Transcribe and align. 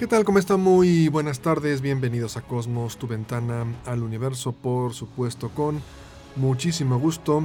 ¿Qué 0.00 0.06
tal? 0.06 0.24
¿Cómo 0.24 0.38
están? 0.38 0.62
Muy 0.62 1.08
buenas 1.08 1.40
tardes, 1.40 1.82
bienvenidos 1.82 2.38
a 2.38 2.40
Cosmos, 2.40 2.96
tu 2.96 3.06
ventana 3.06 3.66
al 3.84 4.02
universo, 4.02 4.52
por 4.52 4.94
supuesto, 4.94 5.50
con 5.50 5.82
muchísimo 6.36 6.98
gusto 6.98 7.44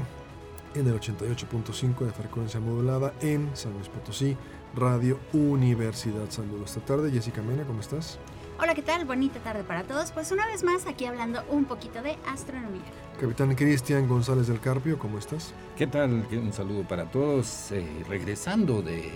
en 0.73 0.88
el 0.88 0.98
88.5 0.98 2.05
de 2.05 2.13
frecuencia 2.13 2.62
modulada 2.62 3.13
en 3.20 3.49
San 3.58 3.73
Luis 3.73 3.90
Potosí, 3.90 4.38
Radio 4.73 5.20
Universidad. 5.34 6.30
Saludos 6.30 6.70
esta 6.70 6.86
tarde. 6.86 7.12
Jessica 7.12 7.41
Mena, 7.41 7.66
¿cómo 7.66 7.82
estás? 7.82 8.20
Hola, 8.58 8.74
¿qué 8.74 8.82
tal? 8.82 9.04
Bonita 9.04 9.40
tarde 9.40 9.66
para 9.66 9.84
todos. 9.84 10.13
Pues 10.13 10.32
una 10.32 10.48
vez 10.48 10.63
más 10.63 10.88
aquí 10.88 11.04
hablando 11.04 11.44
un 11.49 11.66
poquito 11.66 12.02
de 12.02 12.15
astronomía. 12.26 12.84
Capitán 13.20 13.54
Cristian 13.54 14.08
González 14.08 14.48
del 14.48 14.62
Carpio, 14.62 14.98
¿cómo 14.98 15.18
estás? 15.18 15.54
¿Qué 15.77 15.87
tal? 15.87 16.26
Un 16.32 16.54
saludo 16.54 16.84
para 16.87 17.12
todos. 17.12 17.74
Eh, 17.74 17.85
regresando 18.08 18.82
de 18.82 19.12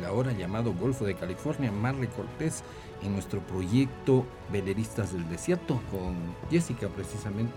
la 0.00 0.12
hora 0.12 0.30
llamado 0.30 0.72
Golfo 0.72 1.04
de 1.04 1.16
California, 1.16 1.72
Marley 1.72 2.08
Cortés 2.08 2.62
en 3.04 3.12
nuestro 3.12 3.40
proyecto 3.40 4.24
Veleristas 4.50 5.12
del 5.12 5.28
Desierto 5.28 5.80
con 5.90 6.14
Jessica 6.50 6.88
precisamente. 6.88 7.54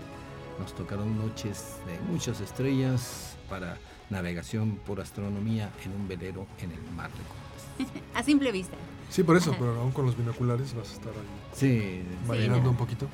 Nos 0.58 0.74
tocaron 0.74 1.16
noches 1.16 1.76
de 1.86 1.98
muchas 2.12 2.40
estrellas 2.40 3.36
para 3.48 3.78
navegación 4.10 4.78
por 4.86 5.00
astronomía 5.00 5.70
en 5.84 5.92
un 5.92 6.08
velero 6.08 6.46
en 6.60 6.72
el 6.72 6.80
mar 6.94 7.10
de 7.10 7.86
Cortés. 7.86 8.02
a 8.14 8.22
simple 8.22 8.52
vista. 8.52 8.76
Sí, 9.10 9.22
por 9.22 9.36
eso, 9.36 9.54
pero 9.58 9.80
aún 9.80 9.92
con 9.92 10.04
los 10.04 10.16
binoculares 10.16 10.74
vas 10.74 10.90
a 10.90 10.92
estar 10.92 11.12
ahí. 11.12 11.50
Sí, 11.52 12.02
sí 12.30 12.50
un 12.50 12.76
poquito. 12.76 13.08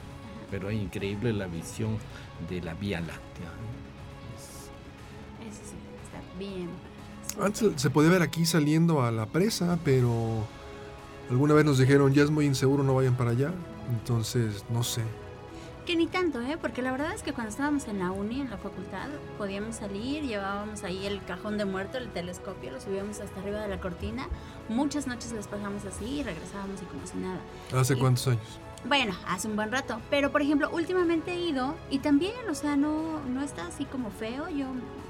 Pero 0.50 0.70
es 0.70 0.80
increíble 0.80 1.32
la 1.32 1.46
visión 1.46 1.98
de 2.48 2.60
la 2.60 2.74
Vía 2.74 3.00
Láctea. 3.00 3.50
Es, 5.48 5.56
sí, 5.56 5.76
está 6.04 6.38
bien. 6.38 6.70
Antes 7.40 7.80
se 7.80 7.90
podía 7.90 8.10
ver 8.10 8.22
aquí 8.22 8.46
saliendo 8.46 9.02
a 9.02 9.10
la 9.10 9.26
presa, 9.26 9.78
pero 9.84 10.46
alguna 11.30 11.54
vez 11.54 11.64
nos 11.64 11.78
dijeron 11.78 12.12
ya 12.12 12.22
es 12.22 12.30
muy 12.30 12.46
inseguro, 12.46 12.82
no 12.82 12.94
vayan 12.94 13.16
para 13.16 13.30
allá. 13.30 13.52
Entonces, 13.90 14.64
no 14.70 14.82
sé. 14.82 15.02
Que 15.86 15.96
ni 15.96 16.06
tanto, 16.06 16.40
¿eh? 16.40 16.56
Porque 16.58 16.80
la 16.80 16.92
verdad 16.92 17.12
es 17.14 17.22
que 17.22 17.34
cuando 17.34 17.50
estábamos 17.50 17.86
en 17.88 17.98
la 17.98 18.10
uni, 18.10 18.40
en 18.40 18.48
la 18.48 18.56
facultad, 18.56 19.08
podíamos 19.36 19.76
salir, 19.76 20.22
llevábamos 20.22 20.82
ahí 20.82 21.04
el 21.04 21.22
cajón 21.24 21.58
de 21.58 21.66
muerto, 21.66 21.98
el 21.98 22.08
telescopio, 22.08 22.72
lo 22.72 22.80
subíamos 22.80 23.20
hasta 23.20 23.38
arriba 23.40 23.60
de 23.60 23.68
la 23.68 23.78
cortina. 23.78 24.26
Muchas 24.70 25.06
noches 25.06 25.32
las 25.32 25.46
pasamos 25.46 25.84
así 25.84 26.06
y 26.06 26.22
regresábamos 26.22 26.80
y 26.80 26.86
como 26.86 27.06
si 27.06 27.18
nada. 27.18 27.38
¿Hace 27.78 27.98
cuántos 27.98 28.28
años? 28.28 28.58
Bueno, 28.86 29.14
hace 29.28 29.46
un 29.46 29.56
buen 29.56 29.70
rato. 29.70 30.00
Pero, 30.08 30.32
por 30.32 30.40
ejemplo, 30.40 30.70
últimamente 30.72 31.32
he 31.32 31.38
ido 31.38 31.74
y 31.90 31.98
también, 31.98 32.48
o 32.50 32.54
sea, 32.54 32.76
no, 32.76 33.20
no 33.20 33.42
está 33.42 33.66
así 33.66 33.84
como 33.84 34.10
feo. 34.10 34.48
Yo 34.48 34.68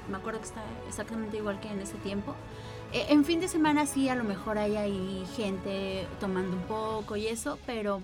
me 0.09 0.17
acuerdo 0.17 0.39
que 0.39 0.47
está 0.47 0.61
exactamente 0.89 1.37
igual 1.37 1.61
que 1.61 1.69
en 1.69 1.79
ese 1.79 1.95
tiempo. 1.95 2.35
Eh, 2.93 3.07
en 3.09 3.25
fin 3.25 3.39
de 3.39 3.47
semana 3.47 3.85
sí, 3.85 4.09
a 4.09 4.15
lo 4.15 4.23
mejor 4.23 4.57
hay 4.57 4.75
ahí 4.77 5.25
gente 5.35 6.07
tomando 6.19 6.55
un 6.55 6.63
poco 6.63 7.15
y 7.15 7.27
eso, 7.27 7.59
pero 7.65 8.01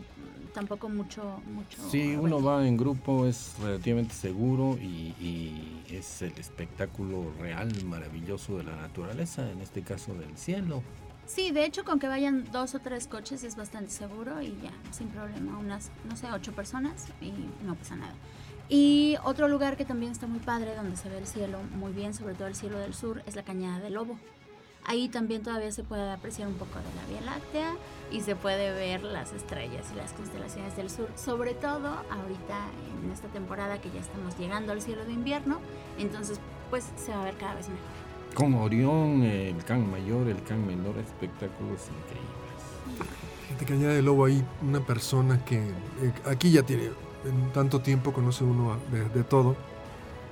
tampoco 0.51 0.89
mucho... 0.89 1.41
mucho 1.47 1.81
sí, 1.89 2.15
uno 2.15 2.41
va 2.41 2.65
en 2.67 2.77
grupo, 2.77 3.25
es 3.25 3.55
relativamente 3.61 4.13
seguro 4.13 4.77
y, 4.77 5.83
es 5.89 6.21
el 6.21 6.37
espectáculo 6.37 7.33
real, 7.37 7.69
maravilloso 7.83 8.57
de 8.57 8.63
la 8.63 8.75
naturaleza, 8.77 9.49
en 9.51 9.59
este 9.59 9.81
caso 9.81 10.13
del 10.13 10.37
cielo. 10.37 10.81
Sí, 11.25 11.51
de 11.51 11.65
hecho 11.65 11.83
con 11.83 11.99
que 11.99 12.07
vayan 12.07 12.49
dos 12.51 12.75
o 12.75 12.79
tres 12.79 13.07
coches 13.07 13.43
es 13.43 13.57
bastante 13.57 13.91
seguro 13.91 14.41
y 14.41 14.57
ya, 14.63 14.71
sin 14.91 15.09
problema, 15.09 15.57
unas, 15.57 15.91
no 16.09 16.15
sé, 16.15 16.31
ocho 16.31 16.53
personas 16.53 17.07
y 17.21 17.33
no 17.65 17.75
pasa 17.75 17.97
nada. 17.97 18.13
Y 18.69 19.17
otro 19.25 19.49
lugar 19.49 19.75
que 19.75 19.83
también 19.83 20.13
está 20.13 20.27
muy 20.27 20.39
padre, 20.39 20.75
donde 20.75 20.95
se 20.95 21.09
ve 21.09 21.17
el 21.17 21.27
cielo 21.27 21.59
muy 21.75 21.91
bien, 21.91 22.13
sobre 22.13 22.35
todo 22.35 22.47
el 22.47 22.55
cielo 22.55 22.79
del 22.79 22.93
sur, 22.93 23.21
es 23.25 23.35
la 23.35 23.43
Cañada 23.43 23.79
del 23.79 23.95
Lobo. 23.95 24.17
Ahí 24.85 25.09
también 25.09 25.43
todavía 25.43 25.71
se 25.71 25.83
puede 25.83 26.11
apreciar 26.11 26.47
un 26.47 26.55
poco 26.55 26.79
de 26.79 26.95
la 26.95 27.07
Vía 27.07 27.21
Láctea 27.21 27.75
y 28.11 28.21
se 28.21 28.35
puede 28.35 28.71
ver 28.71 29.03
las 29.03 29.31
estrellas 29.31 29.85
y 29.93 29.95
las 29.95 30.13
constelaciones 30.13 30.75
del 30.75 30.89
sur, 30.89 31.07
sobre 31.15 31.53
todo 31.53 31.87
ahorita 31.87 32.67
en 33.03 33.11
esta 33.11 33.27
temporada 33.27 33.79
que 33.79 33.91
ya 33.91 33.99
estamos 33.99 34.37
llegando 34.37 34.71
al 34.71 34.81
cielo 34.81 35.05
de 35.05 35.13
invierno, 35.13 35.59
entonces 35.97 36.39
pues 36.69 36.85
se 36.97 37.11
va 37.11 37.21
a 37.21 37.25
ver 37.25 37.35
cada 37.37 37.55
vez 37.55 37.69
mejor. 37.69 37.85
Con 38.33 38.53
Orión, 38.55 39.23
el 39.23 39.63
Can 39.65 39.89
Mayor, 39.89 40.27
el 40.27 40.41
Can 40.43 40.65
Menor, 40.65 40.97
espectáculos 40.97 41.81
increíbles. 41.87 43.11
Gente 43.49 43.65
que 43.65 43.73
añade 43.73 44.01
lobo 44.01 44.25
ahí, 44.25 44.43
una 44.61 44.79
persona 44.79 45.43
que 45.45 45.57
eh, 45.57 46.13
aquí 46.25 46.51
ya 46.51 46.63
tiene 46.63 46.85
en 47.25 47.51
tanto 47.53 47.81
tiempo, 47.81 48.13
conoce 48.13 48.43
uno 48.43 48.77
de, 48.91 49.07
de 49.09 49.23
todo. 49.23 49.55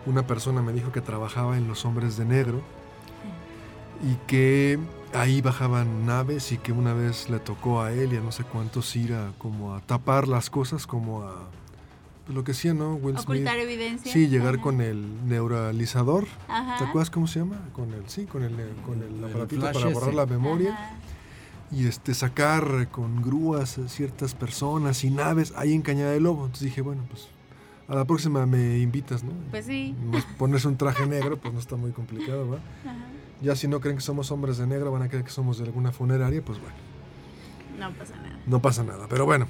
Una 0.05 0.25
persona 0.25 0.61
me 0.61 0.71
dijo 0.71 0.91
que 0.91 1.01
trabajaba 1.01 1.57
en 1.57 1.67
Los 1.67 1.85
Hombres 1.85 2.17
de 2.17 2.25
Negro 2.25 2.61
y 4.01 4.15
que 4.27 4.79
ahí 5.13 5.41
bajaban 5.41 6.05
naves 6.05 6.51
y 6.51 6.57
que 6.57 6.71
una 6.71 6.93
vez 6.93 7.29
le 7.29 7.39
tocó 7.39 7.81
a 7.81 7.91
él 7.91 8.13
y 8.13 8.17
a 8.17 8.21
no 8.21 8.31
sé 8.31 8.43
cuántos 8.43 8.95
ir 8.95 9.13
a 9.13 9.33
como 9.37 9.75
a 9.75 9.81
tapar 9.81 10.27
las 10.27 10.49
cosas, 10.49 10.87
como 10.87 11.23
a 11.23 11.49
pues, 12.25 12.35
lo 12.35 12.43
que 12.43 12.51
hacía, 12.51 12.73
¿no? 12.73 12.95
Will 12.95 13.17
Ocultar 13.17 13.57
evidencia. 13.57 14.11
Sí, 14.11 14.27
llegar 14.27 14.59
con 14.61 14.81
el 14.81 15.27
neuralizador. 15.27 16.25
¿Te 16.77 16.83
acuerdas 16.83 17.09
cómo 17.09 17.27
se 17.27 17.39
llama? 17.39 17.59
Con 17.73 17.93
el, 17.93 18.07
sí, 18.07 18.25
con 18.25 18.43
el, 18.43 18.53
con 18.85 19.01
el, 19.01 19.23
aparatito 19.23 19.61
para 19.71 19.88
borrar 19.89 20.13
la 20.13 20.25
memoria. 20.25 20.97
Y 21.71 21.85
este, 21.85 22.15
sacar 22.15 22.89
con 22.89 23.21
grúas 23.21 23.77
a 23.77 23.88
ciertas 23.89 24.33
personas 24.33 25.03
y 25.03 25.11
naves 25.11 25.53
ahí 25.55 25.73
en 25.73 25.83
Cañada 25.83 26.11
de 26.11 26.19
Lobo. 26.19 26.45
Entonces 26.45 26.65
dije, 26.65 26.81
bueno, 26.81 27.03
pues 27.09 27.27
a 27.88 27.95
la 27.95 28.05
próxima 28.05 28.45
me 28.47 28.79
invitas, 28.79 29.23
¿no? 29.23 29.31
Pues 29.51 29.65
sí. 29.65 29.95
Ponerse 30.38 30.67
un 30.67 30.77
traje 30.77 31.05
negro, 31.05 31.38
pues 31.38 31.53
no 31.53 31.59
está 31.59 31.75
muy 31.75 31.91
complicado, 31.91 32.49
¿verdad? 32.49 32.65
Ajá. 32.85 33.19
Ya 33.41 33.55
si 33.55 33.67
no 33.67 33.79
creen 33.79 33.97
que 33.97 34.03
somos 34.03 34.31
hombres 34.31 34.57
de 34.57 34.67
negro, 34.67 34.91
van 34.91 35.03
a 35.03 35.07
creer 35.07 35.23
que 35.23 35.31
somos 35.31 35.57
de 35.57 35.66
alguna 35.66 35.91
funeraria, 35.91 36.41
pues 36.44 36.59
bueno. 36.59 36.75
No 37.77 37.91
pasa 37.94 38.16
nada. 38.17 38.39
No 38.45 38.61
pasa 38.61 38.83
nada, 38.83 39.07
pero 39.09 39.25
bueno. 39.25 39.47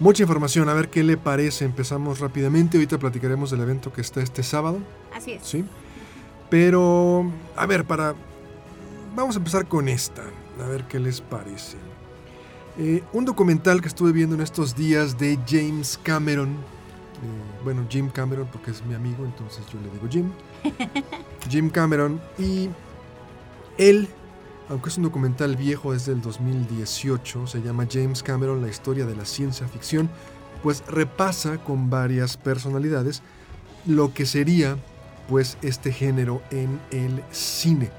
Mucha 0.00 0.22
información, 0.22 0.68
a 0.68 0.74
ver 0.74 0.90
qué 0.90 1.02
le 1.02 1.16
parece. 1.16 1.64
Empezamos 1.64 2.20
rápidamente, 2.20 2.76
ahorita 2.76 2.98
platicaremos 2.98 3.50
del 3.50 3.60
evento 3.60 3.92
que 3.92 4.00
está 4.00 4.20
este 4.20 4.42
sábado. 4.42 4.80
Así 5.14 5.32
es. 5.32 5.42
Sí. 5.44 5.64
Pero, 6.50 7.30
a 7.56 7.66
ver, 7.66 7.84
para... 7.84 8.14
Vamos 9.14 9.36
a 9.36 9.38
empezar 9.38 9.66
con 9.66 9.88
esta, 9.88 10.22
a 10.62 10.66
ver 10.66 10.84
qué 10.84 10.98
les 10.98 11.20
parece. 11.20 11.76
Eh, 12.78 13.02
un 13.12 13.24
documental 13.24 13.80
que 13.80 13.88
estuve 13.88 14.12
viendo 14.12 14.34
en 14.34 14.40
estos 14.40 14.74
días 14.74 15.18
de 15.18 15.38
James 15.46 15.98
Cameron. 16.02 16.50
Eh, 16.50 17.62
bueno, 17.64 17.86
Jim 17.88 18.08
Cameron 18.10 18.48
porque 18.50 18.70
es 18.70 18.84
mi 18.84 18.94
amigo, 18.94 19.24
entonces 19.24 19.64
yo 19.72 19.78
le 19.80 19.90
digo 19.90 20.08
Jim. 20.10 20.30
Jim 21.48 21.70
Cameron. 21.70 22.20
Y 22.38 22.68
él, 23.78 24.08
aunque 24.68 24.88
es 24.88 24.96
un 24.96 25.04
documental 25.04 25.56
viejo, 25.56 25.94
es 25.94 26.06
del 26.06 26.20
2018, 26.20 27.46
se 27.46 27.62
llama 27.62 27.86
James 27.90 28.22
Cameron, 28.22 28.62
la 28.62 28.68
historia 28.68 29.06
de 29.06 29.16
la 29.16 29.24
ciencia 29.24 29.66
ficción, 29.68 30.10
pues 30.62 30.84
repasa 30.86 31.58
con 31.58 31.90
varias 31.90 32.36
personalidades 32.36 33.22
lo 33.86 34.14
que 34.14 34.26
sería 34.26 34.76
pues 35.28 35.56
este 35.62 35.92
género 35.92 36.42
en 36.50 36.80
el 36.90 37.22
cine. 37.30 37.90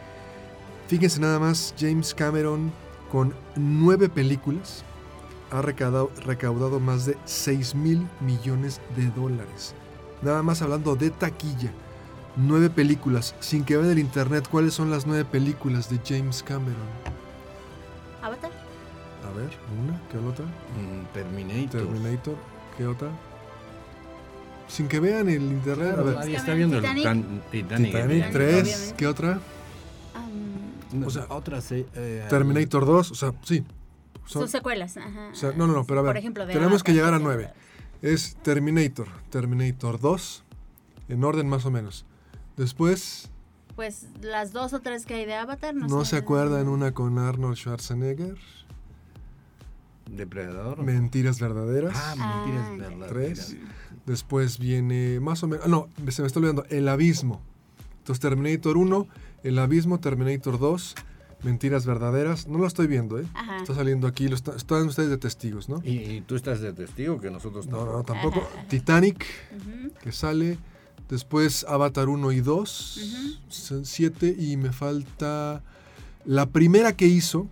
Fíjense 0.87 1.19
nada 1.19 1.39
más, 1.39 1.73
James 1.79 2.13
Cameron 2.13 2.71
con 3.11 3.33
nueve 3.55 4.09
películas 4.09 4.83
ha 5.51 5.61
recaudado, 5.61 6.11
recaudado 6.25 6.79
más 6.79 7.05
de 7.05 7.17
6 7.25 7.75
mil 7.75 8.07
millones 8.21 8.81
de 8.95 9.07
dólares. 9.11 9.75
Nada 10.21 10.41
más 10.41 10.61
hablando 10.61 10.95
de 10.95 11.11
taquilla 11.11 11.71
nueve 12.35 12.69
películas. 12.69 13.35
Sin 13.39 13.63
que 13.63 13.77
vean 13.77 13.91
el 13.91 13.99
internet, 13.99 14.47
¿cuáles 14.49 14.73
son 14.73 14.89
las 14.89 15.05
nueve 15.05 15.25
películas 15.25 15.89
de 15.89 15.99
James 16.05 16.43
Cameron? 16.43 16.75
Avatar. 18.21 18.51
A 19.27 19.31
ver, 19.35 19.49
una, 19.81 20.01
¿qué 20.11 20.17
otra? 20.17 20.45
Mm, 20.45 21.13
Terminator. 21.13 21.81
Terminator, 21.81 22.35
¿qué 22.77 22.85
otra? 22.87 23.09
Sin 24.67 24.87
que 24.87 24.99
vean 24.99 25.29
el 25.29 25.43
internet. 25.43 25.95
a 25.97 26.01
ver. 26.01 26.15
Nadie 26.15 26.35
está 26.35 26.53
viendo 26.53 26.77
Titanic. 26.77 27.05
el 27.51 27.67
Titanic, 27.67 28.31
3, 28.31 28.95
¿qué 28.97 29.07
otra? 29.07 29.39
o 31.05 31.09
sea, 31.09 31.25
otra 31.29 31.59
eh, 31.71 32.25
Terminator 32.29 32.85
2, 32.85 33.11
o 33.11 33.15
sea, 33.15 33.33
sí. 33.41 33.63
Son, 34.25 34.47
secuelas, 34.47 34.95
ajá. 34.97 35.29
O 35.31 35.35
sea, 35.35 35.51
no, 35.51 35.67
no, 35.67 35.73
no, 35.73 35.85
pero 35.85 35.99
a 35.99 36.03
ver. 36.03 36.09
Por 36.11 36.17
ejemplo, 36.17 36.45
tenemos 36.47 36.83
que 36.83 36.93
llegar 36.93 37.13
a 37.13 37.19
nueve. 37.19 37.51
Es 38.01 38.35
Terminator, 38.41 39.07
Terminator 39.29 39.99
2, 39.99 40.43
en 41.09 41.23
orden 41.23 41.47
más 41.47 41.65
o 41.65 41.71
menos. 41.71 42.05
Después, 42.57 43.29
Pues 43.75 44.07
las 44.21 44.53
dos 44.53 44.73
o 44.73 44.79
tres 44.81 45.05
que 45.05 45.15
hay 45.15 45.25
de 45.25 45.33
Avatar, 45.33 45.73
no, 45.73 45.87
¿no 45.87 46.03
sé. 46.05 46.11
se 46.11 46.17
acuerdan 46.17 46.67
una 46.67 46.93
con 46.93 47.17
Arnold 47.17 47.55
Schwarzenegger? 47.57 48.37
Depredador. 50.09 50.83
Mentiras 50.83 51.39
verdaderas. 51.39 51.93
Ah, 51.95 52.15
Ah, 52.19 52.43
mentiras 52.45 52.67
ya. 52.69 52.77
verdaderas. 52.99 53.47
Tres. 53.47 53.57
Después 54.05 54.59
viene 54.59 55.19
más 55.19 55.41
o 55.43 55.47
menos. 55.47 55.65
ah, 55.65 55.69
No, 55.69 55.89
se 56.11 56.21
me 56.21 56.27
está 56.27 56.39
olvidando. 56.39 56.65
El 56.69 56.87
Abismo. 56.89 57.41
Entonces, 57.99 58.19
Terminator 58.19 58.75
1, 58.77 59.07
El 59.43 59.57
Abismo, 59.59 59.99
Terminator 59.99 60.59
2, 60.59 60.95
Mentiras 61.43 61.85
Verdaderas. 61.85 62.47
No 62.47 62.57
lo 62.59 62.67
estoy 62.67 62.87
viendo, 62.87 63.17
¿eh? 63.17 63.25
Ajá. 63.33 63.57
Está 63.57 63.73
saliendo 63.75 64.07
aquí. 64.07 64.27
Lo 64.27 64.35
está- 64.35 64.55
están 64.55 64.87
ustedes 64.87 65.09
de 65.09 65.17
testigos, 65.17 65.69
¿no? 65.69 65.81
Y, 65.85 65.99
y 65.99 66.21
tú 66.21 66.35
estás 66.35 66.59
de 66.59 66.73
testigo 66.73 67.19
que 67.19 67.31
nosotros 67.31 67.65
No, 67.67 67.85
no, 67.85 68.03
tampoco. 68.03 68.41
tampoco. 68.41 68.49
Titanic, 68.69 69.25
que 70.01 70.11
sale. 70.11 70.57
Después 71.13 71.63
Avatar 71.69 72.09
1 72.09 72.31
y 72.31 72.41
2. 72.41 72.99
7. 73.83 74.35
Y 74.35 74.57
me 74.57 74.71
falta. 74.71 75.61
La 76.25 76.47
primera 76.47 76.93
que 76.93 77.05
hizo. 77.05 77.47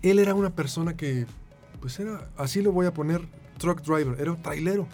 Él 0.00 0.18
era 0.18 0.34
una 0.34 0.48
persona 0.48 0.96
que. 0.96 1.26
Pues 1.82 2.00
era. 2.00 2.30
Así 2.38 2.62
lo 2.62 2.72
voy 2.72 2.86
a 2.86 2.94
poner. 2.94 3.28
Truck 3.58 3.82
driver. 3.82 4.18
Era 4.18 4.32
un 4.32 4.40
trailero. 4.40 4.88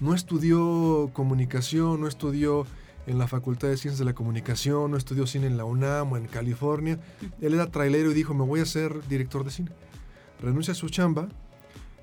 No 0.00 0.16
estudió 0.16 1.10
comunicación. 1.12 2.00
No 2.00 2.08
estudió 2.08 2.66
en 3.06 3.18
la 3.18 3.28
Facultad 3.28 3.68
de 3.68 3.76
Ciencias 3.76 4.00
de 4.00 4.04
la 4.04 4.14
Comunicación. 4.16 4.90
No 4.90 4.96
estudió 4.96 5.28
cine 5.28 5.46
en 5.46 5.58
la 5.58 5.64
UNAM 5.64 6.10
o 6.10 6.16
en 6.16 6.26
California. 6.26 6.98
Él 7.40 7.54
era 7.54 7.70
trailero 7.70 8.10
y 8.10 8.14
dijo: 8.14 8.34
Me 8.34 8.44
voy 8.44 8.58
a 8.58 8.66
ser 8.66 9.06
director 9.06 9.44
de 9.44 9.52
cine. 9.52 9.70
Renuncia 10.40 10.72
a 10.72 10.74
su 10.74 10.88
chamba 10.88 11.28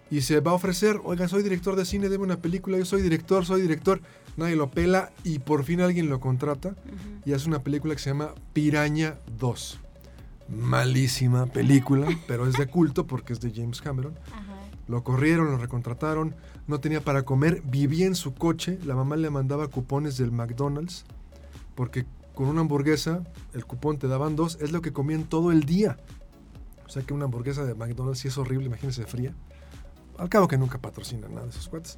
y 0.09 0.21
se 0.21 0.39
va 0.39 0.51
a 0.51 0.53
ofrecer, 0.53 1.01
oiga, 1.03 1.27
soy 1.27 1.43
director 1.43 1.75
de 1.75 1.83
cine, 1.83 2.07
debe 2.07 2.23
una 2.23 2.37
película, 2.37 2.77
yo 2.77 2.85
soy 2.85 3.01
director, 3.01 3.45
soy 3.45 3.61
director. 3.61 3.99
Nadie 4.37 4.55
lo 4.55 4.71
pela 4.71 5.11
y 5.23 5.39
por 5.39 5.63
fin 5.63 5.81
alguien 5.81 6.09
lo 6.09 6.19
contrata 6.19 6.75
y 7.25 7.33
hace 7.33 7.47
una 7.47 7.63
película 7.63 7.93
que 7.95 8.01
se 8.01 8.11
llama 8.11 8.33
Piraña 8.53 9.15
2. 9.39 9.79
Malísima 10.49 11.47
película, 11.47 12.07
pero 12.27 12.47
es 12.47 12.53
de 12.53 12.67
culto 12.67 13.05
porque 13.05 13.33
es 13.33 13.41
de 13.41 13.51
James 13.53 13.81
Cameron. 13.81 14.13
Ajá. 14.31 14.55
Lo 14.87 15.03
corrieron, 15.03 15.51
lo 15.51 15.57
recontrataron, 15.57 16.35
no 16.67 16.79
tenía 16.79 17.01
para 17.01 17.23
comer, 17.23 17.61
vivía 17.63 18.05
en 18.05 18.15
su 18.15 18.33
coche, 18.33 18.79
la 18.85 18.95
mamá 18.95 19.17
le 19.17 19.29
mandaba 19.29 19.67
cupones 19.67 20.17
del 20.17 20.31
McDonald's 20.31 21.03
porque 21.77 22.05
con 22.33 22.47
una 22.47 22.61
hamburguesa, 22.61 23.23
el 23.53 23.65
cupón 23.65 23.97
te 23.97 24.07
daban 24.07 24.35
dos, 24.35 24.57
es 24.61 24.71
lo 24.71 24.81
que 24.81 24.93
comían 24.93 25.23
todo 25.23 25.51
el 25.51 25.63
día. 25.63 25.97
O 26.85 26.89
sea 26.89 27.03
que 27.03 27.13
una 27.13 27.25
hamburguesa 27.25 27.65
de 27.65 27.75
McDonald's 27.75 28.19
sí 28.19 28.27
es 28.27 28.37
horrible, 28.37 28.65
imagínense 28.65 29.05
fría. 29.05 29.33
Al 30.17 30.29
cabo 30.29 30.47
que 30.47 30.57
nunca 30.57 30.79
patrocinan 30.79 31.33
nada 31.33 31.45
de 31.45 31.51
esos 31.51 31.69
cuates. 31.69 31.97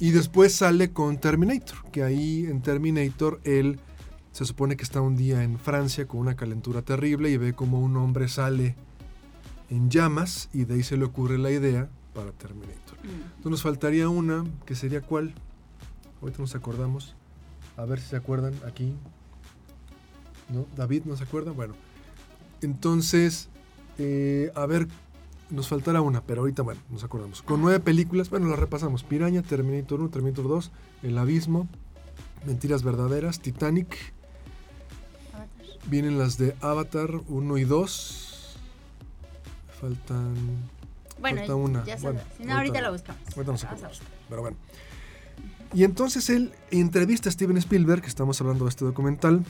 y 0.00 0.10
después 0.10 0.54
sale 0.54 0.92
con 0.92 1.18
Terminator, 1.18 1.90
que 1.90 2.02
ahí 2.02 2.46
en 2.46 2.60
Terminator 2.60 3.40
él 3.44 3.80
se 4.32 4.44
supone 4.44 4.76
que 4.76 4.84
está 4.84 5.00
un 5.00 5.16
día 5.16 5.42
en 5.42 5.58
Francia 5.58 6.06
con 6.06 6.20
una 6.20 6.36
calentura 6.36 6.82
terrible 6.82 7.30
y 7.30 7.38
ve 7.38 7.54
como 7.54 7.80
un 7.80 7.96
hombre 7.96 8.28
sale 8.28 8.76
en 9.70 9.90
llamas 9.90 10.50
y 10.52 10.64
de 10.64 10.74
ahí 10.74 10.82
se 10.82 10.98
le 10.98 11.06
ocurre 11.06 11.38
la 11.38 11.50
idea 11.50 11.88
para 12.14 12.32
Terminator. 12.32 12.98
Mm. 13.02 13.08
Entonces 13.08 13.50
nos 13.50 13.62
faltaría 13.62 14.08
una, 14.08 14.44
que 14.64 14.74
sería 14.74 15.00
cuál. 15.00 15.34
Ahorita 16.20 16.38
nos 16.40 16.54
acordamos. 16.54 17.14
A 17.76 17.84
ver 17.84 18.00
si 18.00 18.08
se 18.08 18.16
acuerdan 18.16 18.54
aquí. 18.66 18.94
¿No? 20.48 20.66
David 20.76 21.04
no 21.04 21.16
se 21.16 21.24
acuerda. 21.24 21.52
Bueno. 21.52 21.74
Entonces, 22.62 23.48
eh, 23.98 24.50
a 24.54 24.66
ver, 24.66 24.88
nos 25.50 25.68
faltará 25.68 26.00
una, 26.00 26.22
pero 26.22 26.40
ahorita, 26.42 26.62
bueno, 26.62 26.80
nos 26.90 27.04
acordamos. 27.04 27.42
Con 27.42 27.60
nueve 27.62 27.80
películas, 27.80 28.30
bueno, 28.30 28.48
las 28.48 28.58
repasamos. 28.58 29.04
Piraña, 29.04 29.42
Terminator 29.42 30.00
1, 30.00 30.10
Terminator 30.10 30.48
2, 30.48 30.70
El 31.02 31.18
Abismo, 31.18 31.68
Mentiras 32.44 32.82
Verdaderas, 32.82 33.40
Titanic. 33.40 33.96
Avatar. 35.32 35.48
Vienen 35.88 36.18
las 36.18 36.38
de 36.38 36.54
Avatar 36.60 37.10
1 37.28 37.58
y 37.58 37.64
2. 37.64 38.58
Faltan... 39.80 40.34
Bueno, 41.20 41.38
Falta 41.38 41.54
una. 41.54 41.84
ya 41.84 41.96
Bueno. 41.96 42.20
Si 42.36 42.44
no, 42.44 42.54
ahorita 42.56 42.78
ahorita- 42.78 42.80
lo 42.82 42.92
buscamos. 42.92 43.22
Ahorita 43.36 43.52
nos 43.52 43.64
acordamos. 43.64 44.02
Pero 44.28 44.40
bueno. 44.42 44.56
Y 45.74 45.84
entonces 45.84 46.28
él 46.30 46.52
entrevista 46.70 47.28
a 47.28 47.32
Steven 47.32 47.56
Spielberg, 47.56 48.02
que 48.02 48.08
estamos 48.08 48.40
hablando 48.40 48.64
de 48.64 48.70
este 48.70 48.84
documental, 48.84 49.44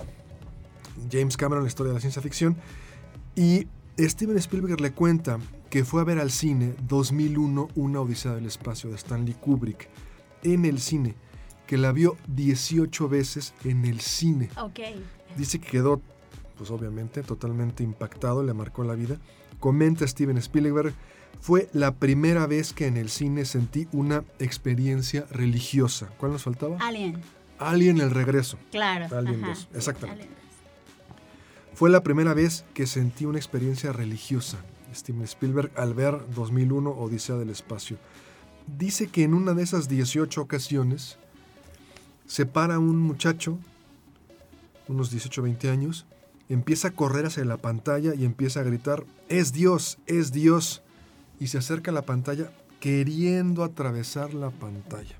James 1.11 1.37
Cameron, 1.37 1.65
la 1.65 1.69
historia 1.69 1.91
de 1.91 1.95
la 1.95 2.01
ciencia 2.01 2.23
ficción, 2.23 2.57
y 3.35 3.67
Steven 3.99 4.37
Spielberg 4.37 4.81
le 4.81 4.93
cuenta 4.93 5.39
que 5.71 5.85
fue 5.85 6.03
a 6.03 6.05
ver 6.05 6.19
al 6.19 6.31
cine 6.31 6.75
2001 6.87 7.69
Una 7.77 8.01
Odisea 8.01 8.35
del 8.35 8.47
Espacio 8.47 8.91
de 8.91 8.97
Stanley 8.97 9.35
Kubrick 9.35 9.89
en 10.43 10.67
el 10.67 10.81
cine, 10.81 11.15
que 11.67 11.79
la 11.79 11.93
vio 11.93 12.17
18 12.29 13.09
veces 13.09 13.55
en 13.65 13.87
el 13.87 14.01
cine. 14.01 14.51
Ok. 14.61 14.81
Dice 15.37 15.59
que 15.59 15.69
quedó, 15.69 16.03
pues 16.59 16.71
obviamente, 16.71 17.23
totalmente 17.23 17.83
impactado, 17.83 18.43
le 18.43 18.53
marcó 18.53 18.85
la 18.85 18.95
vida. 18.95 19.19
Comenta 19.61 20.07
Steven 20.07 20.37
Spielberg, 20.39 20.93
fue 21.41 21.69
la 21.73 21.95
primera 21.95 22.47
vez 22.47 22.75
que 22.75 22.87
en 22.87 22.99
el 22.99 23.09
cine 23.09 23.47
sentí 23.47 23.89
una 23.93 24.25
experiencia 24.39 25.27
religiosa. 25.31 26.11
¿Cuál 26.19 26.33
nos 26.33 26.43
faltaba? 26.43 26.77
Alien. 26.81 27.21
Alien 27.59 28.01
el 28.01 28.11
regreso. 28.11 28.59
Claro. 28.71 29.07
Alien 29.17 29.43
ajá, 29.43 29.55
2, 29.55 29.59
sí, 29.59 29.69
exactamente. 29.75 30.23
Alien 30.25 30.37
2. 30.37 30.46
Fue 31.77 31.91
la 31.91 32.03
primera 32.03 32.33
vez 32.33 32.65
que 32.73 32.87
sentí 32.87 33.27
una 33.27 33.37
experiencia 33.37 33.93
religiosa. 33.93 34.57
Steven 34.95 35.25
Spielberg 35.25 35.71
al 35.77 35.93
ver 35.93 36.23
2001 36.35 36.89
Odisea 36.91 37.37
del 37.37 37.51
Espacio. 37.51 37.99
Dice 38.79 39.09
que 39.09 39.25
en 39.25 39.35
una 39.35 39.53
de 39.53 39.63
esas 39.63 39.87
18 39.87 40.41
ocasiones 40.41 41.19
se 42.27 42.47
para 42.47 42.79
un 42.79 42.99
muchacho, 42.99 43.59
unos 44.89 45.11
18 45.11 45.43
20 45.43 45.69
años, 45.69 46.07
empieza 46.49 46.89
a 46.89 46.91
correr 46.93 47.27
hacia 47.27 47.45
la 47.45 47.59
pantalla 47.59 48.15
y 48.15 48.25
empieza 48.25 48.61
a 48.61 48.63
gritar, 48.63 49.05
es 49.29 49.53
Dios, 49.53 49.99
es 50.07 50.33
Dios. 50.33 50.83
Y 51.39 51.49
se 51.49 51.59
acerca 51.59 51.91
a 51.91 51.95
la 51.95 52.07
pantalla 52.07 52.51
queriendo 52.81 53.63
atravesar 53.63 54.33
la 54.33 54.49
pantalla. 54.49 55.17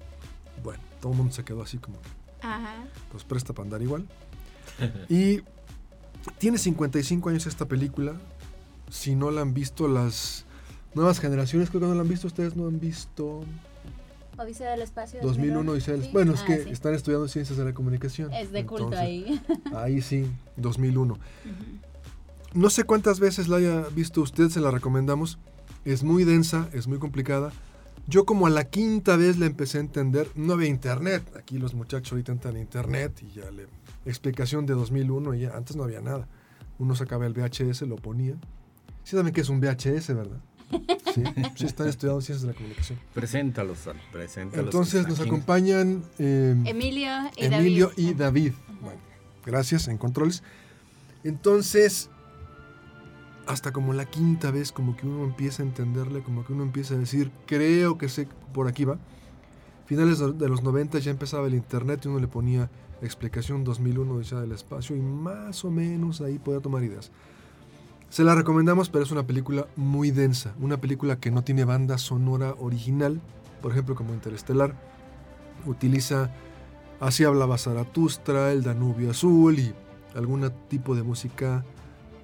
Bueno, 0.65 0.83
todo 1.03 1.13
el 1.13 1.19
mundo 1.19 1.35
se 1.35 1.45
quedó 1.45 1.61
así 1.61 1.77
como, 1.77 1.99
Ajá. 2.41 2.77
pues 3.13 3.25
presta 3.25 3.53
para 3.53 3.65
andar 3.65 3.83
igual. 3.83 4.07
Y 5.11 5.43
tiene 6.39 6.59
55 6.59 7.29
años 7.29 7.47
esta 7.47 7.67
película. 7.67 8.15
Si 8.91 9.15
no 9.15 9.31
la 9.31 9.41
han 9.43 9.55
visto 9.55 9.89
las 9.89 10.45
nuevas 10.95 11.19
generaciones, 11.21 11.71
creo 11.71 11.81
que 11.83 11.87
no 11.89 11.95
la 11.95 12.03
han 12.03 12.09
visto. 12.09 12.27
Ustedes 12.27 12.57
no 12.57 12.67
han 12.67 12.79
visto 12.81 13.45
Odisea 14.39 14.71
del 14.73 14.83
Espacio. 14.83 15.21
2001 15.23 15.73
Odisea 15.73 15.95
del 15.95 16.05
Sí. 16.05 16.11
Bueno, 16.13 16.35
es 16.35 16.43
Ah, 16.43 16.47
que 16.47 16.65
sí. 16.65 16.71
están 16.71 16.95
estudiando 16.95 17.27
ciencias 17.29 17.57
de 17.59 17.65
la 17.65 17.73
comunicación. 17.73 18.33
Es 18.33 18.53
de 18.53 18.67
culto 18.67 18.85
Entonces, 18.93 19.01
ahí. 19.01 19.41
Ahí 19.75 20.03
sí, 20.03 20.27
2001. 20.57 21.15
Ujú. 21.15 21.21
No 22.55 22.71
sé 22.71 22.85
cuántas 22.85 23.19
veces 23.21 23.49
la 23.49 23.57
haya 23.57 23.83
visto 23.95 24.21
usted, 24.23 24.49
se 24.51 24.61
la 24.61 24.71
recomendamos. 24.71 25.39
Es 25.85 26.03
muy 26.03 26.25
densa, 26.25 26.69
es 26.73 26.87
muy 26.87 26.99
complicada. 26.99 27.53
Yo 28.09 28.25
como 28.25 28.47
a 28.47 28.51
la 28.51 28.65
quinta 28.65 29.17
vez 29.17 29.37
la 29.39 29.47
empecé 29.47 29.79
a 29.79 29.81
entender, 29.81 30.29
no 30.37 30.53
había 30.53 30.69
internet. 30.69 31.23
Aquí 31.37 31.59
los 31.59 31.75
muchachos 31.75 32.13
ahorita 32.13 32.33
entran 32.33 32.57
en 32.57 32.63
internet 32.63 33.21
y 33.23 33.33
ya 33.33 33.51
le... 33.51 33.67
Explicación 34.07 34.65
de 34.67 34.75
2001 34.75 35.35
y 35.35 35.41
ya, 35.41 35.57
antes 35.57 35.77
no 35.77 35.85
había 35.85 36.01
nada. 36.01 36.27
Uno 36.79 36.95
sacaba 36.95 37.27
el 37.27 37.33
VHS, 37.35 37.83
lo 37.83 37.97
ponía. 37.97 38.35
Sí 39.05 39.17
saben 39.17 39.33
que 39.33 39.41
es 39.43 39.49
un 39.49 39.61
VHS, 39.61 40.15
¿verdad? 40.15 40.41
Sí, 41.17 41.23
sí 41.55 41.65
están 41.65 41.89
estudiando 41.89 42.21
ciencias 42.21 42.43
de 42.43 42.49
la 42.49 42.55
comunicación. 42.55 42.99
Preséntalos, 43.15 43.89
preséntalos. 44.13 44.67
Entonces 44.67 45.09
nos 45.09 45.19
aquí- 45.21 45.29
acompañan 45.29 46.03
eh, 46.19 46.55
Emilio 46.67 47.09
y 47.37 47.45
Emilio 47.47 47.87
David. 47.89 48.09
y 48.11 48.15
David. 48.15 48.53
Bueno, 48.83 49.01
gracias, 49.47 49.89
en 49.89 49.97
controles. 49.97 50.43
Entonces, 51.25 52.11
hasta 53.47 53.73
como 53.73 53.93
la 53.95 54.05
quinta 54.07 54.51
vez, 54.51 54.73
como 54.73 54.97
que 54.97 55.07
uno 55.07 55.25
empieza 55.25 55.63
a 55.63 55.67
entenderle, 55.67 56.23
como 56.23 56.45
que 56.45 56.53
uno 56.53 56.65
empieza 56.65 56.95
a 56.95 56.99
decir, 56.99 57.31
creo 57.47 57.97
que 57.97 58.09
sé, 58.09 58.29
por 58.53 58.69
aquí 58.69 58.85
va. 58.85 58.99
Finales 59.87 60.19
de 60.19 60.33
de 60.33 60.49
los 60.49 60.63
90 60.63 60.99
ya 60.99 61.11
empezaba 61.13 61.47
el 61.47 61.55
internet 61.55 62.03
y 62.05 62.09
uno 62.09 62.19
le 62.19 62.29
ponía 62.29 62.69
explicación 63.03 63.65
2001 63.65 64.15
Odisea 64.15 64.41
del 64.41 64.53
espacio 64.53 64.97
y 64.97 65.01
más 65.01 65.65
o 65.65 65.71
menos 65.71 66.21
ahí 66.21 66.39
podía 66.39 66.61
tomar 66.61 66.83
ideas. 66.83 67.11
Se 68.09 68.25
la 68.25 68.35
recomendamos, 68.35 68.89
pero 68.89 69.05
es 69.05 69.11
una 69.11 69.27
película 69.27 69.67
muy 69.77 70.11
densa, 70.11 70.55
una 70.61 70.81
película 70.81 71.19
que 71.19 71.31
no 71.31 71.43
tiene 71.43 71.65
banda 71.65 71.99
sonora 71.99 72.55
original, 72.59 73.21
por 73.61 73.73
ejemplo 73.73 73.95
como 73.95 74.15
Interestelar, 74.15 74.75
utiliza 75.67 76.31
Así 77.01 77.25
hablaba 77.25 77.59
Zaratustra, 77.59 78.53
el 78.53 78.63
Danubio 78.63 79.11
Azul 79.11 79.59
y 79.59 79.75
algún 80.15 80.51
tipo 80.69 80.95
de 80.95 81.03
música 81.03 81.63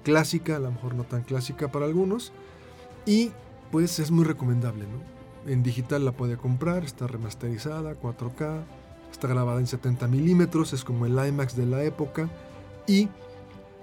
clásica, 0.03 0.55
a 0.55 0.59
lo 0.59 0.71
mejor 0.71 0.95
no 0.95 1.03
tan 1.03 1.21
clásica 1.21 1.71
para 1.71 1.85
algunos. 1.85 2.31
Y 3.05 3.31
pues 3.71 3.99
es 3.99 4.09
muy 4.09 4.25
recomendable, 4.25 4.85
¿no? 4.85 5.51
En 5.51 5.61
digital 5.61 6.05
la 6.05 6.13
puede 6.13 6.37
comprar, 6.37 6.83
está 6.83 7.05
remasterizada, 7.05 7.93
4K, 7.95 8.63
está 9.13 9.27
grabada 9.27 9.59
en 9.59 9.67
70 9.67 10.07
milímetros, 10.07 10.73
es 10.73 10.83
como 10.83 11.05
el 11.05 11.13
IMAX 11.13 11.55
de 11.55 11.65
la 11.65 11.83
época. 11.83 12.29
Y 12.87 13.09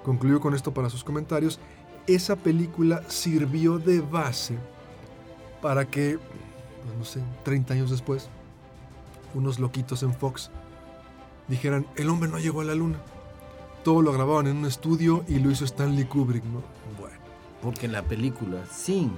concluyo 0.05 0.41
con 0.41 0.55
esto 0.55 0.75
para 0.75 0.91
sus 0.91 1.05
comentarios. 1.05 1.59
Esa 2.07 2.37
película 2.37 3.03
sirvió 3.09 3.79
de 3.79 4.01
base 4.01 4.59
para 5.63 5.87
que 5.87 6.19
pues 6.85 6.97
no 6.99 7.05
sé, 7.05 7.21
30 7.45 7.75
años 7.75 7.91
después, 7.91 8.29
unos 9.35 9.59
loquitos 9.59 10.03
en 10.03 10.15
Fox 10.15 10.51
dijeran, 11.49 11.87
el 11.97 12.09
hombre 12.09 12.29
no 12.29 12.39
llegó 12.39 12.61
a 12.61 12.65
la 12.65 12.75
luna. 12.75 12.99
Todo 13.85 14.03
lo 14.03 14.13
grababan 14.13 14.47
en 14.47 14.59
un 14.59 14.67
estudio 14.67 15.25
y 15.29 15.39
lo 15.39 15.51
hizo 15.51 15.65
Stanley 15.65 16.05
Kubrick, 16.05 16.45
¿no? 16.45 16.63
Bueno. 16.99 17.17
Porque 17.63 17.89
la 17.89 18.03
película, 18.03 18.65
sin 18.71 19.13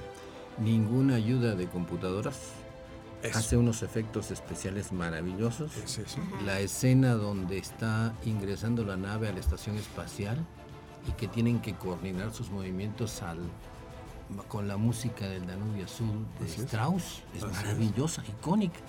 ninguna 0.57 1.15
ayuda 1.15 1.55
de 1.55 1.67
computadoras, 1.67 2.39
Eso. 3.23 3.39
hace 3.39 3.57
unos 3.57 3.83
efectos 3.83 4.31
especiales 4.31 4.91
maravillosos. 4.91 5.75
Es 5.77 5.97
eso. 5.97 6.19
La 6.45 6.59
escena 6.59 7.13
donde 7.13 7.57
está 7.57 8.13
ingresando 8.25 8.83
la 8.83 8.97
nave 8.97 9.29
a 9.29 9.31
la 9.31 9.39
estación 9.39 9.77
espacial 9.77 10.45
y 11.07 11.11
que 11.13 11.27
tienen 11.27 11.61
que 11.61 11.73
coordinar 11.73 12.33
sus 12.33 12.49
movimientos 12.49 13.21
al, 13.21 13.39
con 14.47 14.67
la 14.67 14.77
música 14.77 15.27
del 15.27 15.45
Danubio 15.47 15.85
Azul 15.85 16.25
de 16.39 16.45
Así. 16.45 16.61
Strauss 16.61 17.23
es 17.35 17.43
maravillosa, 17.43 18.23
icónica. 18.27 18.79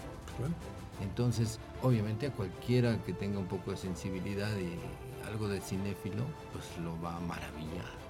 Entonces, 1.02 1.58
obviamente 1.82 2.26
a 2.26 2.32
cualquiera 2.32 3.02
que 3.04 3.12
tenga 3.12 3.38
un 3.38 3.46
poco 3.46 3.70
de 3.70 3.76
sensibilidad 3.76 4.50
y 4.56 4.78
algo 5.28 5.48
de 5.48 5.60
cinéfilo, 5.60 6.24
pues 6.52 6.64
lo 6.84 7.00
va 7.00 7.16
a 7.16 7.20
maravillar. 7.20 8.04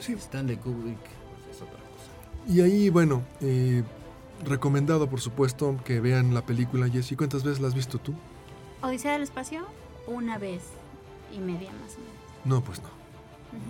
Sí. 0.00 0.14
Stanley 0.14 0.56
Kubrick 0.56 0.98
pues, 0.98 1.56
es 1.56 1.62
otra 1.62 1.74
cosa. 1.74 2.48
Y 2.48 2.60
ahí, 2.62 2.88
bueno, 2.88 3.22
eh, 3.40 3.82
recomendado 4.44 5.08
por 5.08 5.20
supuesto 5.20 5.76
que 5.84 6.00
vean 6.00 6.34
la 6.34 6.44
película, 6.46 6.88
Jessy. 6.88 7.16
¿Cuántas 7.16 7.44
veces 7.44 7.60
la 7.60 7.68
has 7.68 7.74
visto 7.74 7.98
tú? 7.98 8.14
Odisea 8.82 9.12
del 9.12 9.22
espacio, 9.22 9.62
una 10.06 10.38
vez 10.38 10.62
y 11.34 11.38
media 11.38 11.70
más 11.82 11.94
o 11.96 12.00
menos. 12.00 12.12
No, 12.44 12.62
pues 12.62 12.80
no. 12.82 12.88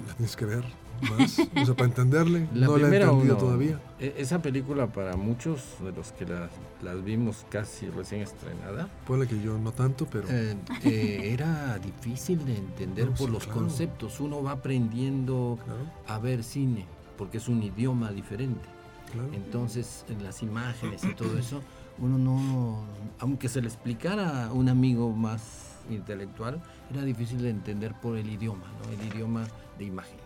La 0.06 0.14
tienes 0.14 0.36
que 0.36 0.44
ver 0.44 0.64
más. 1.10 1.38
o 1.38 1.64
sea, 1.66 1.74
para 1.74 1.86
entenderle. 1.88 2.48
La 2.54 2.66
no 2.66 2.76
la 2.78 2.88
he 2.88 2.94
entendido 2.96 3.14
uno, 3.16 3.36
todavía. 3.36 3.80
e- 3.98 4.14
Esa 4.18 4.40
película 4.40 4.86
para 4.86 5.16
muchos 5.16 5.60
de 5.82 5.90
los 5.92 6.12
que 6.12 6.24
las, 6.24 6.50
las 6.82 7.02
vimos 7.04 7.44
casi 7.50 7.90
recién 7.90 8.20
estrenada, 8.22 8.88
Puede 9.06 9.26
que 9.26 9.40
yo 9.42 9.58
no 9.58 9.72
tanto, 9.72 10.06
pero 10.06 10.28
eh, 10.30 10.56
eh, 10.84 11.30
era 11.32 11.78
difícil 11.80 12.44
de 12.46 12.56
entender 12.56 13.06
No, 13.10 13.14
por 13.16 13.26
sí, 13.26 13.32
los 13.32 13.44
claro. 13.44 13.60
conceptos. 13.60 14.20
Uno 14.20 14.42
va 14.42 14.52
aprendiendo 14.52 15.58
claro, 15.64 15.80
a 16.06 16.18
ver 16.20 16.44
cine, 16.44 16.86
porque 17.18 17.38
es 17.38 17.48
un 17.48 17.62
idioma 17.64 18.12
diferente. 18.12 18.68
Claro. 19.12 19.28
Entonces, 19.32 20.04
en 20.08 20.22
las 20.24 20.42
imágenes 20.42 21.04
y 21.04 21.14
todo 21.16 21.38
eso, 21.38 21.60
uno 21.98 22.18
no, 22.18 22.84
aunque 23.18 23.48
se 23.48 23.60
le 23.60 23.68
explicara 23.68 24.46
a 24.46 24.52
un 24.52 24.68
amigo 24.68 25.10
más 25.12 25.76
intelectual, 25.90 26.62
era 26.90 27.02
difícil 27.02 27.42
de 27.42 27.50
entender 27.50 27.94
por 28.00 28.16
el 28.16 28.28
idioma, 28.28 28.64
¿no? 28.82 28.92
El 28.92 29.14
idioma 29.14 29.46
de 29.78 29.84
imágenes. 29.84 30.20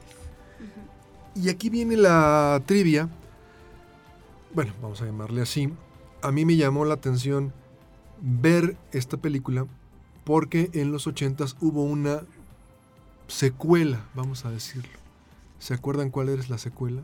Y 1.35 1.49
aquí 1.49 1.69
viene 1.69 1.97
la 1.97 2.63
trivia. 2.65 3.09
Bueno, 4.55 4.73
vamos 4.81 5.03
a 5.03 5.07
llamarle 5.07 5.43
así. 5.43 5.73
A 6.23 6.33
mí 6.33 6.45
me 6.45 6.57
llamó 6.57 6.85
la 6.85 6.95
atención 6.95 7.53
ver 8.21 8.77
esta 8.93 9.19
película 9.19 9.67
porque 10.25 10.71
en 10.73 10.93
los 10.93 11.07
80s 11.07 11.57
hubo 11.61 11.85
una 11.85 12.23
secuela, 13.29 14.05
vamos 14.15 14.45
a 14.45 14.51
decirlo. 14.51 14.99
¿Se 15.59 15.75
acuerdan 15.75 16.11
cuál 16.11 16.31
es 16.31 16.49
la 16.49 16.59
secuela? 16.59 17.03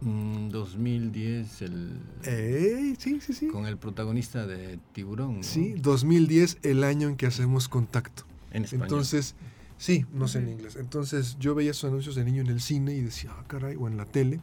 Mm, 0.00 0.48
2010, 0.50 1.62
el, 1.62 2.00
¡Ey! 2.24 2.96
Sí, 2.98 3.20
sí, 3.20 3.32
sí. 3.32 3.48
con 3.48 3.66
el 3.66 3.78
protagonista 3.78 4.46
de 4.46 4.78
Tiburón, 4.92 5.38
¿no? 5.38 5.42
Sí, 5.42 5.74
2010, 5.78 6.58
el 6.62 6.84
año 6.84 7.08
en 7.08 7.16
que 7.16 7.26
hacemos 7.26 7.68
contacto. 7.68 8.24
en 8.52 8.64
español. 8.64 8.88
Entonces, 8.88 9.34
sí, 9.78 10.04
no 10.12 10.28
sé 10.28 10.40
en 10.40 10.50
inglés. 10.50 10.76
Entonces 10.76 11.36
yo 11.40 11.54
veía 11.54 11.70
esos 11.70 11.88
anuncios 11.88 12.14
de 12.14 12.24
niño 12.24 12.42
en 12.42 12.48
el 12.48 12.60
cine 12.60 12.94
y 12.94 13.00
decía, 13.00 13.30
ah, 13.38 13.44
caray, 13.46 13.76
o 13.76 13.88
en 13.88 13.96
la 13.96 14.04
tele, 14.04 14.40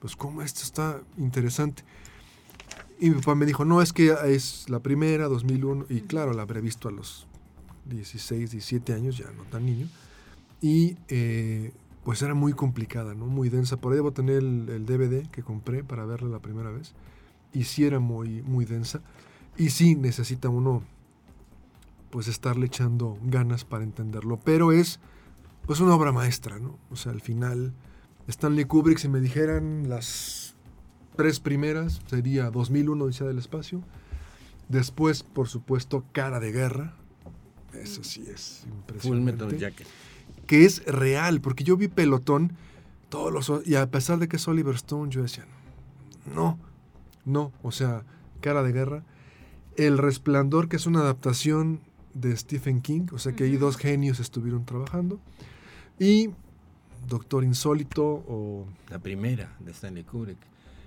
pues 0.00 0.16
cómo 0.16 0.42
esto 0.42 0.62
está 0.62 1.00
interesante. 1.16 1.84
Y 2.98 3.10
mi 3.10 3.16
papá 3.16 3.34
me 3.34 3.46
dijo, 3.46 3.64
no, 3.64 3.82
es 3.82 3.92
que 3.92 4.14
es 4.26 4.68
la 4.68 4.80
primera, 4.80 5.28
2001, 5.28 5.86
y 5.88 6.02
claro, 6.02 6.32
la 6.32 6.42
habré 6.42 6.60
visto 6.60 6.88
a 6.88 6.92
los 6.92 7.26
16, 7.86 8.50
17 8.50 8.92
años, 8.94 9.18
ya 9.18 9.30
no 9.32 9.44
tan 9.44 9.64
niño. 9.66 9.88
Y 10.60 10.96
eh, 11.08 11.72
pues 12.04 12.22
era 12.22 12.34
muy 12.34 12.52
complicada, 12.52 13.14
¿no? 13.14 13.26
Muy 13.26 13.48
densa. 13.48 13.76
Por 13.76 13.92
ahí 13.92 13.96
debo 13.96 14.12
tener 14.12 14.38
el, 14.38 14.68
el 14.68 14.86
DVD 14.86 15.28
que 15.30 15.42
compré 15.42 15.84
para 15.84 16.04
verla 16.04 16.28
la 16.28 16.40
primera 16.40 16.70
vez. 16.70 16.94
Y 17.52 17.64
sí 17.64 17.84
era 17.84 18.00
muy, 18.00 18.42
muy 18.42 18.64
densa. 18.64 19.02
Y 19.56 19.70
sí 19.70 19.94
necesita 19.94 20.48
uno 20.48 20.82
pues 22.10 22.28
estarle 22.28 22.66
echando 22.66 23.18
ganas 23.22 23.64
para 23.64 23.84
entenderlo. 23.84 24.38
Pero 24.44 24.72
es 24.72 25.00
pues 25.66 25.80
una 25.80 25.94
obra 25.94 26.12
maestra, 26.12 26.58
¿no? 26.58 26.78
O 26.90 26.96
sea, 26.96 27.12
al 27.12 27.20
final, 27.20 27.72
Stanley 28.28 28.64
Kubrick, 28.64 28.98
si 28.98 29.08
me 29.08 29.20
dijeran 29.20 29.88
las 29.88 30.54
tres 31.16 31.40
primeras, 31.40 32.00
sería 32.06 32.50
2001, 32.50 33.04
Odisea 33.04 33.26
del 33.26 33.38
Espacio. 33.38 33.82
Después, 34.68 35.22
por 35.22 35.48
supuesto, 35.48 36.04
Cara 36.12 36.40
de 36.40 36.52
Guerra. 36.52 36.96
Eso 37.74 38.04
sí 38.04 38.24
es 38.28 38.66
Full 38.98 39.20
Metal 39.20 39.52
impresionante. 39.52 39.58
Jacket. 39.58 39.86
Que 40.52 40.66
es 40.66 40.84
real, 40.84 41.40
porque 41.40 41.64
yo 41.64 41.78
vi 41.78 41.88
Pelotón, 41.88 42.52
todos 43.08 43.32
los... 43.32 43.66
Y 43.66 43.74
a 43.76 43.90
pesar 43.90 44.18
de 44.18 44.28
que 44.28 44.36
es 44.36 44.46
Oliver 44.46 44.74
Stone, 44.74 45.10
yo 45.10 45.22
decía, 45.22 45.46
no, 46.34 46.58
no, 47.24 47.52
o 47.62 47.72
sea, 47.72 48.02
Cara 48.42 48.62
de 48.62 48.70
Guerra. 48.70 49.02
El 49.78 49.96
Resplandor, 49.96 50.68
que 50.68 50.76
es 50.76 50.84
una 50.86 51.00
adaptación 51.00 51.80
de 52.12 52.36
Stephen 52.36 52.82
King, 52.82 53.06
o 53.12 53.18
sea 53.18 53.32
que 53.32 53.44
ahí 53.44 53.56
dos 53.56 53.78
genios 53.78 54.20
estuvieron 54.20 54.66
trabajando. 54.66 55.18
Y 55.98 56.28
Doctor 57.08 57.44
Insólito, 57.44 58.04
o 58.04 58.66
La 58.90 58.98
primera 58.98 59.56
de 59.58 59.70
Stanley 59.70 60.04
Kubrick. 60.04 60.36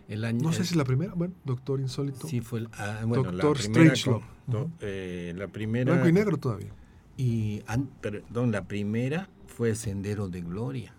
El 0.07 0.25
año, 0.25 0.43
no 0.43 0.53
sé 0.53 0.61
el- 0.61 0.67
si 0.67 0.75
la 0.75 0.83
primera, 0.83 1.15
bueno, 1.15 1.33
Doctor 1.43 1.79
Insólito. 1.79 2.27
Sí, 2.27 2.39
fue 2.39 2.59
el, 2.59 2.69
ah, 2.73 3.01
bueno, 3.03 3.31
Doctor. 3.31 3.57
Strangelove. 3.57 4.23
Ujú. 4.47 4.69
eh, 4.81 5.33
la 5.35 5.47
primera. 5.47 5.91
Blanco 5.91 6.07
y 6.07 6.13
negro 6.13 6.37
todavía. 6.37 6.69
y 7.17 7.63
an- 7.65 7.89
perdón, 8.01 8.51
la 8.51 8.65
primera 8.65 9.27
fue 9.47 9.75
Sendero 9.75 10.27
de 10.29 10.41
Gloria. 10.41 10.93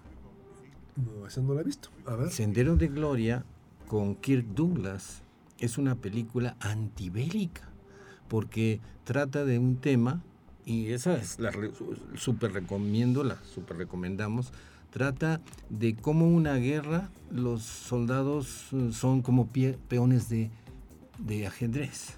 No, 0.96 1.26
esa 1.26 1.40
no 1.42 1.54
la 1.54 1.60
he 1.60 1.64
visto. 1.64 1.90
A 2.06 2.14
ver. 2.14 2.30
Sendero 2.30 2.76
de 2.76 2.88
Gloria 2.88 3.44
con 3.86 4.14
Kirk 4.14 4.46
Douglas 4.54 5.22
es 5.58 5.78
una 5.78 5.94
película 5.94 6.56
antibélica 6.60 7.62
porque 8.28 8.80
trata 9.04 9.44
de 9.44 9.58
un 9.58 9.76
tema 9.76 10.22
y 10.64 10.88
esa 10.92 11.14
es 11.16 11.38
la 11.38 11.52
super 12.16 12.52
recomiendo, 12.52 13.22
la 13.24 13.36
super 13.44 13.76
recomendamos. 13.76 14.52
Trata 14.90 15.40
de 15.68 15.94
cómo 15.94 16.26
una 16.28 16.54
guerra 16.54 17.10
los 17.30 17.62
soldados 17.62 18.68
eh, 18.72 18.90
son 18.92 19.20
como 19.22 19.46
pie- 19.52 19.76
peones 19.88 20.28
de, 20.28 20.50
de 21.18 21.46
ajedrez 21.46 22.14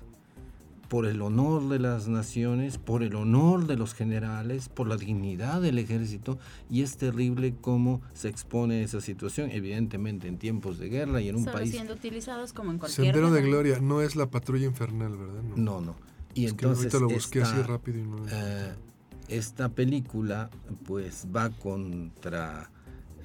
por 0.89 1.07
el 1.07 1.21
honor 1.21 1.69
de 1.69 1.79
las 1.79 2.09
naciones, 2.09 2.79
por 2.79 3.03
el 3.03 3.15
honor 3.15 3.67
de 3.67 3.77
los 3.77 3.95
generales, 3.95 4.69
por 4.69 4.89
la 4.89 4.97
dignidad 4.97 5.61
del 5.61 5.79
ejército, 5.79 6.39
y 6.71 6.83
es 6.83 6.97
terrible 6.97 7.55
cómo 7.61 8.01
se 8.15 8.29
expone 8.29 8.83
esa 8.83 9.01
situación, 9.01 9.51
evidentemente 9.51 10.29
en 10.29 10.39
tiempos 10.39 10.79
de 10.79 10.89
guerra 10.89 11.21
y 11.21 11.29
en 11.29 11.37
un 11.37 11.45
Solo 11.45 11.59
país... 11.59 11.71
siendo 11.71 11.95
utilizados 11.95 12.53
como 12.53 12.73
en 12.73 12.79
cualquier 12.79 13.07
Sendero 13.07 13.31
de. 13.31 13.43
Gloria 13.43 13.79
no 13.81 14.01
es 14.03 14.17
la 14.17 14.31
patrulla 14.31 14.67
infernal, 14.67 15.17
¿verdad? 15.17 15.43
No, 15.57 15.81
no. 15.81 15.95
Y 16.35 16.47
Es 16.47 16.53
que 16.53 16.65
entonces 16.67 16.93
ahorita 16.93 16.99
lo 17.01 17.09
busqué 17.09 17.43
así 17.43 17.63
rápido 17.63 17.99
y 17.99 18.03
no. 18.03 18.17
eh, 18.31 18.75
esta 19.29 19.69
película 19.69 20.51
pues 20.87 21.27
va 21.35 21.51
contra 21.51 22.71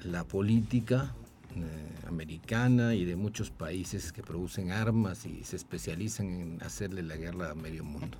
la 0.04 0.24
política 0.24 1.14
eh, 1.56 2.06
americana 2.08 2.94
y 2.94 3.04
de 3.04 3.16
muchos 3.16 3.50
países 3.50 4.12
que 4.12 4.22
producen 4.22 4.70
armas 4.72 5.26
y 5.26 5.44
se 5.44 5.56
especializan 5.56 6.26
en 6.26 6.62
hacerle 6.62 7.02
la 7.02 7.16
guerra 7.16 7.50
a 7.50 7.54
medio 7.54 7.84
mundo. 7.84 8.18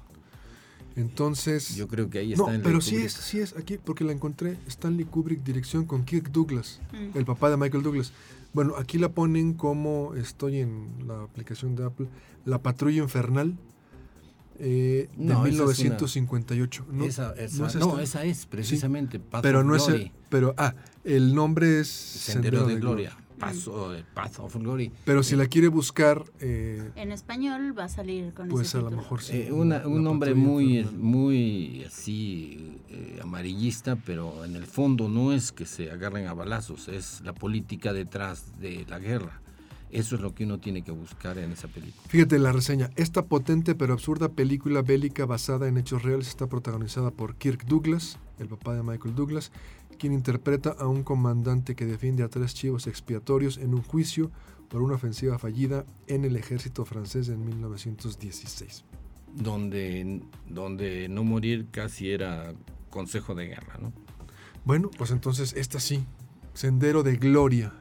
Entonces. 0.96 1.74
Yo 1.74 1.88
creo 1.88 2.08
que 2.08 2.20
ahí 2.20 2.34
no, 2.36 2.44
está 2.44 2.54
en 2.54 2.62
pero 2.62 2.80
sí 2.80 2.96
es, 2.96 3.12
sí 3.12 3.40
es 3.40 3.56
aquí, 3.56 3.78
porque 3.82 4.04
la 4.04 4.12
encontré. 4.12 4.56
Stanley 4.68 5.04
Kubrick, 5.04 5.42
dirección 5.42 5.84
con 5.86 6.04
Kirk 6.04 6.30
Douglas, 6.30 6.80
Mm. 6.92 7.18
el 7.18 7.24
papá 7.24 7.50
de 7.50 7.56
Michael 7.56 7.82
Douglas. 7.82 8.12
Bueno, 8.52 8.76
aquí 8.76 8.98
la 8.98 9.08
ponen 9.08 9.54
como 9.54 10.14
estoy 10.14 10.58
en 10.60 10.88
la 11.08 11.22
aplicación 11.24 11.74
de 11.74 11.84
Apple, 11.84 12.06
La 12.44 12.62
Patrulla 12.62 13.02
Infernal 13.02 13.56
eh, 14.60 15.08
de 15.16 15.24
No, 15.24 15.44
esa 15.46 15.48
es 15.48 15.58
una- 15.58 15.64
1958. 15.66 16.86
No, 16.92 17.04
esa, 17.04 17.32
esa- 17.32 17.58
no 17.58 17.66
es 17.66 17.74
no, 17.74 17.98
esa 17.98 18.22
es 18.24 18.46
precisamente 18.46 19.20
pero 19.42 19.60
of 19.60 19.66
no 19.66 19.74
es 19.74 19.88
el, 19.88 20.12
pero 20.28 20.54
ah, 20.56 20.74
el 21.02 21.34
nombre 21.34 21.80
es 21.80 21.88
Sendero 21.88 22.64
de 22.64 22.76
Gloria, 22.76 23.16
de 23.38 24.04
Path 24.14 24.38
of 24.38 24.56
Glory. 24.56 24.90
Pero 25.04 25.22
si 25.22 25.36
la 25.36 25.46
quiere 25.46 25.68
buscar, 25.68 26.24
eh, 26.40 26.90
En 26.96 27.12
español 27.12 27.76
va 27.78 27.84
a 27.84 27.88
salir 27.88 28.32
con 28.32 28.48
pues 28.48 28.68
ese 28.68 28.78
a 28.78 28.82
lo 28.82 28.90
mejor 28.90 29.20
sí. 29.22 29.36
Eh, 29.36 29.52
una- 29.52 29.86
un 29.86 30.06
hombre 30.06 30.34
muy, 30.34 30.84
muy 30.84 31.84
así 31.84 32.78
eh, 32.88 33.18
amarillista, 33.22 33.96
pero 33.96 34.44
en 34.44 34.56
el 34.56 34.66
fondo 34.66 35.08
no 35.08 35.32
es 35.32 35.52
que 35.52 35.66
se 35.66 35.90
agarren 35.90 36.26
a 36.26 36.34
balazos, 36.34 36.88
es 36.88 37.20
la 37.22 37.32
política 37.34 37.92
detrás 37.92 38.58
de 38.60 38.84
la 38.88 38.98
guerra. 38.98 39.40
Eso 39.90 40.16
es 40.16 40.22
lo 40.22 40.34
que 40.34 40.42
uno 40.44 40.58
tiene 40.58 40.82
que 40.82 40.90
buscar 40.90 41.38
en 41.38 41.52
esa 41.52 41.68
película. 41.68 42.02
Fíjate 42.08 42.40
la 42.40 42.50
reseña. 42.50 42.90
Esta 42.96 43.22
potente 43.26 43.76
pero 43.76 43.92
absurda 43.92 44.28
película 44.28 44.82
bélica 44.82 45.24
basada 45.24 45.68
en 45.68 45.76
hechos 45.78 46.02
reales 46.02 46.26
está 46.28 46.48
protagonizada 46.48 47.12
por 47.12 47.36
Kirk 47.36 47.64
Douglas, 47.66 48.18
el 48.40 48.48
papá 48.48 48.74
de 48.74 48.82
Michael 48.82 49.14
Douglas, 49.14 49.52
quien 49.94 50.12
interpreta 50.12 50.70
a 50.78 50.86
un 50.86 51.02
comandante 51.02 51.74
que 51.74 51.86
defiende 51.86 52.22
a 52.22 52.28
tres 52.28 52.54
chivos 52.54 52.86
expiatorios 52.86 53.58
en 53.58 53.74
un 53.74 53.82
juicio 53.82 54.30
por 54.68 54.82
una 54.82 54.94
ofensiva 54.94 55.38
fallida 55.38 55.84
en 56.06 56.24
el 56.24 56.36
ejército 56.36 56.84
francés 56.84 57.28
en 57.28 57.44
1916. 57.44 58.84
Donde, 59.34 60.20
donde 60.48 61.08
no 61.08 61.24
morir 61.24 61.66
casi 61.70 62.10
era 62.10 62.54
consejo 62.90 63.34
de 63.34 63.46
guerra, 63.46 63.78
¿no? 63.80 63.92
Bueno, 64.64 64.90
pues 64.96 65.10
entonces 65.10 65.52
esta 65.54 65.80
sí, 65.80 66.04
Sendero 66.54 67.02
de 67.02 67.16
Gloria. 67.16 67.72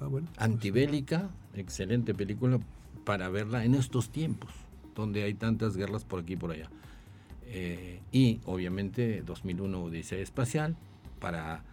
Ah, 0.00 0.06
bueno, 0.06 0.28
pues, 0.28 0.38
Antibélica, 0.38 1.30
excelente 1.54 2.14
película 2.14 2.60
para 3.04 3.28
verla 3.30 3.64
en 3.64 3.74
estos 3.74 4.10
tiempos, 4.10 4.52
donde 4.94 5.24
hay 5.24 5.34
tantas 5.34 5.76
guerras 5.76 6.04
por 6.04 6.20
aquí 6.20 6.34
y 6.34 6.36
por 6.36 6.52
allá. 6.52 6.70
Eh, 7.46 8.00
y 8.12 8.40
obviamente 8.46 9.22
2001 9.22 9.82
Odisea 9.82 10.18
Espacial, 10.18 10.76
para 11.24 11.64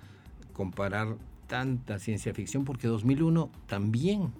comparar 0.53 1.17
tanta 1.48 2.00
ciencia 2.00 2.34
ficción, 2.34 2.63
porque 2.63 2.88
2001 2.88 3.51
también 3.67 4.31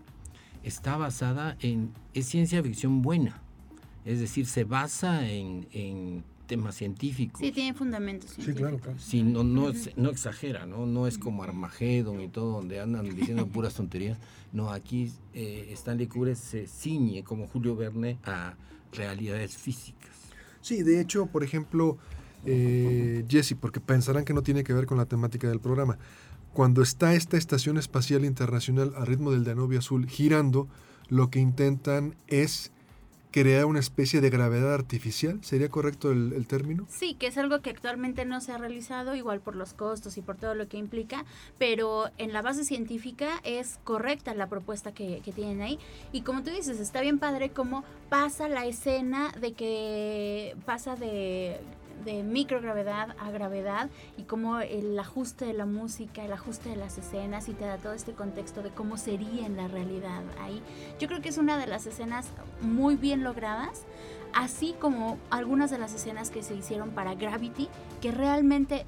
está 0.64 0.96
basada 0.96 1.58
en, 1.60 1.92
es 2.14 2.28
ciencia 2.28 2.64
ficción 2.64 3.02
buena, 3.02 3.42
es 4.06 4.22
decir, 4.22 4.46
se 4.46 4.64
basa 4.64 5.30
en, 5.30 5.68
en 5.74 6.24
temas 6.48 6.76
científicos. 6.76 7.42
Sí, 7.42 7.52
tiene 7.52 7.74
fundamentos. 7.74 8.38
Sí, 8.40 8.54
claro, 8.54 8.80
claro. 8.80 8.98
Sí, 8.98 9.22
no, 9.22 9.44
no, 9.44 9.74
no 9.98 10.10
exagera, 10.10 10.66
¿no? 10.66 10.86
No 10.86 11.08
es 11.08 11.18
como 11.18 11.44
Armagedon 11.44 12.22
y 12.22 12.30
todo, 12.30 12.54
donde 12.54 12.80
andan 12.80 13.14
diciendo 13.14 13.46
puras 13.54 13.74
tonterías. 13.74 14.18
No, 14.54 14.70
aquí 14.70 15.12
eh, 15.34 15.72
Stanley 15.74 16.08
Kubrick 16.08 16.38
se 16.38 16.68
ciñe, 16.68 17.26
como 17.26 17.50
Julio 17.50 17.76
Verne, 17.76 18.18
a 18.24 18.54
realidades 18.94 19.58
físicas. 19.58 20.12
Sí, 20.62 20.84
de 20.84 21.02
hecho, 21.02 21.26
por 21.26 21.44
ejemplo, 21.44 21.98
eh, 22.46 23.26
Jesse, 23.28 23.56
porque 23.60 23.80
pensarán 23.80 24.26
que 24.26 24.34
no 24.34 24.44
tiene 24.44 24.64
que 24.64 24.74
ver 24.74 24.86
con 24.86 24.98
la 24.98 25.06
temática 25.06 25.48
del 25.48 25.60
programa. 25.60 25.98
Cuando 26.54 26.82
está 26.82 27.14
esta 27.14 27.38
Estación 27.38 27.78
Espacial 27.78 28.26
Internacional 28.26 28.94
a 28.98 29.06
ritmo 29.06 29.32
del 29.32 29.44
Danubio 29.44 29.80
Azul 29.80 30.08
girando, 30.08 30.68
lo 31.08 31.30
que 31.30 31.40
intentan 31.40 32.16
es 32.28 32.72
crear 33.32 33.66
una 33.66 33.80
especie 33.80 34.20
de 34.20 34.30
gravedad 34.30 34.74
artificial, 34.74 35.40
¿sería 35.44 35.70
correcto 35.70 36.12
el, 36.12 36.46
término? 36.48 36.86
Sí, 36.90 37.14
que 37.16 37.28
es 37.28 37.38
algo 37.38 37.62
que 37.62 37.70
actualmente 37.70 38.26
no 38.26 38.42
se 38.42 38.52
ha 38.52 38.58
realizado, 38.58 39.16
igual 39.16 39.40
por 39.40 39.56
los 39.56 39.74
costos 39.74 40.18
y 40.18 40.22
por 40.22 40.36
todo 40.36 40.54
lo 40.54 40.68
que 40.68 40.78
implica, 40.78 41.24
pero 41.58 42.10
en 42.18 42.34
la 42.34 42.42
base 42.42 42.66
científica 42.66 43.40
es 43.44 43.80
correcta 43.86 44.34
la 44.36 44.48
propuesta 44.48 44.92
que 44.92 45.22
tienen 45.34 45.62
ahí. 45.62 45.80
Y 46.12 46.22
como 46.22 46.44
tú 46.44 46.50
dices, 46.50 46.80
está 46.80 47.00
bien 47.00 47.20
padre 47.20 47.52
cómo 47.52 47.86
pasa 48.10 48.50
la 48.50 48.66
escena 48.66 49.32
de 49.40 49.54
que 49.54 50.58
pasa 50.66 50.98
de 50.98 51.62
de 52.04 52.24
microgravedad 52.24 53.16
a 53.20 53.32
gravedad 53.32 53.90
y 54.18 54.24
cómo 54.24 54.60
el 54.60 54.98
ajuste 54.98 55.46
de 55.46 55.54
la 55.54 55.66
música, 55.66 56.24
el 56.24 56.34
ajuste 56.34 56.70
de 56.70 56.76
las 56.76 56.98
escenas 56.98 57.50
y 57.50 57.54
te 57.54 57.66
da 57.66 57.78
todo 57.78 57.94
este 57.94 58.14
contexto 58.14 58.62
de 58.62 58.70
cómo 58.70 58.98
sería 58.98 59.46
en 59.46 59.58
la 59.58 59.68
realidad 59.68 60.24
ahí. 60.42 60.62
Yo 61.00 61.08
creo 61.08 61.22
que 61.22 61.30
es 61.30 61.38
una 61.38 61.58
de 61.58 61.68
las 61.68 61.86
escenas 61.86 62.28
muy 62.62 62.96
bien 62.96 63.24
logradas, 63.24 63.84
así 64.34 64.76
como 64.80 65.18
algunas 65.30 65.72
de 65.72 65.78
las 65.78 65.94
escenas 65.94 66.30
que 66.30 66.44
se 66.44 66.56
hicieron 66.56 66.92
para 66.92 67.16
Gravity, 67.16 67.70
que 68.02 68.12
realmente 68.12 68.86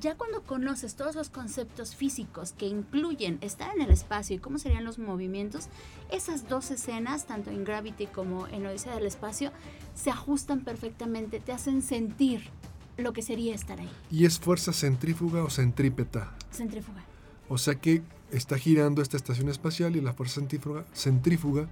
ya 0.00 0.16
cuando 0.16 0.42
conoces 0.42 0.94
todos 0.94 1.14
los 1.14 1.28
conceptos 1.28 1.94
físicos 1.94 2.52
que 2.52 2.66
incluyen 2.66 3.38
estar 3.40 3.74
en 3.74 3.82
el 3.82 3.90
espacio 3.90 4.36
y 4.36 4.38
cómo 4.38 4.58
serían 4.58 4.84
los 4.84 4.98
movimientos, 4.98 5.68
esas 6.10 6.48
dos 6.48 6.70
escenas, 6.70 7.26
tanto 7.26 7.50
en 7.50 7.64
Gravity 7.64 8.06
como 8.06 8.46
en 8.48 8.66
Odisea 8.66 8.94
del 8.94 9.06
Espacio, 9.06 9.52
se 9.94 10.10
ajustan 10.10 10.60
perfectamente, 10.60 11.40
te 11.40 11.52
hacen 11.52 11.82
sentir 11.82 12.48
lo 12.96 13.12
que 13.12 13.22
sería 13.22 13.54
estar 13.54 13.80
ahí. 13.80 13.90
¿Y 14.10 14.24
es 14.24 14.38
fuerza 14.38 14.72
centrífuga 14.72 15.42
o 15.44 15.50
centrípeta? 15.50 16.32
Centrífuga. 16.50 17.04
O 17.48 17.58
sea 17.58 17.74
que 17.74 18.02
está 18.30 18.56
girando 18.56 19.02
esta 19.02 19.16
estación 19.16 19.48
espacial 19.48 19.96
y 19.96 20.00
la 20.00 20.12
fuerza 20.12 20.36
centrífuga, 20.36 20.84
centrífuga 20.94 21.68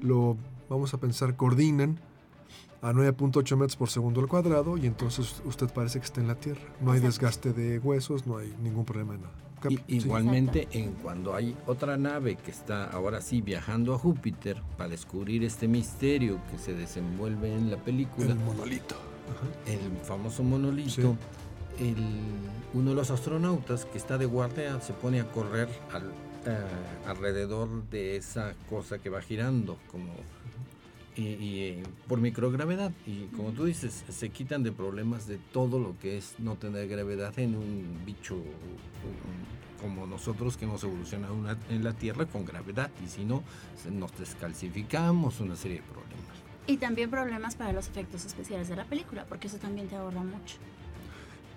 lo 0.00 0.36
vamos 0.68 0.94
a 0.94 0.98
pensar 0.98 1.36
coordinan 1.36 1.98
a 2.82 2.92
9.8 2.92 3.56
metros 3.56 3.76
por 3.76 3.88
segundo 3.88 4.20
al 4.20 4.26
cuadrado 4.26 4.76
y 4.76 4.86
entonces 4.86 5.40
usted 5.44 5.72
parece 5.72 6.00
que 6.00 6.04
está 6.04 6.20
en 6.20 6.26
la 6.26 6.34
Tierra. 6.34 6.60
No 6.80 6.90
hay 6.90 7.00
desgaste 7.00 7.52
de 7.52 7.78
huesos, 7.78 8.26
no 8.26 8.38
hay 8.38 8.52
ningún 8.60 8.84
problema. 8.84 9.14
igualmente, 9.86 10.66
en 10.72 10.92
cuando 10.94 11.34
hay 11.34 11.56
otra 11.66 11.96
nave 11.96 12.34
que 12.34 12.50
está 12.50 12.90
ahora 12.90 13.20
sí 13.20 13.40
viajando 13.40 13.94
a 13.94 13.98
Júpiter 13.98 14.60
para 14.76 14.90
descubrir 14.90 15.44
este 15.44 15.68
misterio 15.68 16.40
que 16.50 16.58
se 16.58 16.74
desenvuelve 16.74 17.54
en 17.54 17.70
la 17.70 17.76
película. 17.76 18.32
El 18.32 18.40
monolito. 18.40 18.96
El 19.64 20.04
famoso 20.04 20.42
monolito. 20.42 21.16
El, 21.78 21.96
uno 22.74 22.90
de 22.90 22.96
los 22.96 23.10
astronautas 23.12 23.84
que 23.84 23.96
está 23.96 24.18
de 24.18 24.26
guardia 24.26 24.80
se 24.80 24.92
pone 24.92 25.20
a 25.20 25.30
correr 25.30 25.68
al, 25.92 26.10
eh, 26.46 26.58
alrededor 27.06 27.88
de 27.90 28.16
esa 28.16 28.54
cosa 28.68 28.98
que 28.98 29.08
va 29.08 29.22
girando 29.22 29.78
como 29.90 30.12
y, 31.16 31.60
eh, 31.60 31.82
por 32.08 32.20
microgravedad. 32.20 32.92
Y 33.06 33.26
como 33.36 33.50
tú 33.52 33.64
dices, 33.64 34.04
se 34.08 34.28
quitan 34.30 34.62
de 34.62 34.72
problemas 34.72 35.26
de 35.26 35.38
todo 35.52 35.78
lo 35.78 35.98
que 35.98 36.18
es 36.18 36.34
no 36.38 36.56
tener 36.56 36.88
gravedad 36.88 37.38
en 37.38 37.56
un 37.56 38.02
bicho 38.04 38.36
como 39.80 40.06
nosotros 40.06 40.56
que 40.56 40.64
hemos 40.64 40.84
evolucionado 40.84 41.36
en 41.68 41.84
la 41.84 41.92
Tierra 41.92 42.26
con 42.26 42.44
gravedad. 42.44 42.90
Y 43.04 43.08
si 43.08 43.24
no, 43.24 43.42
nos 43.90 44.16
descalcificamos, 44.16 45.40
una 45.40 45.56
serie 45.56 45.78
de 45.78 45.82
problemas. 45.82 46.12
Y 46.66 46.76
también 46.76 47.10
problemas 47.10 47.56
para 47.56 47.72
los 47.72 47.88
efectos 47.88 48.24
especiales 48.24 48.68
de 48.68 48.76
la 48.76 48.84
película, 48.84 49.24
porque 49.28 49.48
eso 49.48 49.58
también 49.58 49.88
te 49.88 49.96
ahorra 49.96 50.22
mucho. 50.22 50.56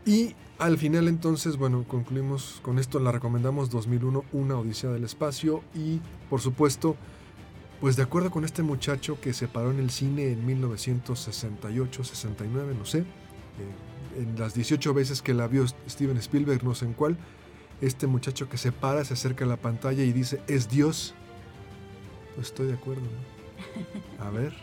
Y 0.06 0.36
al 0.60 0.78
final 0.78 1.08
entonces, 1.08 1.58
bueno, 1.58 1.84
concluimos 1.88 2.60
con 2.62 2.80
esto, 2.80 3.00
la 3.00 3.12
recomendamos 3.12 3.70
2001, 3.70 4.24
Una 4.34 4.58
Odisea 4.58 4.92
del 4.92 5.04
Espacio 5.04 5.64
y 5.74 6.00
por 6.30 6.42
supuesto 6.42 6.96
pues 7.82 7.96
de 7.96 8.04
acuerdo 8.04 8.32
con 8.32 8.46
este 8.46 8.64
muchacho 8.64 9.20
que 9.20 9.34
se 9.34 9.48
paró 9.48 9.72
en 9.72 9.80
el 9.80 9.90
cine 9.90 10.32
en 10.32 10.46
1968, 10.46 12.04
69, 12.04 12.76
no 12.78 12.86
sé, 12.86 13.00
eh, 13.00 13.04
en 14.18 14.40
las 14.40 14.54
18 14.54 14.94
veces 14.94 15.22
que 15.22 15.34
la 15.34 15.48
vio 15.48 15.66
Steven 15.90 16.18
Spielberg, 16.18 16.64
no 16.64 16.74
sé 16.76 16.86
en 16.86 16.94
cuál, 16.94 17.18
este 17.82 18.08
muchacho 18.08 18.50
que 18.50 18.58
se 18.58 18.72
para, 18.72 19.04
se 19.04 19.14
acerca 19.14 19.46
a 19.46 19.48
la 19.48 19.58
pantalla 19.58 20.04
y 20.04 20.14
dice, 20.14 20.42
es 20.48 20.70
Dios. 20.70 21.14
Pues 22.36 22.48
estoy 22.48 22.68
de 22.68 22.74
acuerdo, 22.74 23.04
¿no? 23.04 24.24
A 24.26 24.30
ver. 24.30 24.54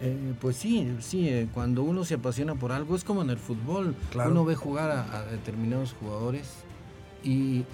Eh, 0.00 0.34
pues 0.40 0.56
sí, 0.56 0.96
sí, 1.00 1.28
eh, 1.28 1.48
cuando 1.52 1.82
uno 1.82 2.04
se 2.04 2.14
apasiona 2.14 2.54
por 2.54 2.72
algo, 2.72 2.96
es 2.96 3.04
como 3.04 3.22
en 3.22 3.30
el 3.30 3.38
fútbol, 3.38 3.94
uno 4.14 4.44
ve 4.44 4.54
jugar 4.56 4.90
a, 4.90 5.24
determinados 5.26 5.94
jugadores 5.98 6.50
y 7.24 7.64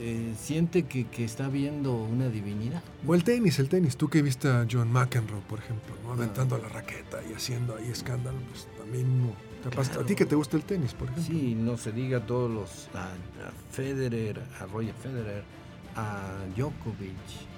eh, 0.00 0.32
siente 0.38 0.84
que, 0.84 1.06
está 1.24 1.48
viendo 1.48 1.92
una 1.92 2.28
divinidad. 2.28 2.82
O 3.04 3.16
el 3.16 3.24
tenis, 3.24 3.58
el 3.58 3.68
tenis. 3.68 3.96
Tú 3.96 4.08
que 4.08 4.22
viste 4.22 4.48
a 4.48 4.64
John 4.70 4.92
McEnroe, 4.92 5.40
por 5.48 5.58
ejemplo, 5.58 5.94
¿no? 6.04 6.12
aventando 6.12 6.56
la 6.56 6.68
raqueta 6.68 7.18
y 7.28 7.34
haciendo 7.34 7.74
ahí 7.74 7.88
escándalo, 7.90 8.38
pues 8.48 8.68
también 8.78 9.22
no. 9.22 9.32
A 9.76 10.04
ti 10.04 10.14
que 10.14 10.24
te 10.24 10.36
gusta 10.36 10.56
el 10.56 10.62
tenis, 10.62 10.94
por 10.94 11.08
ejemplo. 11.08 11.24
Sí, 11.24 11.56
no 11.56 11.76
se 11.76 11.90
diga 11.90 12.18
a 12.18 12.26
todos 12.26 12.48
los, 12.48 12.88
a, 12.94 13.10
Federer, 13.72 14.40
a 14.60 14.66
Roger 14.66 14.94
Federer, 14.94 15.42
a 15.96 16.44
Djokovic, 16.56 17.16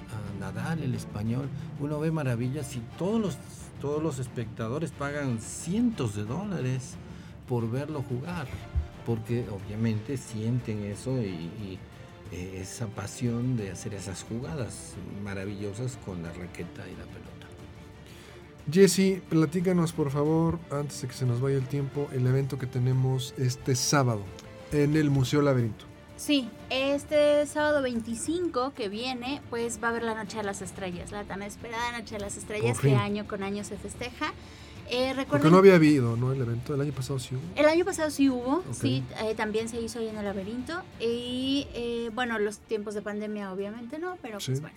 a 0.09 0.41
Nadal, 0.41 0.83
el 0.83 0.95
español. 0.95 1.47
Uno 1.79 2.01
ve 2.01 2.11
maravillas 2.11 2.75
y 2.75 2.81
todos 2.97 3.21
los, 3.21 3.39
todos 3.83 4.03
los 4.03 4.19
espectadores 4.19 4.93
pagan 4.93 5.41
cientos 5.41 6.17
de 6.17 6.25
dólares 6.25 6.97
por 7.47 7.71
verlo 7.71 8.03
jugar, 8.03 8.47
porque 9.11 9.45
obviamente 9.51 10.17
sienten 10.17 10.85
eso 10.85 11.11
y 11.21 11.81
eh, 12.31 12.61
esa 12.63 12.87
pasión 12.87 13.57
de 13.57 13.73
hacer 13.73 13.93
esas 13.93 14.23
jugadas 14.23 14.95
maravillosas 15.25 15.99
con 16.07 16.23
la 16.23 16.29
raqueta 16.29 16.87
y 16.87 16.93
la 16.93 17.05
pelota. 17.07 17.49
Jesse, 18.71 19.21
platícanos 19.29 19.93
por 19.93 20.13
favor, 20.13 20.61
antes 20.71 21.03
de 21.03 21.09
que 21.09 21.15
se 21.15 21.27
nos 21.27 21.41
vaya 21.41 21.57
el 21.57 21.67
tiempo, 21.67 22.09
el 22.13 22.25
evento 22.25 22.57
que 22.57 22.69
tenemos 22.69 23.35
este 23.37 23.75
sábado 23.75 24.23
en 24.71 24.97
el 24.97 25.11
Museo 25.11 25.43
Laberinto. 25.43 25.87
Sí, 26.17 26.49
este 26.69 27.45
sábado 27.47 27.83
25 27.83 28.75
que 28.75 28.89
viene, 28.89 29.43
pues 29.51 29.83
va 29.83 29.89
a 29.89 29.91
haber 29.91 30.05
la 30.05 30.15
Noche 30.15 30.37
de 30.37 30.45
las 30.45 30.63
Estrellas, 30.63 31.11
la 31.11 31.25
tan 31.25 31.43
esperada 31.43 31.99
Noche 31.99 32.15
de 32.15 32.21
las 32.21 32.37
Estrellas 32.37 32.79
que 32.79 32.95
año 32.95 33.27
con 33.27 33.43
año 33.43 33.65
se 33.65 33.77
festeja. 33.77 34.33
Eh, 34.91 35.15
Porque 35.29 35.51
no 35.51 35.59
había 35.59 35.77
habido, 35.77 36.17
¿no? 36.17 36.33
El 36.33 36.41
evento. 36.41 36.75
El 36.75 36.81
año 36.81 36.93
pasado 36.93 37.19
sí 37.19 37.37
hubo. 37.37 37.43
El 37.55 37.67
año 37.67 37.85
pasado 37.85 38.11
sí 38.11 38.29
hubo, 38.29 38.65
sí. 38.73 39.05
Eh, 39.23 39.35
también 39.37 39.69
se 39.69 39.81
hizo 39.81 40.01
ahí 40.01 40.09
en 40.09 40.17
el 40.17 40.25
laberinto. 40.25 40.83
Y 40.99 41.69
eh, 41.75 42.11
bueno, 42.13 42.39
los 42.39 42.59
tiempos 42.59 42.95
de 42.95 43.03
pandemia 43.03 43.53
obviamente 43.53 43.99
no, 43.99 44.19
pero 44.21 44.39
pues 44.45 44.61
bueno. 44.61 44.77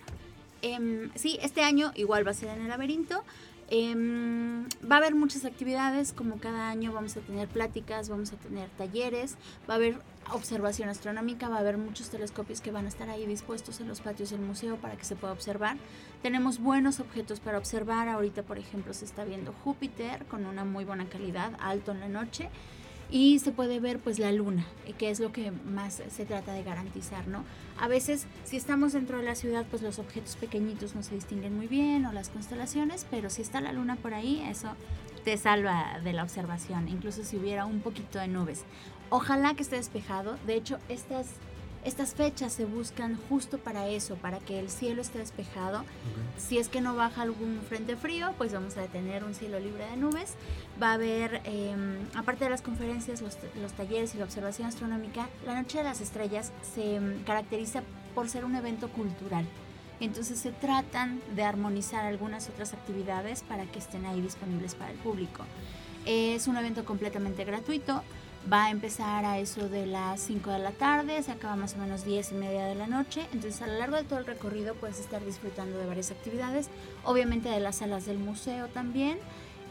Em, 0.62 1.10
sí, 1.14 1.38
este 1.42 1.62
año 1.62 1.92
igual 1.96 2.26
va 2.26 2.30
a 2.30 2.34
ser 2.34 2.50
en 2.50 2.62
el 2.62 2.68
laberinto. 2.68 3.24
Em, 3.70 4.64
va 4.88 4.96
a 4.96 4.98
haber 4.98 5.14
muchas 5.14 5.44
actividades, 5.44 6.12
como 6.12 6.38
cada 6.38 6.68
año 6.68 6.92
vamos 6.92 7.16
a 7.16 7.20
tener 7.20 7.48
pláticas, 7.48 8.08
vamos 8.08 8.32
a 8.32 8.36
tener 8.36 8.68
talleres, 8.70 9.36
va 9.68 9.74
a 9.74 9.76
haber 9.76 9.96
observación 10.32 10.88
astronómica, 10.88 11.48
va 11.48 11.56
a 11.56 11.60
haber 11.60 11.78
muchos 11.78 12.08
telescopios 12.08 12.60
que 12.60 12.70
van 12.70 12.84
a 12.84 12.88
estar 12.88 13.08
ahí 13.08 13.26
dispuestos 13.26 13.80
en 13.80 13.88
los 13.88 14.00
patios 14.00 14.30
del 14.30 14.40
museo 14.40 14.76
para 14.76 14.96
que 14.96 15.04
se 15.04 15.16
pueda 15.16 15.32
observar. 15.32 15.76
Tenemos 16.24 16.58
buenos 16.58 17.00
objetos 17.00 17.38
para 17.38 17.58
observar, 17.58 18.08
ahorita 18.08 18.44
por 18.44 18.56
ejemplo 18.58 18.94
se 18.94 19.04
está 19.04 19.26
viendo 19.26 19.52
Júpiter 19.62 20.24
con 20.24 20.46
una 20.46 20.64
muy 20.64 20.86
buena 20.86 21.04
calidad, 21.04 21.52
alto 21.60 21.92
en 21.92 22.00
la 22.00 22.08
noche. 22.08 22.48
y 23.10 23.38
se 23.40 23.52
puede 23.52 23.78
ver 23.78 23.98
pues 23.98 24.18
la 24.18 24.32
luna, 24.32 24.64
eh, 24.86 24.94
que 24.94 25.10
es 25.10 25.20
lo 25.20 25.30
que 25.32 25.50
más 25.50 26.02
se 26.08 26.24
trata 26.24 26.54
de 26.54 26.62
garantizar, 26.62 27.28
¿no? 27.28 27.44
A 27.78 27.88
veces 27.88 28.26
si 28.44 28.56
estamos 28.56 28.94
dentro 28.94 29.18
de 29.18 29.24
la 29.24 29.34
ciudad 29.34 29.66
pues 29.68 29.82
los 29.82 29.98
objetos 29.98 30.36
pequeñitos 30.36 30.94
no 30.94 31.02
se 31.02 31.14
distinguen 31.14 31.54
muy 31.54 31.66
bien 31.66 32.06
o 32.06 32.12
las 32.12 32.30
constelaciones, 32.30 33.06
pero 33.10 33.28
si 33.28 33.42
está 33.42 33.60
la 33.60 33.74
luna 33.74 33.96
por 33.96 34.14
ahí, 34.14 34.42
eso 34.48 34.70
te 35.26 35.36
salva 35.36 36.00
de 36.02 36.14
la 36.14 36.22
observación, 36.22 36.88
incluso 36.88 37.22
si 37.22 37.36
hubiera 37.36 37.66
un 37.66 37.80
poquito 37.80 38.18
de 38.18 38.28
nubes. 38.28 38.64
Ojalá 39.10 39.52
que 39.52 39.62
esté 39.62 39.76
despejado, 39.76 40.38
de 40.46 40.54
hecho 40.54 40.78
estas 40.88 41.26
estas 41.84 42.14
fechas 42.14 42.52
se 42.52 42.64
buscan 42.64 43.18
justo 43.28 43.58
para 43.58 43.88
eso, 43.88 44.16
para 44.16 44.38
que 44.38 44.58
el 44.58 44.70
cielo 44.70 45.02
esté 45.02 45.18
despejado. 45.18 45.84
Si 46.38 46.58
es 46.58 46.68
que 46.68 46.80
no 46.80 46.96
baja 46.96 47.22
algún 47.22 47.60
frente 47.68 47.96
frío, 47.96 48.32
pues 48.38 48.52
vamos 48.52 48.76
a 48.78 48.86
tener 48.86 49.22
un 49.22 49.34
cielo 49.34 49.60
libre 49.60 49.86
de 49.86 49.96
nubes. 49.96 50.34
Va 50.82 50.90
a 50.90 50.94
haber, 50.94 51.42
em, 51.44 51.98
aparte 52.14 52.44
de 52.44 52.50
las 52.50 52.62
conferencias, 52.62 53.20
los, 53.20 53.72
talleres 53.72 54.14
y 54.14 54.18
la 54.18 54.24
observación 54.24 54.66
astronómica, 54.66 55.28
la 55.44 55.60
Noche 55.60 55.78
de 55.78 55.84
las 55.84 56.00
Estrellas 56.00 56.52
se 56.74 56.96
em, 56.96 57.22
caracteriza 57.24 57.82
por 58.14 58.30
ser 58.30 58.44
un 58.44 58.54
evento 58.54 58.88
cultural. 58.88 59.44
Entonces 60.00 60.38
se 60.38 60.52
tratan 60.52 61.20
de 61.36 61.44
armonizar 61.44 62.06
algunas 62.06 62.48
otras 62.48 62.72
actividades 62.72 63.42
para 63.42 63.66
que 63.66 63.78
estén 63.78 64.06
ahí 64.06 64.20
disponibles 64.20 64.74
para 64.74 64.90
el 64.90 64.98
público. 64.98 65.44
Es 66.06 66.48
un 66.48 66.56
evento 66.56 66.84
completamente 66.84 67.44
gratuito 67.44 68.02
va 68.52 68.66
a 68.66 68.70
empezar 68.70 69.24
a 69.24 69.38
eso 69.38 69.68
de 69.68 69.86
las 69.86 70.20
5 70.20 70.50
de 70.50 70.58
la 70.58 70.72
tarde, 70.72 71.22
se 71.22 71.32
acaba 71.32 71.56
más 71.56 71.74
o 71.74 71.78
menos 71.78 72.04
10 72.04 72.32
y 72.32 72.34
media 72.34 72.66
de 72.66 72.74
la 72.74 72.86
noche. 72.86 73.26
Entonces 73.32 73.62
a 73.62 73.66
lo 73.66 73.78
largo 73.78 73.96
de 73.96 74.04
todo 74.04 74.18
el 74.18 74.26
recorrido 74.26 74.74
puedes 74.74 75.00
estar 75.00 75.24
disfrutando 75.24 75.78
de 75.78 75.86
varias 75.86 76.10
actividades, 76.10 76.68
obviamente 77.04 77.48
de 77.48 77.60
las 77.60 77.76
salas 77.76 78.06
del 78.06 78.18
museo 78.18 78.68
también. 78.68 79.18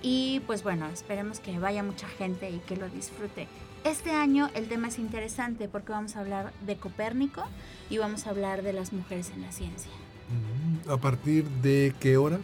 Y 0.02 0.42
pues 0.48 0.64
bueno, 0.64 0.88
esperemos 0.88 1.40
que 1.40 1.58
vaya 1.60 1.84
mucha 1.84 2.08
gente 2.08 2.50
y 2.50 2.60
que 2.60 2.76
lo 2.76 2.90
disfrute. 2.90 3.48
Este 3.84 4.12
año 4.12 4.50
el 4.54 4.68
tema 4.68 4.88
es 4.88 5.00
interesante 5.00 5.68
porque 5.68 5.92
vamos 5.92 6.16
a 6.16 6.22
hablar 6.22 6.54
de 6.66 6.76
Copérnico 6.78 7.44
y 7.90 7.98
vamos 7.98 8.28
a 8.28 8.32
hablar 8.32 8.64
de 8.64 8.74
las 8.74 8.92
mujeres 8.92 9.32
en 9.36 9.42
la 9.42 9.52
ciencia. 9.52 9.92
Mm, 10.30 10.90
¿A 10.90 10.98
partir 10.98 11.46
de 11.46 11.94
qué 12.00 12.18
hora? 12.18 12.40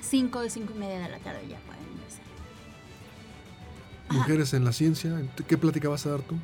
5 0.00 0.40
de 0.40 0.50
5 0.50 0.72
y 0.74 0.78
media 0.78 1.00
de 1.00 1.08
la 1.08 1.18
tarde 1.18 1.40
ya 1.48 1.58
Mujeres 4.14 4.54
en 4.54 4.64
la 4.64 4.72
ciencia. 4.72 5.22
¿Qué 5.46 5.58
plática 5.58 5.88
vas 5.88 6.06
a 6.06 6.10
dar 6.10 6.22
tú? 6.22 6.36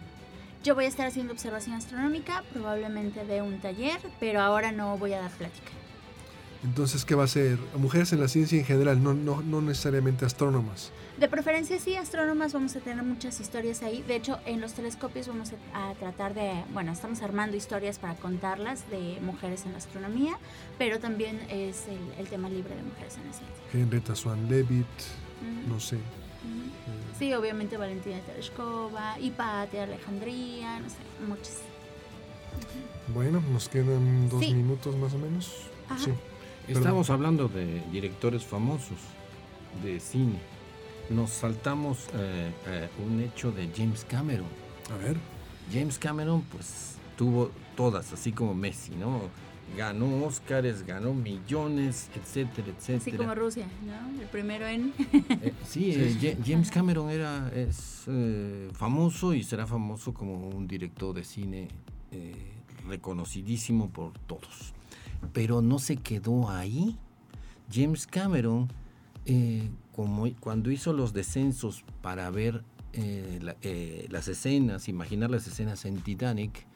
Yo 0.62 0.74
voy 0.74 0.84
a 0.84 0.88
estar 0.88 1.06
haciendo 1.06 1.32
observación 1.32 1.74
astronómica, 1.74 2.44
probablemente 2.52 3.24
de 3.24 3.40
un 3.40 3.60
taller, 3.60 3.98
pero 4.18 4.40
ahora 4.40 4.72
no 4.72 4.98
voy 4.98 5.14
a 5.14 5.20
dar 5.20 5.30
plática. 5.30 5.70
Entonces, 6.62 7.06
¿qué 7.06 7.14
va 7.14 7.24
a 7.24 7.28
ser? 7.28 7.58
Mujeres 7.78 8.12
en 8.12 8.20
la 8.20 8.28
ciencia 8.28 8.58
en 8.58 8.66
general, 8.66 9.02
no, 9.02 9.14
no, 9.14 9.40
no 9.40 9.62
necesariamente 9.62 10.26
astrónomas. 10.26 10.92
De 11.18 11.28
preferencia 11.28 11.78
sí, 11.78 11.96
astrónomas, 11.96 12.52
vamos 12.52 12.76
a 12.76 12.80
tener 12.80 13.02
muchas 13.02 13.40
historias 13.40 13.82
ahí. 13.82 14.02
De 14.06 14.16
hecho, 14.16 14.38
en 14.44 14.60
los 14.60 14.74
telescopios 14.74 15.28
vamos 15.28 15.52
a, 15.72 15.94
tratar 15.94 16.34
de, 16.34 16.64
bueno, 16.74 16.92
estamos 16.92 17.22
armando 17.22 17.56
historias 17.56 17.98
para 17.98 18.14
contarlas 18.14 18.88
de 18.90 19.18
mujeres 19.22 19.64
en 19.64 19.72
la 19.72 19.78
astronomía, 19.78 20.38
pero 20.76 20.98
también 20.98 21.40
es 21.48 21.84
el, 22.18 22.26
tema 22.26 22.50
libre 22.50 22.74
de 22.74 22.82
mujeres 22.82 23.16
en 23.16 23.26
la 23.26 23.32
ciencia. 23.32 23.56
Henrietta 23.72 24.14
Swan 24.14 24.48
Leavitt, 24.50 24.86
no 25.66 25.80
sé. 25.80 25.96
Sí, 27.20 27.34
obviamente 27.34 27.76
Valentina 27.76 28.18
Tereshkova, 28.20 29.20
Hipatia, 29.20 29.82
Alejandría, 29.82 30.80
no 30.80 30.88
sé, 30.88 30.96
muchas. 31.28 31.58
Bueno, 33.12 33.42
nos 33.52 33.68
quedan 33.68 34.30
dos 34.30 34.40
minutos 34.40 34.96
más 34.96 35.12
o 35.12 35.18
menos. 35.18 35.52
Sí. 35.98 36.12
Estamos 36.66 37.10
hablando 37.10 37.46
de 37.48 37.82
directores 37.92 38.42
famosos 38.42 38.96
de 39.84 40.00
cine. 40.00 40.38
Nos 41.10 41.28
saltamos 41.28 42.06
eh, 42.14 42.52
eh, 42.66 42.88
un 43.06 43.20
hecho 43.20 43.52
de 43.52 43.68
James 43.76 44.06
Cameron. 44.08 44.46
A 44.90 44.96
ver. 44.96 45.18
James 45.70 45.98
Cameron, 45.98 46.40
pues 46.50 46.94
tuvo 47.18 47.50
todas, 47.76 48.14
así 48.14 48.32
como 48.32 48.54
Messi, 48.54 48.92
¿no? 48.92 49.20
Ganó 49.76 50.24
Óscares, 50.24 50.84
ganó 50.86 51.14
millones, 51.14 52.10
etcétera, 52.14 52.68
etcétera. 52.68 52.98
Así 52.98 53.12
como 53.12 53.34
Rusia, 53.34 53.66
¿no? 53.84 54.20
El 54.20 54.28
primero 54.28 54.66
en... 54.66 54.92
Eh, 55.12 55.52
sí, 55.64 55.92
eh, 55.96 56.36
James 56.44 56.70
Cameron 56.70 57.10
era, 57.10 57.50
es 57.54 58.04
eh, 58.06 58.68
famoso 58.72 59.34
y 59.34 59.42
será 59.42 59.66
famoso 59.66 60.12
como 60.12 60.48
un 60.48 60.66
director 60.66 61.14
de 61.14 61.24
cine 61.24 61.68
reconocidísimo 62.88 63.90
por 63.90 64.18
todos. 64.20 64.74
Pero 65.32 65.62
no 65.62 65.78
se 65.78 65.96
quedó 65.96 66.50
ahí. 66.50 66.96
James 67.72 68.06
Cameron, 68.06 68.68
como 69.92 70.28
cuando 70.40 70.72
hizo 70.72 70.92
los 70.92 71.12
descensos 71.12 71.84
para 72.02 72.28
ver 72.30 72.64
las 74.10 74.26
escenas, 74.26 74.88
imaginar 74.88 75.30
las 75.30 75.46
escenas 75.46 75.84
en 75.84 76.00
Titanic, 76.00 76.66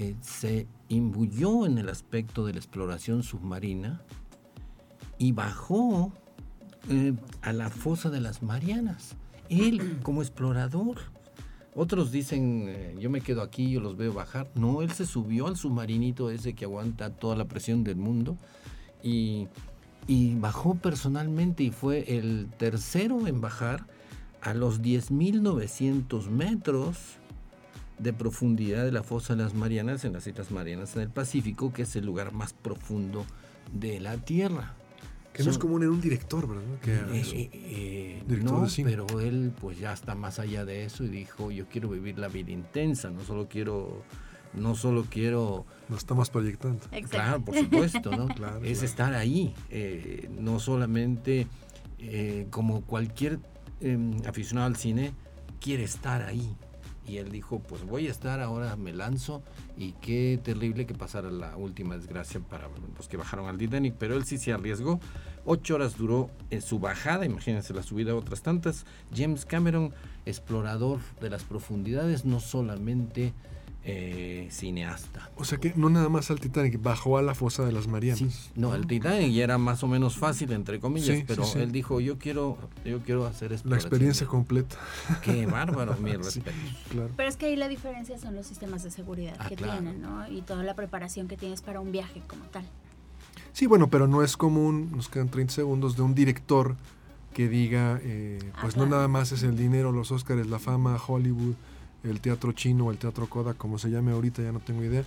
eh, 0.00 0.14
se 0.20 0.68
imbuyó 0.88 1.66
en 1.66 1.76
el 1.76 1.88
aspecto 1.88 2.46
de 2.46 2.52
la 2.52 2.60
exploración 2.60 3.24
submarina 3.24 4.00
y 5.18 5.32
bajó 5.32 6.12
eh, 6.88 7.14
a 7.42 7.52
la 7.52 7.68
fosa 7.68 8.08
de 8.08 8.20
las 8.20 8.40
Marianas. 8.40 9.16
Él 9.48 9.98
como 10.04 10.22
explorador. 10.22 10.98
Otros 11.74 12.12
dicen, 12.12 12.66
eh, 12.68 12.94
yo 13.00 13.10
me 13.10 13.22
quedo 13.22 13.42
aquí, 13.42 13.72
yo 13.72 13.80
los 13.80 13.96
veo 13.96 14.12
bajar. 14.12 14.48
No, 14.54 14.82
él 14.82 14.92
se 14.92 15.04
subió 15.04 15.48
al 15.48 15.56
submarinito 15.56 16.30
ese 16.30 16.52
que 16.52 16.66
aguanta 16.66 17.10
toda 17.10 17.34
la 17.34 17.46
presión 17.46 17.82
del 17.82 17.96
mundo 17.96 18.36
y, 19.02 19.48
y 20.06 20.36
bajó 20.36 20.76
personalmente 20.76 21.64
y 21.64 21.72
fue 21.72 22.16
el 22.16 22.46
tercero 22.56 23.26
en 23.26 23.40
bajar 23.40 23.84
a 24.42 24.54
los 24.54 24.80
10.900 24.80 26.28
metros 26.28 27.18
de 27.98 28.12
profundidad 28.12 28.84
de 28.84 28.92
la 28.92 29.02
fosa 29.02 29.34
de 29.34 29.42
las 29.42 29.54
Marianas 29.54 30.04
en 30.04 30.12
las 30.12 30.26
Islas 30.26 30.50
Marianas 30.50 30.94
en 30.96 31.02
el 31.02 31.10
Pacífico, 31.10 31.72
que 31.72 31.82
es 31.82 31.96
el 31.96 32.06
lugar 32.06 32.32
más 32.32 32.52
profundo 32.52 33.26
de 33.72 34.00
la 34.00 34.16
Tierra. 34.18 34.74
Que 35.32 35.44
no 35.44 35.50
es 35.50 35.58
común 35.58 35.84
en 35.84 35.90
un 35.90 36.00
director, 36.00 36.48
¿verdad? 36.48 36.64
Que 36.82 36.94
eh, 36.94 37.22
eh, 37.32 38.22
eh, 38.28 38.40
no, 38.42 38.66
pero 38.82 39.20
él 39.20 39.52
pues 39.60 39.78
ya 39.78 39.92
está 39.92 40.16
más 40.16 40.40
allá 40.40 40.64
de 40.64 40.84
eso 40.84 41.04
y 41.04 41.08
dijo, 41.08 41.52
yo 41.52 41.66
quiero 41.68 41.88
vivir 41.88 42.18
la 42.18 42.26
vida 42.26 42.50
intensa, 42.50 43.10
no 43.10 43.22
solo 43.22 43.48
quiero 43.48 44.02
no 44.54 44.74
solo 44.74 45.04
quiero... 45.08 45.66
No 45.90 45.96
estamos 45.96 46.30
proyectando. 46.30 46.80
Claro, 47.10 47.44
por 47.44 47.54
supuesto, 47.54 48.10
¿no? 48.16 48.28
es 48.64 48.82
estar 48.82 49.14
ahí, 49.14 49.54
no 50.40 50.58
solamente 50.58 51.46
como 52.50 52.80
cualquier 52.80 53.38
em, 53.80 54.20
aficionado 54.26 54.66
al 54.66 54.76
cine 54.76 55.12
quiere 55.60 55.84
estar 55.84 56.22
ahí, 56.22 56.56
y 57.08 57.16
él 57.16 57.30
dijo, 57.30 57.60
pues 57.60 57.84
voy 57.84 58.06
a 58.06 58.10
estar 58.10 58.40
ahora, 58.40 58.76
me 58.76 58.92
lanzo 58.92 59.42
y 59.76 59.92
qué 59.92 60.38
terrible 60.42 60.86
que 60.86 60.94
pasara 60.94 61.30
la 61.30 61.56
última 61.56 61.96
desgracia 61.96 62.40
para 62.40 62.68
los 62.96 63.08
que 63.08 63.16
bajaron 63.16 63.48
al 63.48 63.56
Titanic, 63.56 63.94
pero 63.98 64.14
él 64.14 64.24
sí 64.24 64.36
se 64.38 64.52
arriesgó. 64.52 65.00
Ocho 65.46 65.76
horas 65.76 65.96
duró 65.96 66.30
en 66.50 66.60
su 66.60 66.78
bajada, 66.78 67.24
imagínense 67.24 67.72
la 67.72 67.82
subida 67.82 68.14
otras 68.14 68.42
tantas. 68.42 68.84
James 69.14 69.46
Cameron, 69.46 69.94
explorador 70.26 71.00
de 71.20 71.30
las 71.30 71.44
profundidades, 71.44 72.26
no 72.26 72.40
solamente 72.40 73.32
eh, 73.90 74.48
cineasta. 74.50 75.30
O 75.36 75.44
sea 75.44 75.56
que 75.56 75.72
no 75.74 75.88
nada 75.88 76.10
más 76.10 76.30
al 76.30 76.40
Titanic, 76.40 76.80
bajó 76.82 77.16
a 77.16 77.22
la 77.22 77.34
fosa 77.34 77.64
de 77.64 77.72
las 77.72 77.86
Marianas. 77.86 78.50
no, 78.54 78.74
el 78.74 78.86
Titanic 78.86 79.32
ya 79.32 79.44
era 79.44 79.56
más 79.56 79.82
o 79.82 79.86
menos 79.86 80.18
fácil, 80.18 80.52
entre 80.52 80.78
comillas, 80.78 81.24
pero 81.26 81.44
él 81.56 81.72
dijo, 81.72 81.98
yo 81.98 82.18
quiero, 82.18 82.58
yo 82.84 83.00
quiero 83.00 83.26
hacer 83.26 83.58
La 83.64 83.76
experiencia 83.76 84.26
completa. 84.26 84.76
Qué 85.22 85.46
bárbaro, 85.50 85.96
mi 85.96 86.12
respeto. 86.12 86.50
Claro. 86.90 87.10
Pero 87.16 87.28
es 87.30 87.38
que 87.38 87.46
ahí 87.46 87.56
la 87.56 87.68
diferencia 87.68 88.18
son 88.18 88.34
los 88.34 88.46
sistemas 88.46 88.82
de 88.82 88.90
seguridad 88.90 89.36
ah, 89.38 89.48
que 89.48 89.56
tienen, 89.56 90.02
¿no? 90.02 90.28
Y 90.30 90.42
toda 90.42 90.62
la 90.62 90.74
preparación 90.74 91.26
que 91.26 91.38
tienes 91.38 91.62
para 91.62 91.80
un 91.80 91.90
viaje 91.90 92.20
como 92.26 92.44
tal. 92.44 92.64
Sí, 93.54 93.66
bueno, 93.66 93.88
pero 93.88 94.06
no 94.06 94.22
es 94.22 94.36
común, 94.36 94.92
nos 94.94 95.08
quedan 95.08 95.30
30 95.30 95.54
segundos, 95.54 95.96
de 95.96 96.02
un 96.02 96.14
director 96.14 96.76
que 97.32 97.48
diga, 97.48 98.00
eh, 98.02 98.38
ah, 98.52 98.58
pues 98.60 98.76
no 98.76 98.84
nada 98.84 99.08
más 99.08 99.32
es 99.32 99.42
el 99.44 99.56
dinero, 99.56 99.92
los 99.92 100.12
Oscars, 100.12 100.46
la 100.46 100.58
fama, 100.58 100.98
Hollywood, 101.06 101.54
el 102.04 102.20
teatro 102.20 102.52
chino 102.52 102.86
o 102.86 102.90
el 102.90 102.98
teatro 102.98 103.28
Kodak, 103.28 103.56
como 103.56 103.78
se 103.78 103.90
llame 103.90 104.12
ahorita, 104.12 104.42
ya 104.42 104.52
no 104.52 104.60
tengo 104.60 104.84
idea, 104.84 105.04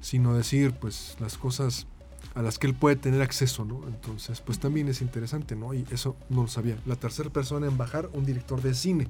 sino 0.00 0.34
decir 0.34 0.72
pues 0.72 1.16
las 1.20 1.38
cosas 1.38 1.86
a 2.34 2.42
las 2.42 2.58
que 2.58 2.66
él 2.66 2.74
puede 2.74 2.96
tener 2.96 3.22
acceso, 3.22 3.64
¿no? 3.64 3.82
Entonces, 3.86 4.40
pues 4.40 4.58
también 4.58 4.88
es 4.88 5.00
interesante, 5.02 5.54
¿no? 5.54 5.72
Y 5.74 5.84
eso 5.90 6.16
no 6.28 6.42
lo 6.42 6.48
sabía. 6.48 6.76
La 6.86 6.96
tercera 6.96 7.30
persona 7.30 7.66
en 7.66 7.76
bajar, 7.78 8.08
un 8.12 8.24
director 8.24 8.60
de 8.60 8.74
cine. 8.74 9.08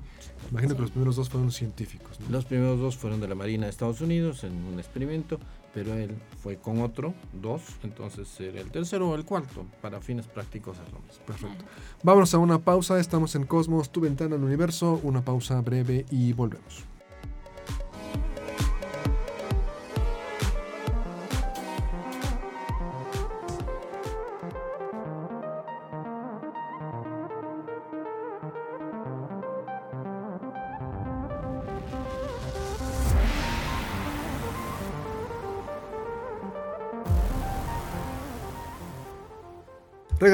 Imagino 0.51 0.75
que 0.75 0.83
los 0.83 0.90
primeros 0.90 1.16
dos 1.16 1.31
fueron 1.31 1.51
científicos. 1.51 2.18
Los 2.29 2.44
primeros 2.44 2.79
dos 2.79 2.97
fueron 2.97 3.20
de 3.20 3.29
la 3.29 3.35
Marina 3.35 3.64
de 3.64 3.70
Estados 3.70 4.01
Unidos 4.01 4.44
en 4.44 4.53
un 4.53 4.79
experimento, 4.79 5.38
pero 5.73 5.94
él 5.94 6.14
fue 6.42 6.57
con 6.59 6.83
otro, 6.83 7.14
dos, 7.33 7.62
entonces 7.83 8.29
era 8.40 8.61
el 8.61 8.70
tercero 8.70 9.11
o 9.11 9.14
el 9.14 9.25
cuarto, 9.25 9.66
para 9.81 10.01
fines 10.01 10.27
prácticos 10.27 10.77
es 10.87 10.92
lo 10.92 11.01
mismo. 11.01 11.25
Perfecto. 11.27 11.64
Vámonos 12.03 12.35
a 12.35 12.38
una 12.38 12.59
pausa, 12.59 13.01
estamos 13.01 13.35
en 13.35 13.44
Cosmos, 13.44 13.90
tu 13.90 14.01
ventana 14.01 14.37
al 14.37 14.44
universo, 14.44 15.01
una 15.03 15.25
pausa 15.25 15.61
breve 15.62 16.05
y 16.11 16.33
volvemos. 16.33 16.85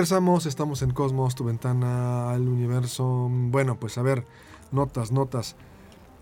Regresamos, 0.01 0.47
estamos 0.47 0.81
en 0.81 0.93
Cosmos, 0.93 1.35
tu 1.35 1.45
ventana 1.45 2.31
al 2.31 2.49
universo. 2.49 3.29
Bueno, 3.31 3.79
pues 3.79 3.99
a 3.99 4.03
ver, 4.03 4.25
notas, 4.73 5.13
notas, 5.13 5.57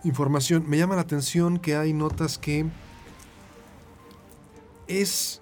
información. 0.02 0.64
Me 0.66 0.78
llama 0.78 0.96
la 0.96 1.02
atención 1.02 1.60
que 1.60 1.76
hay 1.76 1.92
notas 1.92 2.38
que 2.38 2.66
es 4.88 5.40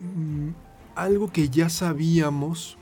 mm, 0.00 0.50
algo 0.96 1.32
que 1.32 1.48
ya 1.48 1.70
sabíamos, 1.70 2.76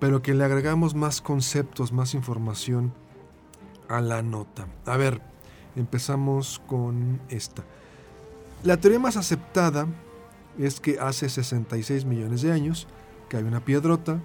pero 0.00 0.20
que 0.20 0.34
le 0.34 0.42
agregamos 0.42 0.96
más 0.96 1.20
conceptos, 1.20 1.92
más 1.92 2.14
información 2.14 2.92
a 3.88 4.00
la 4.00 4.20
nota. 4.20 4.66
A 4.84 4.96
ver, 4.96 5.22
empezamos 5.76 6.60
con 6.66 7.20
esta. 7.28 7.62
La 8.64 8.78
teoría 8.78 8.98
más 8.98 9.16
aceptada 9.16 9.86
es 10.58 10.80
que 10.80 10.98
hace 10.98 11.28
66 11.28 12.04
millones 12.04 12.42
de 12.42 12.50
años 12.50 12.88
que 13.28 13.36
hay 13.36 13.44
una 13.44 13.60
piedrota 13.60 14.20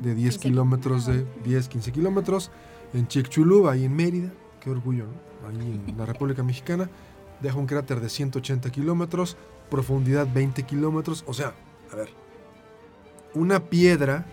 de 0.00 0.14
10 0.14 0.34
15 0.34 0.48
kilómetros, 0.48 1.06
de 1.06 1.26
10, 1.44 1.68
15 1.68 1.92
kilómetros, 1.92 2.50
en 2.92 3.08
Chicxulub, 3.08 3.68
ahí 3.68 3.84
en 3.84 3.94
Mérida, 3.94 4.32
qué 4.60 4.70
orgullo, 4.70 5.04
¿no? 5.04 5.48
ahí 5.48 5.82
en 5.88 5.96
la 5.96 6.06
República 6.12 6.42
Mexicana, 6.42 6.88
deja 7.40 7.58
un 7.58 7.66
cráter 7.66 8.00
de 8.00 8.08
180 8.08 8.70
kilómetros, 8.70 9.36
profundidad 9.70 10.26
20 10.32 10.62
kilómetros, 10.62 11.24
o 11.26 11.34
sea, 11.34 11.54
a 11.92 11.96
ver, 11.96 12.10
una 13.34 13.60
piedra 13.60 14.26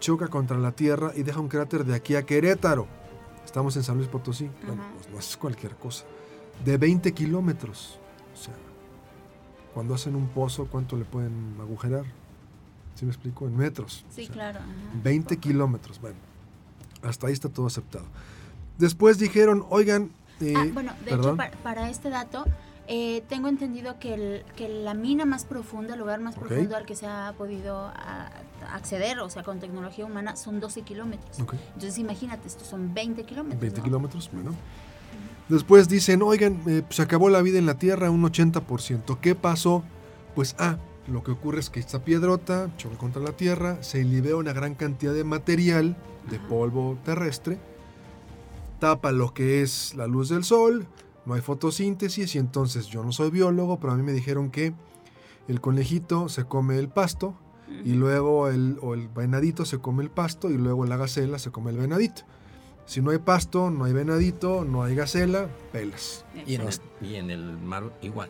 choca 0.00 0.28
contra 0.28 0.58
la 0.58 0.72
Tierra 0.72 1.12
y 1.14 1.22
deja 1.22 1.40
un 1.40 1.48
cráter 1.48 1.84
de 1.84 1.94
aquí 1.94 2.16
a 2.16 2.24
Querétaro. 2.24 2.88
Estamos 3.44 3.76
en 3.76 3.84
San 3.84 3.96
Luis 3.96 4.08
Potosí, 4.08 4.50
bueno, 4.66 4.82
pues 4.94 5.08
no 5.10 5.18
es 5.18 5.36
cualquier 5.36 5.76
cosa, 5.76 6.04
de 6.64 6.76
20 6.76 7.12
kilómetros, 7.12 7.98
o 8.32 8.36
sea, 8.36 8.54
cuando 9.74 9.94
hacen 9.94 10.14
un 10.14 10.28
pozo, 10.28 10.66
¿cuánto 10.70 10.96
le 10.96 11.04
pueden 11.04 11.56
agujerar? 11.60 12.04
¿Sí 12.94 13.04
me 13.04 13.10
explico? 13.12 13.46
En 13.46 13.56
metros. 13.56 14.04
Sí, 14.10 14.22
O 14.22 14.24
sea, 14.26 14.34
claro. 14.34 14.58
ajá. 14.60 15.00
20 15.02 15.36
kilómetros. 15.38 16.00
Bueno, 16.00 16.16
hasta 17.02 17.26
ahí 17.26 17.32
está 17.32 17.48
todo 17.48 17.66
aceptado. 17.66 18.04
Después 18.78 19.18
dijeron, 19.18 19.64
oigan, 19.70 20.10
eh, 20.40 20.54
Ah, 20.56 20.66
bueno, 20.72 20.92
de 21.04 21.10
perdón. 21.10 21.26
hecho, 21.26 21.36
para, 21.36 21.50
para 21.62 21.90
este 21.90 22.10
dato, 22.10 22.44
eh, 22.88 23.22
tengo 23.28 23.48
entendido 23.48 23.98
que, 23.98 24.14
el- 24.14 24.44
que 24.56 24.68
la 24.68 24.94
mina 24.94 25.24
más 25.24 25.44
profunda, 25.44 25.94
el 25.94 26.00
lugar 26.00 26.20
más 26.20 26.34
profundo 26.36 26.76
al 26.76 26.84
que 26.84 26.96
se 26.96 27.06
ha 27.06 27.32
podido 27.38 27.76
a- 27.86 28.30
acceder, 28.72 29.18
o 29.20 29.30
sea, 29.30 29.42
con 29.42 29.58
tecnología 29.60 30.04
humana, 30.04 30.36
son 30.36 30.60
12 30.60 30.82
kilómetros. 30.82 31.38
Entonces, 31.38 31.98
imagínate, 31.98 32.46
estos 32.48 32.66
son 32.68 32.92
20 32.94 33.24
kilómetros. 33.24 33.60
20 33.60 33.78
¿no? 33.78 33.84
kilómetros, 33.84 34.30
bueno. 34.32 34.52
Después 35.48 35.88
dicen, 35.88 36.22
oigan, 36.22 36.62
eh, 36.66 36.82
se 36.90 37.02
acabó 37.02 37.28
la 37.28 37.42
vida 37.42 37.58
en 37.58 37.66
la 37.66 37.74
Tierra 37.74 38.10
un 38.10 38.22
80%. 38.22 39.18
¿Qué 39.20 39.34
pasó? 39.34 39.82
Pues, 40.34 40.54
ah, 40.58 40.76
lo 41.12 41.22
que 41.22 41.30
ocurre 41.30 41.60
es 41.60 41.70
que 41.70 41.80
esta 41.80 42.04
piedrota 42.04 42.70
choca 42.76 42.96
contra 42.96 43.22
la 43.22 43.32
Tierra, 43.32 43.82
se 43.82 44.02
libera 44.02 44.36
una 44.36 44.52
gran 44.52 44.74
cantidad 44.74 45.12
de 45.12 45.24
material, 45.24 45.96
de 46.30 46.38
polvo 46.38 46.98
terrestre, 47.04 47.58
tapa 48.78 49.12
lo 49.12 49.34
que 49.34 49.62
es 49.62 49.94
la 49.94 50.06
luz 50.06 50.28
del 50.28 50.44
sol, 50.44 50.86
no 51.26 51.34
hay 51.34 51.40
fotosíntesis 51.40 52.34
y 52.34 52.38
entonces 52.38 52.86
yo 52.86 53.04
no 53.04 53.12
soy 53.12 53.30
biólogo, 53.30 53.78
pero 53.78 53.92
a 53.92 53.96
mí 53.96 54.02
me 54.02 54.12
dijeron 54.12 54.50
que 54.50 54.74
el 55.48 55.60
conejito 55.60 56.28
se 56.28 56.44
come 56.44 56.78
el 56.78 56.88
pasto, 56.88 57.36
y 57.84 57.94
luego 57.94 58.48
el, 58.48 58.78
o 58.82 58.94
el 58.94 59.08
venadito 59.08 59.64
se 59.64 59.78
come 59.78 60.02
el 60.02 60.10
pasto 60.10 60.50
y 60.50 60.58
luego 60.58 60.84
la 60.84 60.96
gacela 60.96 61.38
se 61.38 61.50
come 61.50 61.70
el 61.70 61.78
venadito. 61.78 62.22
Si 62.84 63.00
no 63.00 63.10
hay 63.10 63.18
pasto, 63.18 63.70
no 63.70 63.84
hay 63.84 63.92
venadito, 63.92 64.64
no 64.64 64.82
hay 64.82 64.94
gacela, 64.94 65.48
pelas. 65.72 66.24
Y 66.46 66.56
en, 66.56 66.62
Exacto. 66.62 67.04
y 67.04 67.14
en 67.14 67.30
el 67.30 67.56
mar 67.58 67.84
igual. 68.02 68.28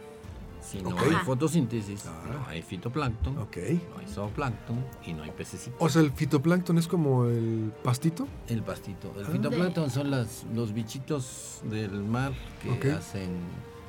Si 0.73 0.83
no 0.83 0.99
hay 0.99 1.11
fotosíntesis, 1.25 2.07
Ah. 2.07 2.23
no 2.33 2.47
hay 2.49 2.63
fitoplancton, 2.63 3.35
no 3.35 3.47
hay 3.53 4.07
zooplancton 4.09 4.83
y 5.07 5.13
no 5.13 5.23
hay 5.23 5.31
pececitos. 5.31 5.75
O 5.79 5.89
sea, 5.89 6.01
el 6.03 6.11
fitoplancton 6.13 6.79
es 6.79 6.87
como 6.89 7.27
el 7.27 7.73
pastito. 7.85 8.27
El 8.49 8.63
pastito. 8.63 9.13
El 9.19 9.27
Ah. 9.27 9.29
fitoplancton 9.31 9.91
son 9.91 10.11
las, 10.11 10.45
los 10.55 10.73
bichitos 10.73 11.61
del 11.65 11.91
mar 12.03 12.33
que 12.81 12.93
hacen 12.93 13.31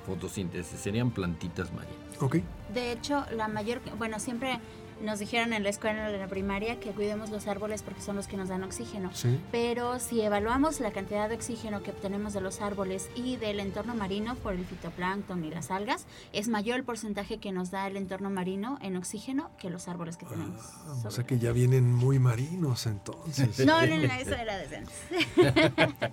fotosíntesis. 0.05 0.77
Serían 0.79 1.11
plantitas 1.11 1.71
marinas. 1.73 1.97
Ok. 2.21 2.37
De 2.73 2.91
hecho, 2.91 3.23
la 3.35 3.47
mayor, 3.47 3.79
bueno, 3.97 4.19
siempre 4.19 4.59
nos 5.03 5.19
dijeron 5.19 5.53
en 5.53 5.63
la 5.63 5.69
escuela, 5.69 6.09
en 6.09 6.19
la 6.19 6.27
primaria, 6.27 6.79
que 6.79 6.91
cuidemos 6.91 7.29
los 7.29 7.47
árboles 7.47 7.83
porque 7.83 8.01
son 8.01 8.15
los 8.15 8.27
que 8.27 8.37
nos 8.37 8.49
dan 8.49 8.63
oxígeno. 8.63 9.11
Sí. 9.13 9.39
Pero 9.51 9.99
si 9.99 10.21
evaluamos 10.21 10.79
la 10.79 10.91
cantidad 10.91 11.29
de 11.29 11.35
oxígeno 11.35 11.83
que 11.83 11.91
obtenemos 11.91 12.33
de 12.33 12.41
los 12.41 12.61
árboles 12.61 13.09
y 13.15 13.35
del 13.35 13.59
entorno 13.59 13.95
marino 13.95 14.35
por 14.35 14.53
el 14.53 14.65
fitoplancton 14.65 15.43
y 15.43 15.51
las 15.51 15.71
algas, 15.71 16.05
es 16.31 16.47
mayor 16.47 16.77
el 16.77 16.83
porcentaje 16.83 17.37
que 17.37 17.51
nos 17.51 17.69
da 17.69 17.87
el 17.87 17.97
entorno 17.97 18.29
marino 18.29 18.79
en 18.81 18.97
oxígeno 18.97 19.51
que 19.59 19.69
los 19.69 19.87
árboles 19.87 20.17
que 20.17 20.25
tenemos. 20.25 20.61
Ah, 20.87 21.03
o 21.05 21.11
sea 21.11 21.25
que 21.25 21.37
ya 21.37 21.51
vienen 21.51 21.93
muy 21.93 22.19
marinos 22.19 22.85
entonces. 22.85 23.65
No, 23.65 23.85
no, 23.85 23.97
no, 23.97 24.13
eso 24.13 24.35
era 24.35 24.57
de. 24.57 24.83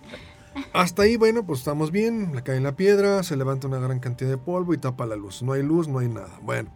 Hasta 0.72 1.02
ahí, 1.02 1.16
bueno, 1.16 1.44
pues 1.44 1.60
estamos 1.60 1.90
bien. 1.90 2.34
Le 2.34 2.42
cae 2.42 2.56
en 2.56 2.64
la 2.64 2.76
piedra, 2.76 3.22
se 3.22 3.36
levanta 3.36 3.68
una 3.68 3.78
gran 3.78 4.00
cantidad 4.00 4.30
de 4.30 4.38
polvo 4.38 4.74
y 4.74 4.78
tapa 4.78 5.06
la 5.06 5.16
luz. 5.16 5.42
No 5.42 5.52
hay 5.52 5.62
luz, 5.62 5.88
no 5.88 6.00
hay 6.00 6.08
nada. 6.08 6.38
Bueno, 6.42 6.70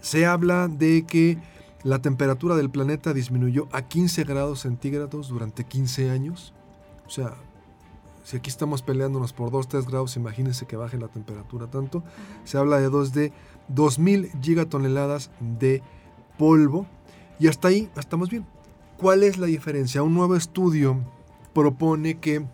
se 0.00 0.26
habla 0.26 0.68
de 0.68 1.04
que 1.06 1.38
la 1.82 2.00
temperatura 2.00 2.56
del 2.56 2.70
planeta 2.70 3.12
disminuyó 3.12 3.68
a 3.72 3.82
15 3.82 4.24
grados 4.24 4.60
centígrados 4.60 5.28
durante 5.28 5.64
15 5.64 6.10
años. 6.10 6.52
O 7.06 7.10
sea, 7.10 7.34
si 8.24 8.36
aquí 8.36 8.50
estamos 8.50 8.82
peleándonos 8.82 9.32
por 9.32 9.50
2, 9.50 9.68
3 9.68 9.86
grados, 9.86 10.16
imagínense 10.16 10.66
que 10.66 10.76
baje 10.76 10.98
la 10.98 11.08
temperatura 11.08 11.66
tanto. 11.68 12.02
Se 12.44 12.58
habla 12.58 12.78
de 12.78 12.90
dos 12.90 13.12
de 13.12 13.32
2.000 13.74 14.42
gigatoneladas 14.42 15.30
de 15.40 15.82
polvo. 16.36 16.86
Y 17.38 17.46
hasta 17.46 17.68
ahí 17.68 17.88
estamos 17.96 18.28
bien. 18.28 18.44
¿Cuál 18.98 19.22
es 19.22 19.38
la 19.38 19.46
diferencia? 19.46 20.02
Un 20.02 20.14
nuevo 20.14 20.34
estudio 20.36 20.98
propone 21.54 22.18
que 22.18 22.44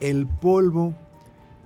el 0.00 0.26
polvo 0.26 0.94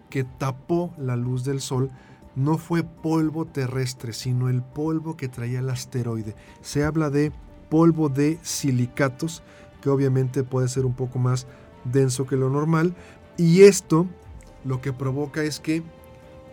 que 0.08 0.24
tapó 0.24 0.94
la 0.96 1.16
luz 1.16 1.44
del 1.44 1.60
sol 1.60 1.90
no 2.36 2.58
fue 2.58 2.84
polvo 2.84 3.44
terrestre, 3.46 4.12
sino 4.12 4.48
el 4.48 4.62
polvo 4.62 5.16
que 5.16 5.28
traía 5.28 5.60
el 5.60 5.70
asteroide. 5.70 6.34
Se 6.60 6.84
habla 6.84 7.10
de 7.10 7.32
polvo 7.68 8.08
de 8.08 8.38
silicatos, 8.42 9.42
que 9.80 9.90
obviamente 9.90 10.44
puede 10.44 10.68
ser 10.68 10.84
un 10.86 10.94
poco 10.94 11.18
más 11.18 11.46
denso 11.84 12.26
que 12.26 12.36
lo 12.36 12.50
normal. 12.50 12.94
Y 13.36 13.62
esto 13.62 14.06
lo 14.64 14.80
que 14.80 14.92
provoca 14.92 15.42
es 15.42 15.60
que 15.60 15.82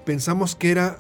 pensamos 0.06 0.56
que 0.56 0.72
era 0.72 1.00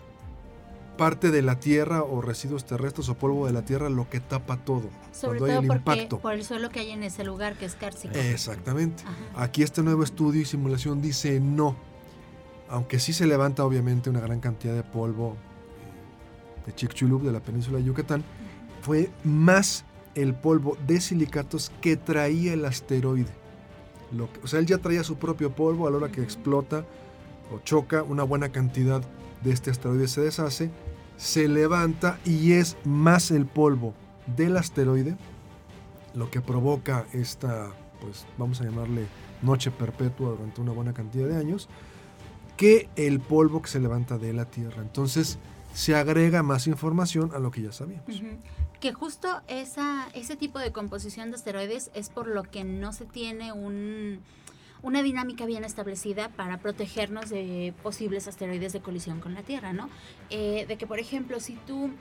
parte 0.97 1.31
de 1.31 1.41
la 1.41 1.59
Tierra 1.59 2.03
o 2.03 2.21
residuos 2.21 2.65
terrestres 2.65 3.07
o 3.07 3.13
polvo 3.15 3.45
de 3.45 3.53
la 3.53 3.61
Tierra 3.63 3.89
lo 3.89 4.09
que 4.09 4.19
tapa 4.19 4.57
todo. 4.57 4.89
Sobre 5.11 5.39
cuando 5.39 5.45
hay 5.45 5.51
todo 5.51 5.61
el 5.61 5.67
porque 5.67 5.99
impacto. 5.99 6.19
por 6.19 6.33
el 6.33 6.43
suelo 6.43 6.69
que 6.69 6.79
hay 6.81 6.91
en 6.91 7.03
ese 7.03 7.23
lugar 7.23 7.55
que 7.55 7.65
es 7.65 7.75
cárcico. 7.75 8.15
Exactamente. 8.15 9.03
Ajá. 9.05 9.43
Aquí 9.43 9.63
este 9.63 9.83
nuevo 9.83 10.03
estudio 10.03 10.41
y 10.41 10.45
simulación 10.45 11.01
dice 11.01 11.39
no. 11.39 11.75
Aunque 12.69 12.99
sí 12.99 13.13
se 13.13 13.25
levanta 13.27 13.63
obviamente 13.65 14.10
una 14.10 14.19
gran 14.19 14.39
cantidad 14.39 14.73
de 14.75 14.84
polvo 14.84 15.36
eh, 15.36 16.65
de 16.67 16.75
Chicxulub, 16.75 17.23
de 17.23 17.32
la 17.32 17.39
península 17.39 17.77
de 17.77 17.86
Yucatán, 17.86 18.23
fue 18.82 19.10
más 19.23 19.86
el 20.15 20.34
polvo 20.34 20.77
de 20.88 20.99
silicatos 20.99 21.71
que 21.82 21.95
traía 21.95 22.53
el 22.53 22.65
asteroide. 22.65 23.32
Lo 24.12 24.32
que- 24.32 24.39
o 24.41 24.47
sea, 24.47 24.60
él 24.60 24.65
ya 24.65 24.77
traía 24.80 25.03
su 25.03 25.17
propio 25.17 25.51
polvo 25.51 25.88
a 25.88 25.91
la 25.91 25.97
hora 25.97 26.10
que 26.12 26.21
explota 26.21 26.86
o 27.53 27.60
choca, 27.60 28.03
una 28.03 28.23
buena 28.23 28.49
cantidad 28.49 29.01
de 29.43 29.51
este 29.51 29.71
asteroide 29.71 30.08
se 30.08 30.21
deshace, 30.21 30.69
se 31.17 31.47
levanta 31.47 32.19
y 32.25 32.53
es 32.53 32.75
más 32.84 33.32
el 33.32 33.45
polvo 33.45 33.93
del 34.36 34.58
asteroide 34.58 35.15
lo 36.13 36.30
que 36.32 36.41
provoca 36.41 37.06
esta, 37.13 37.69
pues 38.01 38.25
vamos 38.38 38.60
a 38.60 38.65
llamarle 38.65 39.06
noche 39.41 39.71
perpetua 39.71 40.32
durante 40.32 40.60
una 40.62 40.71
buena 40.71 40.93
cantidad 40.93 41.27
de 41.27 41.38
años, 41.38 41.69
que 42.57 42.89
el 42.95 43.19
polvo 43.19 43.61
que 43.61 43.69
se 43.69 43.79
levanta 43.79 44.17
de 44.17 44.33
la 44.33 44.45
Tierra. 44.45 44.81
Entonces 44.81 45.37
se 45.73 45.95
agrega 45.95 46.41
más 46.43 46.67
información 46.67 47.31
a 47.33 47.39
lo 47.39 47.51
que 47.51 47.61
ya 47.61 47.71
sabíamos. 47.71 48.05
Que 48.79 48.93
justo 48.93 49.41
ese 49.47 50.35
tipo 50.35 50.59
de 50.59 50.71
composición 50.71 51.29
de 51.29 51.35
asteroides 51.35 51.91
es 51.93 52.09
por 52.09 52.27
lo 52.27 52.43
que 52.43 52.63
no 52.63 52.93
se 52.93 53.05
tiene 53.05 53.53
un, 53.53 54.19
una 54.81 55.03
dinámica 55.03 55.45
bien 55.45 55.63
establecida 55.63 56.29
para 56.29 56.57
protegernos 56.57 57.29
de 57.29 57.73
posibles 57.83 58.27
asteroides 58.27 58.73
de 58.73 58.81
colisión 58.81 59.19
con 59.19 59.35
la 59.35 59.43
Tierra, 59.43 59.73
¿no? 59.73 59.89
Eh, 60.29 60.65
de 60.67 60.77
que, 60.77 60.87
por 60.87 60.99
ejemplo, 60.99 61.39
si 61.39 61.53
tú 61.67 61.91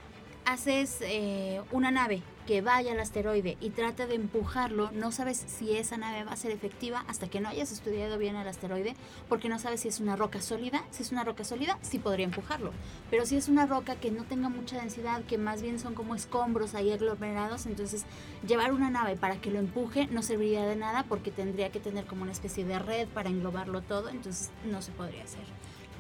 haces 0.47 0.99
eh, 1.03 1.61
una 1.73 1.91
nave 1.91 2.23
que 2.47 2.63
vaya 2.63 2.93
al 2.93 3.01
asteroide 3.01 3.59
y 3.61 3.71
trata 3.71 4.07
de 4.07 4.15
empujarlo, 4.15 4.93
no 4.93 5.11
sabes 5.11 5.45
si 5.49 5.77
esa 5.77 5.97
nave 5.97 6.23
va 6.23 6.33
a 6.33 6.37
ser 6.37 6.53
efectiva 6.53 7.05
hasta 7.09 7.29
que 7.29 7.41
no 7.41 7.49
hayas 7.49 7.73
estudiado 7.73 8.17
bien 8.19 8.37
el 8.37 8.47
asteroide, 8.47 8.95
porque 9.29 9.49
no 9.49 9.59
sabes 9.59 9.81
si 9.81 9.89
es 9.89 9.99
una 9.99 10.15
roca 10.15 10.41
sólida. 10.41 10.85
Si 10.93 11.03
es 11.03 11.11
una 11.11 11.25
roca 11.25 11.45
sólida, 11.45 11.79
sí 11.83 11.99
podría 11.99 12.25
empujarlo. 12.25 12.71
Pero 13.11 13.27
si 13.27 13.37
es 13.37 13.49
una 13.49 13.67
roca 13.67 13.97
que 13.97 14.13
no 14.13 14.23
tenga 14.25 14.49
mucha 14.49 14.81
densidad, 14.81 15.23
que 15.25 15.39
más 15.39 15.61
bien 15.61 15.81
son 15.81 15.95
como 15.95 16.15
escombros 16.15 16.77
ahí 16.77 16.93
aglomerados, 16.93 17.67
entonces 17.67 18.05
llevar 18.47 18.73
una 18.73 18.91
nave 18.91 19.17
para 19.17 19.41
que 19.41 19.51
lo 19.51 19.59
empuje 19.59 20.07
no 20.07 20.23
serviría 20.23 20.65
de 20.65 20.77
nada 20.77 21.05
porque 21.09 21.33
tendría 21.33 21.73
que 21.73 21.81
tener 21.81 22.07
como 22.07 22.23
una 22.23 22.33
especie 22.33 22.65
de 22.65 22.79
red 22.79 23.09
para 23.09 23.29
englobarlo 23.29 23.83
todo, 23.83 24.09
entonces 24.09 24.51
no 24.65 24.81
se 24.83 24.93
podría 24.93 25.25
hacer. 25.25 25.45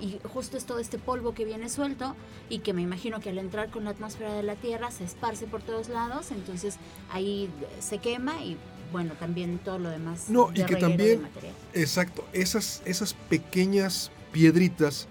Y 0.01 0.19
justo 0.33 0.57
es 0.57 0.65
todo 0.65 0.79
este 0.79 0.99
polvo 0.99 1.33
que 1.33 1.45
viene 1.45 1.69
suelto 1.69 2.15
y 2.49 2.59
que 2.59 2.73
me 2.73 2.83
imagino 2.83 3.21
que 3.21 3.31
al 3.31 3.39
entrar 3.39 3.71
con 3.71 3.85
la 3.85 3.91
atmósfera 3.91 4.35
de 4.35 4.43
la 4.43 4.55
Tierra 4.55 4.91
se 4.91 5.05
esparce 5.05 5.47
por 5.47 5.63
todos 5.63 5.89
lados, 5.89 6.31
entonces 6.33 6.77
ahí 7.11 7.49
se 7.81 7.99
quema 7.99 8.43
y 8.43 8.57
bueno, 8.93 9.15
también 9.19 9.59
todo 9.59 9.79
lo 9.79 9.89
demás. 9.89 10.29
No, 10.29 10.51
de 10.51 10.63
y 10.63 10.65
que 10.65 10.77
también, 10.77 11.27
exacto, 11.73 12.25
esas, 12.33 12.83
esas 12.85 13.15
pequeñas 13.15 14.11
piedritas, 14.33 15.09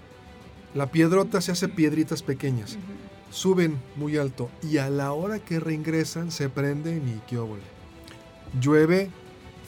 la 0.73 0.91
piedrota 0.91 1.41
se 1.41 1.51
hace 1.51 1.67
piedritas 1.67 2.21
pequeñas, 2.21 2.77
suben 3.31 3.79
muy 3.95 4.17
alto 4.17 4.49
y 4.61 4.77
a 4.77 4.89
la 4.89 5.11
hora 5.13 5.39
que 5.39 5.59
reingresan 5.59 6.31
se 6.31 6.49
prenden 6.49 7.07
y 7.09 7.21
qué 7.27 7.37
óvole. 7.37 7.63
Llueve 8.61 9.09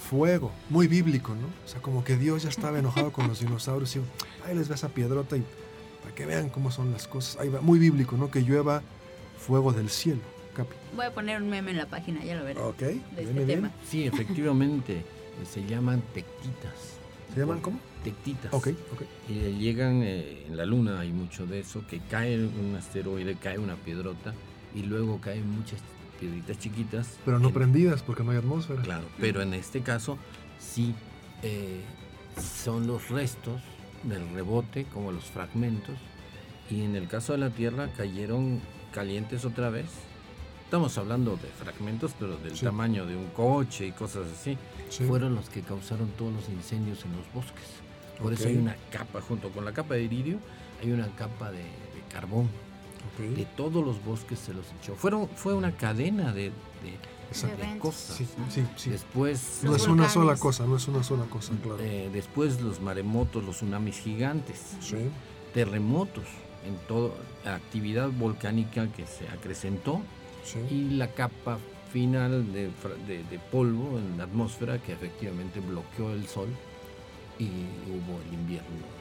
fuego, 0.10 0.52
muy 0.70 0.88
bíblico, 0.88 1.36
¿no? 1.36 1.48
O 1.65 1.67
sea, 1.67 1.82
como 1.82 2.04
que 2.04 2.15
Dios 2.15 2.43
ya 2.43 2.50
estaba 2.50 2.80
enojado 2.80 3.12
con 3.12 3.28
los 3.28 3.39
dinosaurios 3.39 3.96
y 3.96 4.02
ahí 4.46 4.56
les 4.56 4.70
ve 4.70 4.76
esa 4.76 4.89
piedrota 4.89 5.36
y 5.36 5.43
para 6.02 6.15
que 6.15 6.26
vean 6.26 6.50
cómo 6.50 6.72
son 6.72 6.91
las 6.91 7.08
cosas. 7.08 7.39
Ahí 7.41 7.50
va, 7.50 7.60
muy 7.62 7.78
bíblico, 7.78 8.15
¿no? 8.15 8.32
Que 8.32 8.41
llueva 8.41 8.82
fuego 9.38 9.74
del 9.74 9.89
cielo, 9.89 10.22
Capi. 10.56 10.76
Voy 10.96 11.06
a 11.06 11.13
poner 11.13 11.41
un 11.41 11.50
meme 11.50 11.72
en 11.72 11.78
la 11.78 11.88
página, 11.88 12.24
ya 12.24 12.36
lo 12.36 12.46
veré. 12.46 12.60
Ok, 12.62 12.78
de 12.80 12.91
bien, 12.93 13.04
este 13.17 13.34
bien. 13.34 13.48
tema. 13.48 13.72
Sí, 13.86 14.06
efectivamente, 14.06 15.04
se 15.52 15.65
llaman 15.65 16.02
tectitas. 16.13 16.98
¿Se 17.34 17.41
llaman 17.41 17.60
cómo? 17.60 17.80
Tectitas. 18.04 18.54
Ok, 18.54 18.70
ok. 18.93 19.02
Y 19.28 19.39
eh, 19.39 19.56
llegan 19.60 20.02
eh, 20.04 20.46
en 20.48 20.56
la 20.56 20.65
luna, 20.65 21.02
hay 21.02 21.12
mucho 21.12 21.46
de 21.46 21.60
eso, 21.60 21.84
que 21.89 22.00
cae 22.10 22.38
un 22.38 22.76
asteroide, 22.78 23.36
cae 23.36 23.60
una 23.60 23.76
piedrota 23.76 24.34
y 24.74 24.84
luego 24.84 25.20
caen 25.20 25.50
muchas 25.50 25.82
piedritas 26.19 26.60
chiquitas. 26.60 27.17
Pero 27.25 27.39
no 27.39 27.47
en- 27.49 27.53
prendidas 27.53 28.01
porque 28.03 28.23
no 28.23 28.32
hay 28.32 28.38
atmósfera. 28.38 28.82
Claro, 28.82 29.06
pero 29.19 29.41
en 29.41 29.53
este 29.53 29.82
caso 29.82 30.17
sí 30.60 30.93
eh, 31.43 31.82
son 32.62 32.88
los 32.88 33.10
restos 33.10 33.62
del 34.03 34.27
rebote, 34.34 34.86
como 34.93 35.12
los 35.12 35.25
fragmentos, 35.25 35.95
y 36.69 36.82
en 36.84 36.95
el 36.95 37.08
caso 37.08 37.34
de 37.34 37.39
la 37.39 37.49
Tierra 37.49 37.89
cayeron 37.95 38.60
calientes 38.93 39.45
otra 39.45 39.69
vez. 39.69 39.86
Estamos 40.65 40.97
hablando 40.97 41.38
de 41.38 41.47
fragmentos, 41.63 42.13
pero 42.19 42.36
del 42.38 42.58
Sí. 42.58 42.65
tamaño 42.65 43.06
de 43.06 43.15
un 43.15 43.27
coche 43.27 43.88
y 43.88 43.91
cosas 43.93 44.27
así. 44.34 44.58
Sí. 44.89 45.06
Fueron 45.06 45.34
los 45.36 45.49
que 45.49 45.62
causaron 45.62 46.10
todos 46.17 46.34
los 46.34 46.49
incendios 46.49 47.06
en 47.06 47.15
los 47.15 47.32
bosques. 47.34 47.63
Por 48.21 48.34
eso 48.34 48.43
Ok. 48.43 48.49
hay 48.49 48.58
una 48.58 48.75
capa, 48.91 49.21
junto 49.21 49.49
con 49.51 49.63
la 49.63 49.71
capa 49.71 49.93
de 49.93 50.03
iridio, 50.03 50.39
hay 50.84 50.91
una 50.91 51.08
capa 51.15 51.51
de, 51.51 51.60
de 51.60 52.01
carbón. 52.12 52.49
De 53.36 53.45
todos 53.45 53.83
los 53.86 54.03
bosques 54.03 54.39
se 54.39 54.53
los 54.53 54.65
echó. 54.81 54.95
Fueron, 54.95 55.27
fue 55.29 55.53
una 55.53 55.71
cadena 55.75 56.31
de, 56.33 56.43
de- 56.45 57.17
cosas. 57.79 58.15
Sí, 58.17 58.27
¿no? 58.38 58.49
sí, 58.49 58.63
sí. 58.77 58.89
Después, 58.89 59.60
No 59.63 59.75
es 59.75 59.88
una 59.88 60.07
sola 60.07 60.36
cosa, 60.38 60.65
no 60.65 60.77
es 60.77 60.88
una 60.88 61.03
sola 61.03 61.25
cosa, 61.25 61.53
claro. 61.62 61.77
eh, 61.81 62.10
después 62.13 62.62
los 62.62 62.79
maremotos, 62.79 63.43
los 63.43 63.57
tsunamis 63.57 63.99
gigantes, 63.99 64.62
Sí, 64.79 64.95
terremotos, 65.53 66.23
en 66.65 66.75
todo, 66.88 67.13
la 67.43 67.55
actividad 67.55 68.10
volcánica 68.12 68.88
que 68.93 69.05
se 69.05 69.27
acrecentó 69.27 70.01
sí. 70.43 70.60
y 70.73 70.89
la 70.95 71.07
capa 71.13 71.57
final 71.91 72.53
de, 72.53 72.69
fra- 72.81 72.95
de- 73.07 73.23
de 73.23 73.39
polvo 73.51 73.97
en 73.97 74.17
la 74.17 74.23
atmósfera 74.25 74.77
que 74.81 74.93
efectivamente 74.93 75.60
bloqueó 75.60 76.12
el 76.13 76.27
sol 76.27 76.47
y 77.39 77.45
hubo 77.89 78.19
el 78.27 78.33
invierno. 78.33 78.96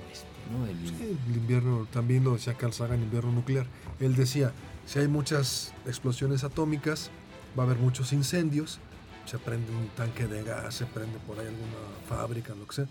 ¿No? 0.51 0.67
El- 0.67 0.77
Sí, 0.89 1.17
el 1.31 1.37
invierno, 1.37 1.87
también 1.93 2.25
lo 2.25 2.33
decía 2.35 2.55
Carl 2.55 2.73
Sagan, 2.73 3.03
invierno 3.03 3.33
nuclear. 3.33 3.67
Él 4.01 4.15
decía, 4.17 4.53
si 4.87 4.99
hay 4.99 5.09
muchas 5.09 5.73
explosiones 5.87 6.45
atómicas, 6.45 7.11
va 7.59 7.63
a 7.63 7.67
haber 7.67 7.79
muchos 7.79 8.13
incendios, 8.13 8.79
se 9.27 9.39
prende 9.39 9.71
un 9.73 9.89
tanque 9.97 10.27
de 10.27 10.43
gas, 10.45 10.75
se 10.75 10.87
prende 10.87 11.19
por 11.27 11.39
ahí 11.41 11.47
alguna 11.47 11.73
fábrica, 12.09 12.55
lo 12.55 12.67
que 12.67 12.75
sea, 12.77 12.87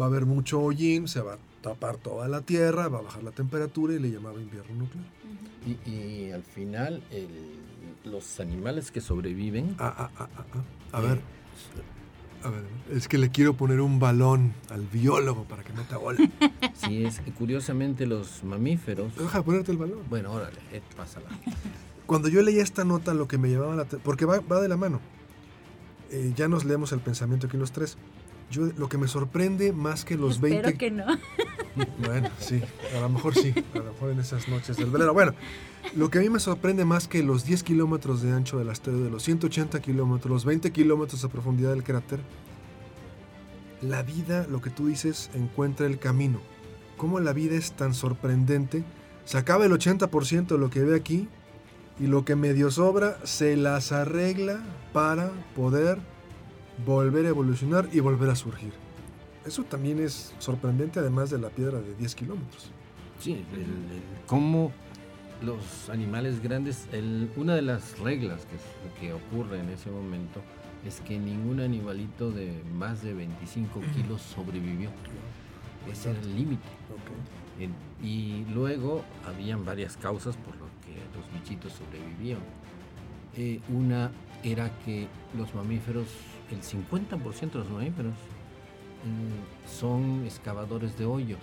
va 0.00 0.04
a 0.06 0.08
haber 0.08 0.26
mucho 0.26 0.60
hollín, 0.60 1.08
se 1.08 1.20
va 1.20 1.34
a 1.34 1.38
tapar 1.62 1.96
toda 1.96 2.28
la 2.28 2.40
Tierra, 2.42 2.88
va 2.88 2.98
a 2.98 3.02
bajar 3.02 3.22
la 3.22 3.30
temperatura 3.32 3.94
y 3.94 3.98
le 3.98 4.10
llamaba 4.10 4.40
invierno 4.40 4.74
nuclear. 4.74 5.06
Y, 5.66 5.90
y 5.90 6.30
al 6.32 6.42
final 6.42 7.02
el- 7.10 7.60
los 8.10 8.40
animales 8.40 8.90
que 8.90 9.00
sobreviven... 9.02 9.76
Ah, 9.78 9.94
ah, 9.96 10.10
ah, 10.18 10.28
ah, 10.38 10.44
ah. 10.54 10.96
A 10.96 11.00
ver, 11.00 11.20
a 12.42 12.48
ver, 12.48 12.62
es 12.92 13.08
que 13.08 13.18
le 13.18 13.30
quiero 13.30 13.54
poner 13.54 13.80
un 13.80 13.98
balón 13.98 14.54
al 14.70 14.86
biólogo 14.86 15.44
para 15.44 15.62
que 15.62 15.72
meta 15.72 15.96
gol. 15.96 16.16
Sí, 16.74 17.04
es 17.04 17.20
curiosamente 17.36 18.06
los 18.06 18.42
mamíferos... 18.42 19.14
Deja 19.14 19.38
de 19.38 19.44
ponerte 19.44 19.70
el 19.70 19.76
balón. 19.76 19.98
Bueno, 20.08 20.32
órale, 20.32 20.58
eh, 20.72 20.80
pásala. 20.96 21.26
Cuando 22.06 22.28
yo 22.28 22.40
leía 22.42 22.62
esta 22.62 22.84
nota, 22.84 23.12
lo 23.12 23.28
que 23.28 23.36
me 23.36 23.50
llamaba 23.50 23.76
la 23.76 23.84
porque 23.84 24.24
va, 24.24 24.40
va 24.40 24.60
de 24.60 24.68
la 24.68 24.76
mano, 24.78 25.00
Eh, 26.10 26.32
ya 26.34 26.48
nos 26.48 26.64
leemos 26.64 26.92
el 26.92 27.00
pensamiento 27.00 27.46
aquí 27.46 27.56
los 27.56 27.70
tres. 27.70 27.96
Yo, 28.50 28.66
lo 28.76 28.88
que 28.88 28.98
me 28.98 29.06
sorprende 29.06 29.72
más 29.72 30.04
que 30.04 30.16
los 30.16 30.34
Espero 30.34 30.62
20. 30.62 30.78
que 30.78 30.90
no. 30.90 31.06
Bueno, 32.04 32.28
sí, 32.40 32.60
a 32.96 33.00
lo 33.00 33.08
mejor 33.08 33.34
sí, 33.34 33.54
a 33.74 33.78
lo 33.78 33.92
mejor 33.92 34.10
en 34.10 34.18
esas 34.18 34.48
noches 34.48 34.76
del 34.76 34.90
velero. 34.90 35.14
Bueno, 35.14 35.34
lo 35.94 36.10
que 36.10 36.18
a 36.18 36.20
mí 36.20 36.28
me 36.28 36.40
sorprende 36.40 36.84
más 36.84 37.06
que 37.06 37.22
los 37.22 37.44
10 37.44 37.62
kilómetros 37.62 38.22
de 38.22 38.32
ancho 38.32 38.58
del 38.58 38.68
asteroide, 38.70 39.08
los 39.08 39.22
180 39.22 39.80
kilómetros, 39.80 40.30
los 40.30 40.44
20 40.44 40.72
kilómetros 40.72 41.22
de 41.22 41.28
profundidad 41.28 41.70
del 41.70 41.84
cráter, 41.84 42.18
la 43.82 44.02
vida, 44.02 44.46
lo 44.50 44.60
que 44.60 44.70
tú 44.70 44.88
dices, 44.88 45.30
encuentra 45.34 45.86
el 45.86 45.98
camino. 45.98 46.40
Cómo 46.96 47.20
la 47.20 47.32
vida 47.32 47.56
es 47.56 47.72
tan 47.72 47.94
sorprendente. 47.94 48.84
Se 49.24 49.38
acaba 49.38 49.64
el 49.64 49.72
80% 49.72 50.48
de 50.48 50.58
lo 50.58 50.70
que 50.70 50.80
ve 50.80 50.96
aquí 50.96 51.28
y 51.98 52.06
lo 52.08 52.24
que 52.24 52.36
medio 52.36 52.70
sobra 52.70 53.18
se 53.24 53.56
las 53.56 53.92
arregla 53.92 54.60
para 54.92 55.30
poder 55.54 55.98
volver 56.84 57.26
a 57.26 57.28
evolucionar 57.30 57.88
y 57.92 58.00
volver 58.00 58.30
a 58.30 58.36
surgir. 58.36 58.72
Eso 59.44 59.64
también 59.64 59.98
es 60.00 60.34
sorprendente, 60.38 60.98
además 61.00 61.30
de 61.30 61.38
la 61.38 61.48
piedra 61.50 61.80
de 61.80 61.94
10 61.94 62.14
kilómetros. 62.14 62.70
Sí, 63.18 63.44
el, 63.52 63.60
el- 63.60 64.02
cómo 64.26 64.72
los 65.42 65.88
animales 65.90 66.42
grandes, 66.42 66.86
el- 66.92 67.30
una 67.36 67.54
de 67.54 67.62
las 67.62 67.98
reglas 67.98 68.46
que, 68.46 69.00
que 69.00 69.12
ocurre 69.14 69.60
en 69.60 69.70
ese 69.70 69.90
momento 69.90 70.40
es 70.86 71.00
que 71.00 71.18
ningún 71.18 71.60
animalito 71.60 72.30
de 72.30 72.62
más 72.74 73.02
de 73.02 73.12
25 73.14 73.80
kilos 73.94 74.22
sobrevivió. 74.22 74.90
Ese 75.90 76.10
era 76.10 76.20
el 76.20 76.36
límite. 76.36 76.68
Ok. 76.92 77.60
En- 77.62 77.74
Y 78.06 78.44
luego 78.54 79.02
habían 79.26 79.64
varias 79.64 79.96
causas 79.96 80.36
por 80.36 80.54
lo 80.56 80.66
que 80.84 80.94
los 81.18 81.30
bichitos 81.34 81.72
sobrevivían. 81.72 82.38
Eh, 83.36 83.60
una 83.68 84.10
era 84.42 84.70
que 84.84 85.06
los 85.36 85.54
mamíferos, 85.54 86.06
el 86.50 86.62
50% 86.62 87.52
de 87.52 87.58
los 87.58 87.70
mamíferos 87.70 88.14
eh, 88.14 89.70
son 89.78 90.24
excavadores 90.24 90.96
de 90.98 91.04
hoyos. 91.06 91.40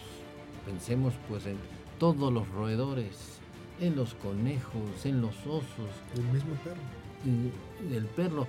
Pensemos 0.65 1.13
pues 1.29 1.45
en 1.45 1.57
todos 1.99 2.31
los 2.31 2.47
roedores, 2.49 3.39
en 3.79 3.95
los 3.95 4.13
conejos, 4.15 5.05
en 5.05 5.21
los 5.21 5.35
osos, 5.45 5.89
El 6.15 6.23
mismo 6.25 6.53
perro. 6.63 7.95
el 7.95 8.05
perro. 8.05 8.47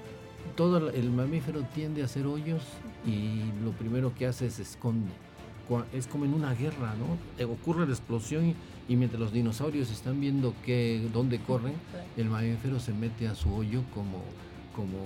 Todo 0.56 0.90
el- 0.90 1.10
mamífero 1.10 1.62
tiende 1.74 2.02
a 2.02 2.04
hacer 2.06 2.26
hoyos 2.26 2.62
y 3.06 3.42
lo 3.64 3.72
primero 3.72 4.14
que 4.14 4.26
hace 4.26 4.46
es 4.46 4.58
esconde. 4.58 5.10
Es 5.92 6.06
como 6.06 6.24
en 6.24 6.32
una 6.32 6.54
guerra, 6.54 6.94
¿no? 6.94 7.44
Ocurre 7.52 7.86
la 7.86 7.92
explosión 7.92 8.46
y, 8.46 8.54
y 8.88 8.96
mientras 8.96 9.20
los 9.20 9.32
dinosaurios 9.32 9.90
están 9.90 10.18
viendo 10.20 10.54
que, 10.64 11.06
dónde 11.12 11.38
corren, 11.40 11.74
el 12.16 12.30
mamífero 12.30 12.80
se 12.80 12.94
mete 12.94 13.28
a 13.28 13.34
su 13.34 13.52
hoyo 13.54 13.82
como, 13.94 14.22
como 14.74 14.96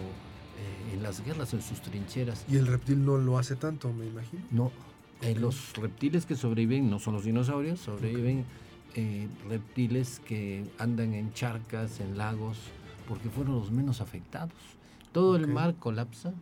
eh, 0.59 0.95
en 0.95 1.03
las 1.03 1.25
guerras, 1.25 1.53
en 1.55 1.63
sus 1.63 1.81
trincheras. 1.81 2.45
Y 2.49 2.57
el 2.57 2.67
reptil 2.67 3.05
no 3.05 3.17
lo 3.17 3.39
hace 3.39 3.57
tanto, 3.57 3.93
me 3.93 4.07
imagino. 4.07 4.43
No, 4.51 4.71
eh, 5.23 5.35
los 5.35 5.75
reptiles 5.77 6.27
que 6.27 6.37
sobreviven 6.37 6.91
no 6.91 6.99
son 6.99 7.15
los 7.15 7.25
dinosaurios, 7.25 7.81
sobreviven 7.81 8.45
eh, 8.95 9.29
reptiles 9.49 10.21
que 10.27 10.65
andan 10.79 11.15
en 11.15 11.33
charcas, 11.33 12.01
en 12.01 12.19
lagos, 12.19 12.59
porque 13.09 13.31
fueron 13.31 13.55
los 13.55 13.71
menos 13.71 14.01
afectados. 14.01 14.53
Todo 15.13 15.37
el 15.37 15.47
mar 15.47 15.77
colapsa, 15.79 16.33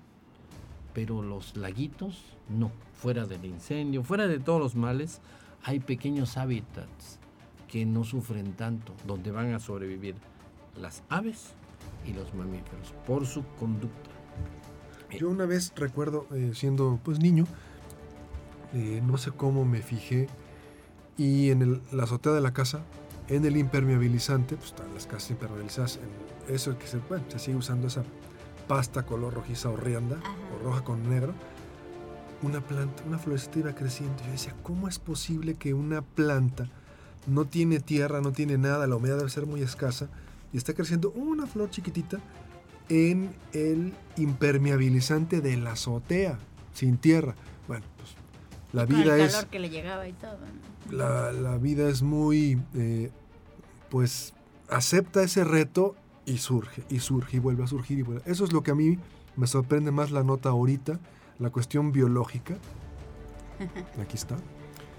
pero 0.95 1.23
los 1.23 1.57
laguitos 1.57 2.25
no. 2.49 2.73
Fuera 2.95 3.27
del 3.27 3.45
incendio, 3.45 4.03
fuera 4.03 4.27
de 4.27 4.39
todos 4.39 4.61
los 4.61 4.75
males, 4.75 5.21
hay 5.63 5.81
pequeños 5.81 6.37
hábitats 6.37 7.19
que 7.69 7.87
no 7.87 8.05
sufren 8.05 8.53
tanto, 8.55 8.95
donde 9.07 9.31
van 9.31 9.55
a 9.55 9.61
sobrevivir 9.61 10.17
las 10.77 11.03
aves 11.09 11.55
y 12.07 12.13
los 12.13 12.35
mamíferos 12.35 12.95
por 13.07 13.27
su 13.27 13.45
conducta. 13.59 14.11
Yo 15.19 15.29
una 15.29 15.45
vez 15.47 15.73
recuerdo, 15.77 16.27
eh, 16.33 16.53
siendo 16.55 16.99
pues 17.03 17.19
niño, 17.19 17.45
eh, 18.75 19.03
no 19.05 19.19
sé 19.19 19.31
cómo 19.33 19.65
me 19.65 19.83
fijé, 19.83 20.29
y 21.17 21.51
en 21.51 21.63
el- 21.63 21.83
la 21.93 22.05
azotea 22.05 22.33
de 22.33 22.41
la 22.41 22.53
casa, 22.53 22.81
en 23.29 23.45
el 23.45 23.57
impermeabilizante, 23.57 24.57
pues 24.57 24.69
están 24.71 24.93
las 24.95 25.07
casas 25.07 25.33
impermeabilizadas, 25.33 25.99
en 26.49 26.55
eso 26.55 26.79
que 26.79 26.87
se, 26.87 26.99
bueno, 26.99 27.25
se 27.29 27.39
sigue 27.39 27.57
usando 27.57 27.89
esa 27.89 28.03
pasta 28.69 29.05
color 29.05 29.35
rojiza 29.35 29.69
horrenda, 29.71 30.17
Ajá. 30.19 30.33
o 30.55 30.65
roja 30.65 30.83
con 30.85 31.09
negro, 31.11 31.35
una 32.43 32.61
planta, 32.61 33.03
una 33.07 33.19
florecita 33.19 33.59
iba 33.59 33.75
creciendo. 33.75 34.15
Yo 34.25 34.31
decía, 34.33 34.55
¿cómo 34.63 34.89
es 34.89 34.99
posible 34.99 35.55
que 35.55 35.75
una 35.75 36.01
planta 36.03 36.69
no 37.27 37.45
tiene 37.45 37.81
tierra, 37.81 38.21
no 38.21 38.33
tiene 38.33 38.57
nada, 38.57 38.87
la 38.87 38.97
humedad 38.97 39.19
debe 39.19 39.29
ser 39.31 39.47
muy 39.47 39.61
escasa, 39.63 40.09
y 40.53 40.57
está 40.57 40.75
creciendo 40.75 41.11
una 41.13 41.47
flor 41.47 41.71
chiquitita 41.71 42.19
en 42.89 43.35
el 43.53 43.93
impermeabilizante 44.17 45.41
de 45.41 45.57
la 45.57 45.73
azotea, 45.73 46.39
sin 46.75 46.99
tierra? 46.99 47.35
Bueno, 47.69 47.85
pues 47.97 48.11
La 48.73 48.87
Con 48.87 48.97
vida 48.97 49.15
el 49.17 49.23
es... 49.23 49.35
calor 49.35 49.49
que 49.51 49.59
le 49.59 49.71
llegaba 49.71 50.09
y 50.09 50.13
todo. 50.15 50.39
¿no? 50.39 50.97
La, 50.97 51.33
la 51.33 51.57
vida 51.59 51.89
es 51.89 52.03
muy, 52.03 52.61
eh, 52.75 53.11
pues, 53.91 54.35
acepta 54.69 55.23
ese 55.23 55.45
reto 55.45 55.95
y 56.27 56.39
surge, 56.39 56.83
y 56.89 56.99
surge, 57.01 57.37
y 57.37 57.41
vuelve 57.41 57.65
a 57.65 57.67
surgir. 57.67 57.99
Y 57.99 58.03
vuelve. 58.03 58.23
Eso 58.27 58.45
es 58.45 58.53
lo 58.53 58.63
que 58.63 58.71
a 58.73 58.75
mí 58.75 58.99
me 59.37 59.47
sorprende 59.47 59.91
más 59.93 60.11
la 60.11 60.23
nota 60.25 60.49
ahorita, 60.51 60.99
la 61.39 61.51
cuestión 61.51 61.93
biológica. 61.93 62.59
Aquí 64.03 64.17
está. 64.17 64.37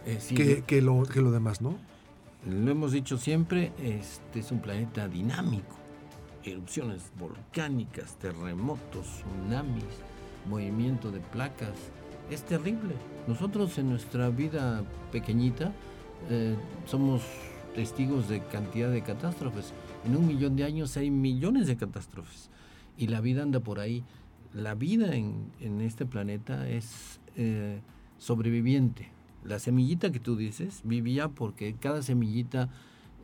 Eh, 0.06 0.18
sí, 0.20 0.34
Que, 0.36 0.64
que 0.64 0.82
lo, 0.82 1.04
que 1.04 1.22
lo 1.22 1.32
demás, 1.32 1.62
¿no? 1.62 1.78
Lo 2.46 2.72
hemos 2.72 2.92
dicho 2.92 3.18
siempre, 3.18 3.72
este 3.80 4.40
es 4.40 4.52
un 4.52 4.62
planeta 4.62 5.08
dinámico. 5.08 5.76
Erupciones 6.44 7.12
volcánicas, 7.20 8.18
terremotos, 8.18 9.06
tsunamis, 9.06 9.84
movimiento 10.50 11.12
de 11.12 11.20
placas. 11.20 11.76
Es 12.32 12.42
terrible. 12.42 12.96
Nosotros 13.28 13.78
en 13.78 13.92
nuestra 13.92 14.30
vida 14.30 14.84
pequeñita 15.12 15.72
eh, 16.32 16.56
somos 16.88 17.22
testigos 17.76 18.28
de 18.28 18.42
cantidad 18.42 18.90
de 18.90 19.04
catástrofes. 19.04 19.72
En 20.04 20.18
un 20.18 20.26
millón 20.26 20.56
de 20.56 20.64
años 20.64 20.98
hay 20.98 21.12
millones 21.12 21.68
de 21.68 21.78
catástrofes. 21.78 22.50
Y 22.98 23.06
la 23.06 23.22
vida 23.22 23.44
anda 23.44 23.60
por 23.60 23.80
ahí. 23.80 24.04
La 24.52 24.74
vida 24.74 25.14
en, 25.16 25.52
en 25.60 25.80
este 25.80 26.08
planeta 26.08 26.68
es 26.68 27.20
eh, 27.36 27.82
sobreviviente. 28.18 29.10
La 29.44 29.60
semillita 29.60 30.12
que 30.12 30.20
tú 30.20 30.36
dices 30.36 30.82
vivía 30.84 31.28
porque 31.30 31.76
cada 31.76 32.02
semillita 32.04 32.70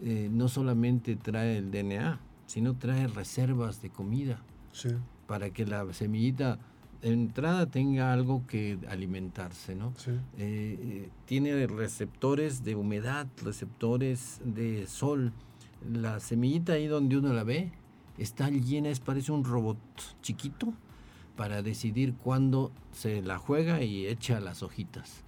eh, 0.02 0.30
no 0.32 0.48
solamente 0.48 1.16
trae 1.16 1.58
el 1.58 1.72
DNA, 1.72 2.20
sino 2.46 2.76
trae 2.76 3.08
reservas 3.08 3.82
de 3.82 3.90
comida 3.90 4.42
Sí. 4.72 4.90
para 5.28 5.50
que 5.52 5.66
la 5.66 5.92
semillita 5.94 6.60
de 7.02 7.14
entrada 7.14 7.66
tenga 7.68 8.14
algo 8.14 8.46
que 8.48 8.78
alimentarse, 8.90 9.76
¿no? 9.76 9.94
Sí. 9.98 10.12
Eh, 10.12 10.20
eh, 10.38 11.10
tiene 11.26 11.68
receptores 11.68 12.64
de 12.64 12.76
humedad, 12.76 13.28
receptores 13.44 14.42
de 14.44 14.88
sol. 14.88 15.34
La 15.92 16.20
semillita 16.20 16.74
ahí 16.74 16.88
donde 16.88 17.18
uno 17.18 17.34
la 17.34 17.44
ve 17.44 17.72
está 18.18 18.50
llena, 18.50 18.90
es, 18.90 19.00
parece 19.00 19.32
un 19.32 19.44
robot 19.44 19.78
chiquito 20.22 20.74
para 21.36 21.62
decidir 21.62 22.16
cuándo 22.16 22.72
se 22.92 23.22
la 23.22 23.38
juega 23.38 23.84
y 23.84 24.08
echa 24.08 24.40
las 24.40 24.64
hojitas. 24.64 25.24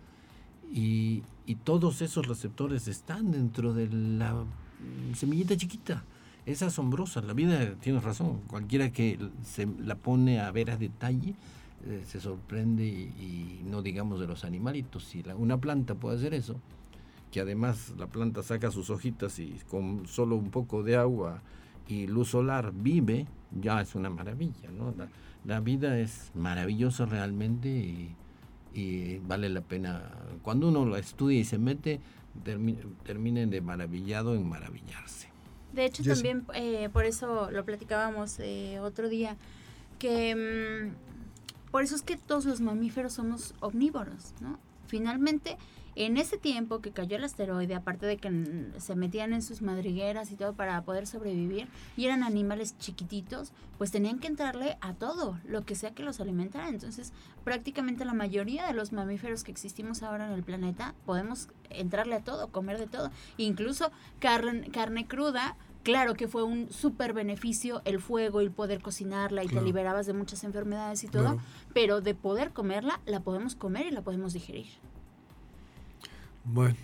Y, 0.71 1.23
y 1.45 1.55
todos 1.55 2.01
esos 2.01 2.27
receptores 2.27 2.87
están 2.87 3.31
dentro 3.31 3.73
de 3.73 3.87
la 3.89 4.43
semillita 5.15 5.57
chiquita. 5.57 6.03
Es 6.45 6.61
asombrosa, 6.63 7.21
la 7.21 7.33
vida, 7.33 7.75
tienes 7.81 8.03
razón, 8.03 8.39
cualquiera 8.47 8.91
que 8.91 9.19
se 9.43 9.67
la 9.83 9.95
pone 9.95 10.39
a 10.39 10.49
ver 10.51 10.71
a 10.71 10.77
detalle 10.77 11.35
eh, 11.85 12.03
se 12.07 12.19
sorprende 12.19 12.85
y, 12.85 13.61
y 13.61 13.61
no 13.69 13.81
digamos 13.81 14.19
de 14.19 14.27
los 14.27 14.43
animalitos. 14.45 15.03
Si 15.05 15.23
la- 15.23 15.35
una 15.35 15.57
planta 15.57 15.95
puede 15.95 16.17
hacer 16.17 16.33
eso, 16.33 16.55
que 17.31 17.39
además 17.41 17.93
la 17.97 18.07
planta 18.07 18.41
saca 18.43 18.71
sus 18.71 18.89
hojitas 18.89 19.37
y 19.39 19.55
con 19.69 20.07
solo 20.07 20.35
un 20.35 20.49
poco 20.49 20.81
de 20.83 20.97
agua 20.97 21.41
y 21.87 22.07
luz 22.07 22.29
solar 22.29 22.73
vive, 22.73 23.27
ya 23.61 23.79
es 23.81 23.95
una 23.95 24.09
maravilla. 24.09 24.69
¿no? 24.77 24.93
La, 24.97 25.07
la 25.45 25.59
vida 25.61 25.99
es 25.99 26.31
maravillosa 26.35 27.05
realmente 27.05 27.69
y, 27.69 28.15
y 28.73 29.17
vale 29.19 29.49
la 29.49 29.61
pena. 29.61 30.11
Cuando 30.41 30.69
uno 30.69 30.85
la 30.85 30.99
estudia 30.99 31.39
y 31.39 31.43
se 31.43 31.57
mete, 31.57 31.99
termi- 32.45 32.77
termina 33.03 33.45
de 33.45 33.61
maravillado 33.61 34.35
en 34.35 34.47
maravillarse. 34.47 35.27
De 35.73 35.85
hecho, 35.85 36.03
también 36.03 36.45
eh, 36.55 36.89
por 36.91 37.05
eso 37.05 37.51
lo 37.51 37.63
platicábamos 37.65 38.39
eh, 38.39 38.79
otro 38.79 39.07
día, 39.09 39.37
que 39.99 40.35
mm, 40.35 41.69
por 41.71 41.83
eso 41.83 41.95
es 41.95 42.01
que 42.01 42.17
todos 42.17 42.45
los 42.45 42.59
mamíferos 42.61 43.13
somos 43.13 43.53
omnívoros, 43.59 44.33
¿no? 44.41 44.57
Finalmente, 44.87 45.57
en 46.05 46.15
ese 46.15 46.37
tiempo 46.37 46.79
que 46.79 46.91
cayó 46.91 47.17
el 47.17 47.25
asteroide, 47.25 47.75
aparte 47.75 48.05
de 48.05 48.15
que 48.15 48.71
se 48.77 48.95
metían 48.95 49.33
en 49.33 49.41
sus 49.41 49.61
madrigueras 49.61 50.31
y 50.31 50.37
todo 50.37 50.53
para 50.53 50.81
poder 50.83 51.05
sobrevivir, 51.05 51.67
y 51.97 52.05
eran 52.05 52.23
animales 52.23 52.77
chiquititos, 52.77 53.51
pues 53.77 53.91
tenían 53.91 54.19
que 54.19 54.27
entrarle 54.27 54.77
a 54.79 54.93
todo, 54.93 55.37
lo 55.43 55.65
que 55.65 55.75
sea 55.75 55.91
que 55.91 56.03
los 56.03 56.21
alimentara. 56.21 56.69
Entonces, 56.69 57.11
prácticamente 57.43 58.05
la 58.05 58.13
mayoría 58.13 58.65
de 58.65 58.73
los 58.73 58.93
mamíferos 58.93 59.43
que 59.43 59.51
existimos 59.51 60.01
ahora 60.01 60.25
en 60.27 60.31
el 60.31 60.43
planeta 60.43 60.95
podemos 61.05 61.49
entrarle 61.69 62.15
a 62.15 62.23
todo, 62.23 62.47
comer 62.47 62.79
de 62.79 62.87
todo, 62.87 63.11
incluso 63.35 63.91
carne, 64.19 64.69
carne 64.71 65.05
cruda. 65.05 65.57
Claro 65.83 66.13
que 66.13 66.29
fue 66.29 66.43
un 66.43 66.71
súper 66.71 67.11
beneficio 67.13 67.81
el 67.83 67.99
fuego 67.99 68.41
y 68.41 68.45
el 68.45 68.51
poder 68.51 68.81
cocinarla 68.81 69.43
y 69.43 69.47
Claro. 69.47 69.61
te 69.61 69.65
liberabas 69.65 70.05
de 70.05 70.13
muchas 70.13 70.45
enfermedades 70.45 71.03
y 71.03 71.07
todo, 71.07 71.23
Claro. 71.23 71.39
pero 71.73 71.99
de 71.99 72.15
poder 72.15 72.51
comerla, 72.51 73.01
la 73.05 73.19
podemos 73.19 73.55
comer 73.55 73.87
y 73.87 73.91
la 73.91 74.01
podemos 74.01 74.31
digerir. 74.33 74.67
Bueno, 76.51 76.75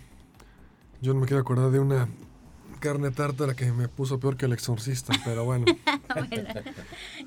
yo 1.02 1.12
no 1.12 1.20
me 1.20 1.26
quiero 1.26 1.40
acordar 1.40 1.72
de 1.72 1.80
una 1.80 2.08
carne 2.78 3.10
tártara 3.10 3.54
que 3.54 3.72
me 3.72 3.88
puso 3.88 4.20
peor 4.20 4.36
que 4.36 4.46
el 4.46 4.52
exorcista, 4.52 5.12
pero 5.24 5.44
bueno. 5.44 5.66
Bueno, 6.14 6.48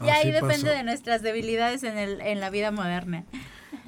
ya 0.04 0.16
ahí 0.16 0.32
depende 0.32 0.64
pasó. 0.64 0.68
de 0.68 0.84
nuestras 0.84 1.22
debilidades 1.22 1.84
en, 1.84 1.98
el, 1.98 2.22
en 2.22 2.40
la 2.40 2.50
vida 2.50 2.72
moderna. 2.72 3.26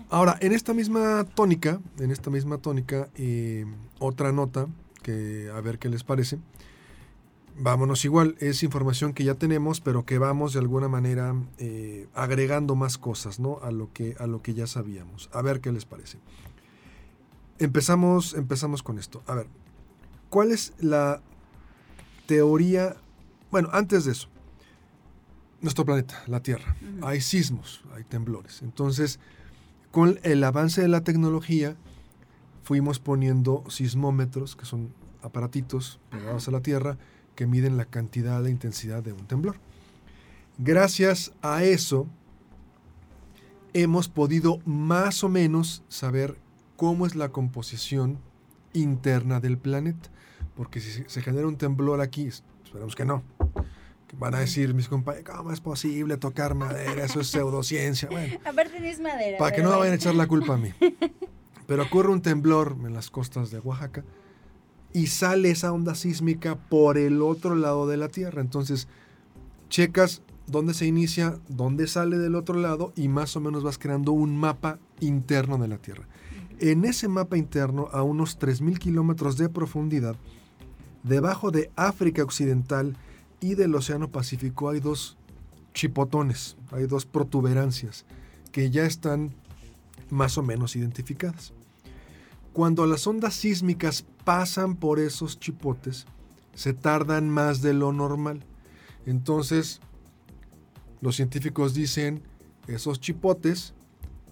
Ahora, 0.10 0.38
en 0.42 0.52
esta 0.52 0.74
misma 0.74 1.26
tónica, 1.34 1.80
en 1.98 2.12
esta 2.12 2.30
misma 2.30 2.58
tónica, 2.58 3.08
eh, 3.16 3.66
otra 4.00 4.32
nota 4.32 4.68
que 5.02 5.50
a 5.56 5.60
ver 5.62 5.80
qué 5.80 5.90
les 5.90 6.04
parece. 6.04 6.38
Vámonos 7.58 8.04
igual, 8.06 8.36
es 8.40 8.64
información 8.64 9.14
que 9.14 9.24
ya 9.24 9.36
tenemos, 9.36 9.82
pero 9.82 10.06
que 10.06 10.18
vamos 10.18 10.54
de 10.54 10.60
alguna 10.60 10.88
manera 10.88 11.34
eh, 11.58 12.08
agregando 12.14 12.76
más 12.76 12.98
cosas, 12.98 13.40
¿no? 13.40 13.60
A 13.64 13.72
lo 13.72 13.92
que 13.94 14.16
a 14.20 14.28
lo 14.28 14.42
que 14.42 14.54
ya 14.54 14.68
sabíamos. 14.68 15.30
A 15.34 15.42
ver 15.42 15.62
qué 15.62 15.72
les 15.72 15.86
parece. 15.86 16.18
Empezamos, 17.62 18.34
empezamos 18.34 18.82
con 18.82 18.98
esto. 18.98 19.22
A 19.28 19.36
ver, 19.36 19.46
¿cuál 20.32 20.52
es 20.52 20.74
la 20.80 21.22
teoría? 22.26 22.96
Bueno, 23.52 23.70
antes 23.72 24.06
de 24.06 24.14
eso, 24.14 24.30
nuestro 25.62 25.86
planeta, 25.86 26.24
la 26.26 26.42
Tierra, 26.42 26.76
hay 27.04 27.22
sismos, 27.22 27.84
hay 27.94 28.04
temblores. 28.04 28.64
Entonces, 28.64 29.20
con 29.92 30.20
el 30.24 30.44
avance 30.44 30.82
de 30.82 30.88
la 30.88 31.02
tecnología, 31.02 31.76
fuimos 32.64 32.98
poniendo 32.98 33.64
sismómetros, 33.70 34.56
que 34.56 34.66
son 34.66 34.92
aparatitos 35.22 36.00
pegados 36.10 36.48
a 36.48 36.52
la 36.52 36.62
Tierra, 36.62 36.98
que 37.36 37.46
miden 37.46 37.78
la 37.78 37.86
cantidad 37.86 38.42
de 38.42 38.50
intensidad 38.50 39.04
de 39.04 39.14
un 39.14 39.28
temblor. 39.28 39.58
Gracias 40.58 41.32
a 41.44 41.64
eso, 41.64 42.08
hemos 43.74 44.10
podido 44.10 44.58
más 44.66 45.24
o 45.24 45.30
menos 45.30 45.84
saber 45.90 46.40
cómo 46.82 47.06
es 47.06 47.14
la 47.16 47.30
composición 47.30 48.18
interna 48.74 49.40
del 49.40 49.60
planeta. 49.60 50.10
Porque 50.56 50.80
si 50.80 51.04
se- 51.08 51.22
genera 51.22 51.46
un 51.48 51.56
temblor 51.56 52.02
aquí, 52.02 52.26
esperamos 52.26 52.96
que 52.96 53.06
no. 53.06 53.22
que 54.08 54.16
Van 54.18 54.34
a 54.34 54.40
decir 54.40 54.74
mis 54.74 54.88
compañeros, 54.88 55.30
¿cómo 55.32 55.52
es 55.52 55.62
posible 55.62 56.18
tocar 56.18 56.56
madera? 56.56 57.06
Eso 57.06 57.20
es 57.22 57.28
pseudociencia. 57.28 58.10
Bueno, 58.10 58.40
Aparte 58.46 58.80
no 58.80 58.86
es 58.88 59.00
madera. 59.00 59.38
para 59.38 59.56
que 59.56 59.62
no 59.62 59.70
me 59.70 59.78
vayan 59.78 59.94
a 59.94 59.96
echar 59.98 60.16
la 60.16 60.26
culpa 60.26 60.56
a 60.56 60.58
mí. 60.58 60.72
Pero 61.68 61.84
ocurre 61.84 62.10
un 62.10 62.24
temblor 62.24 62.76
en 62.84 62.96
las 62.96 63.12
costas 63.12 63.52
de 63.52 63.60
Oaxaca 63.60 64.04
y 64.92 65.06
sale 65.06 65.52
esa 65.52 65.72
onda 65.72 65.94
sísmica 65.94 66.56
por 66.56 66.98
el 66.98 67.22
otro 67.22 67.54
lado 67.54 67.88
de 67.88 67.98
la 67.98 68.08
Tierra. 68.08 68.42
Entonces, 68.42 68.88
checas 69.70 70.24
dónde 70.48 70.74
se 70.74 70.88
inicia, 70.88 71.38
dónde 71.48 71.86
sale 71.86 72.18
del 72.18 72.34
otro 72.34 72.56
lado 72.56 72.92
y 72.96 73.08
más 73.08 73.36
o 73.36 73.40
menos 73.40 73.62
vas 73.64 73.78
creando 73.78 74.14
un 74.14 74.36
mapa 74.36 74.80
interno 75.00 75.60
de 75.60 75.68
la 75.68 75.78
Tierra. 75.78 76.08
En 76.62 76.86
ese 76.86 77.08
mapa 77.08 77.38
interno, 77.38 77.90
a 77.92 78.04
unos 78.04 78.38
3.000 78.38 78.78
kilómetros 78.78 79.36
de 79.36 79.50
profundidad, 79.50 80.16
debajo 81.02 81.50
de 81.50 81.72
África 81.76 82.22
Occidental 82.22 82.96
y 83.40 83.56
del 83.56 83.74
Océano 83.74 84.12
Pacífico 84.12 84.70
hay 84.70 84.80
dos 84.80 85.18
chipotones, 85.74 86.58
hay 86.72 86.86
dos 86.86 87.08
protuberancias 87.08 88.06
que 88.52 88.70
ya 88.70 88.86
están 88.86 89.34
más 90.12 90.38
o 90.38 90.44
menos 90.44 90.76
identificadas. 90.76 91.52
Cuando 92.54 92.86
las 92.86 93.08
ondas 93.08 93.34
sísmicas 93.34 94.06
pasan 94.24 94.76
por 94.76 95.00
esos 95.00 95.40
chipotes, 95.40 96.06
se 96.54 96.74
tardan 96.76 97.28
más 97.28 97.64
de 97.64 97.74
lo 97.74 97.92
normal. 97.92 98.46
Entonces, 99.08 99.82
los 101.00 101.16
científicos 101.16 101.74
dicen, 101.74 102.22
esos 102.68 103.00
chipotes 103.00 103.74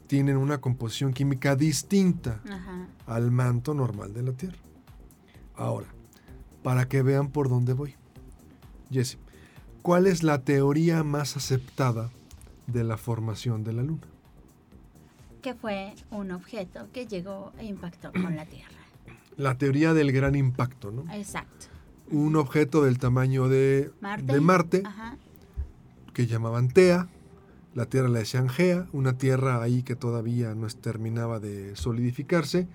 tienen 0.10 0.38
una 0.38 0.58
composición 0.60 1.14
química 1.14 1.56
distinta 1.56 2.42
Ajá. 2.50 2.88
al 3.06 3.30
manto 3.30 3.76
normal 3.76 4.12
de 4.12 4.24
la 4.24 4.32
Tierra. 4.34 4.58
Ahora, 5.56 5.86
para 6.64 6.88
que 6.88 7.04
vean 7.04 7.30
por 7.30 7.48
dónde 7.48 7.74
voy. 7.74 7.94
Jesse, 8.90 9.20
¿cuál 9.84 10.08
es 10.08 10.24
la 10.24 10.42
teoría 10.42 11.04
más 11.04 11.38
aceptada 11.38 12.10
de 12.66 12.84
la 12.84 12.98
formación 12.98 13.64
de 13.64 13.74
la 13.74 13.84
Luna? 13.84 14.02
Que 15.44 15.54
fue 15.54 15.94
un 16.10 16.32
objeto 16.32 16.88
que 16.92 17.06
llegó 17.06 17.54
e 17.60 17.66
impactó 17.66 18.12
con 18.12 18.36
la 18.36 18.46
Tierra. 18.48 18.72
La 19.38 19.60
teoría 19.60 19.94
del 19.94 20.12
gran 20.12 20.34
impacto, 20.34 20.90
¿no? 20.90 21.06
Exacto. 21.14 21.68
Un 22.10 22.36
objeto 22.36 22.84
del 22.84 22.98
tamaño 22.98 23.48
de 23.48 23.92
Marte. 24.02 24.34
de 24.34 24.42
Marte 24.42 24.82
Ajá. 24.84 25.18
que 26.16 26.26
llamaban 26.26 26.70
TEA, 26.70 27.08
La 27.76 27.86
Tierra 27.86 28.10
la 28.10 28.20
decían 28.20 28.50
Gea, 28.50 28.88
una 28.94 29.18
Tierra 29.18 29.62
ahí 29.62 29.84
que 29.84 29.96
todavía 29.96 30.56
no 30.56 30.68
terminaba 30.68 31.40
de 31.40 31.76
solidificarse. 31.76 32.68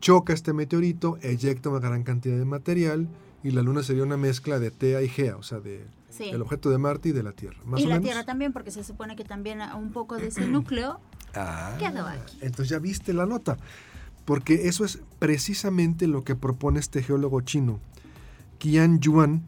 Choca 0.00 0.32
este 0.32 0.52
meteorito, 0.52 1.18
eyecta 1.22 1.68
una 1.68 1.78
gran 1.80 2.02
cantidad 2.02 2.36
de 2.38 2.44
material 2.44 3.08
y 3.42 3.50
la 3.50 3.62
Luna 3.62 3.82
sería 3.82 4.02
una 4.02 4.16
mezcla 4.16 4.58
de 4.58 4.70
Tea 4.70 5.02
y 5.02 5.08
Gea, 5.08 5.36
o 5.36 5.42
sea, 5.42 5.60
de 5.60 5.84
Sí. 6.08 6.24
el 6.30 6.42
objeto 6.42 6.70
de 6.70 6.78
Marte 6.78 7.10
y 7.10 7.12
de 7.12 7.22
la 7.22 7.32
Tierra. 7.32 7.58
Más 7.64 7.80
y 7.80 7.84
o 7.84 7.88
la 7.88 7.94
menos. 7.96 8.04
Tierra 8.10 8.24
también, 8.24 8.52
porque 8.52 8.70
se 8.72 8.82
supone 8.82 9.14
que 9.14 9.24
también 9.24 9.60
un 9.76 9.92
poco 9.92 10.16
de 10.16 10.26
ese 10.28 10.46
núcleo 10.48 10.98
Ah, 11.34 11.76
quedó 11.78 12.06
aquí. 12.06 12.38
Entonces 12.40 12.68
ya 12.70 12.80
viste 12.80 13.12
la 13.12 13.24
nota. 13.26 13.56
Porque 14.24 14.66
eso 14.68 14.84
es 14.84 15.00
precisamente 15.20 16.08
lo 16.08 16.24
que 16.24 16.34
propone 16.34 16.80
este 16.80 17.02
geólogo 17.02 17.40
chino. 17.42 17.78
Qian 18.58 18.98
Yuan 19.00 19.42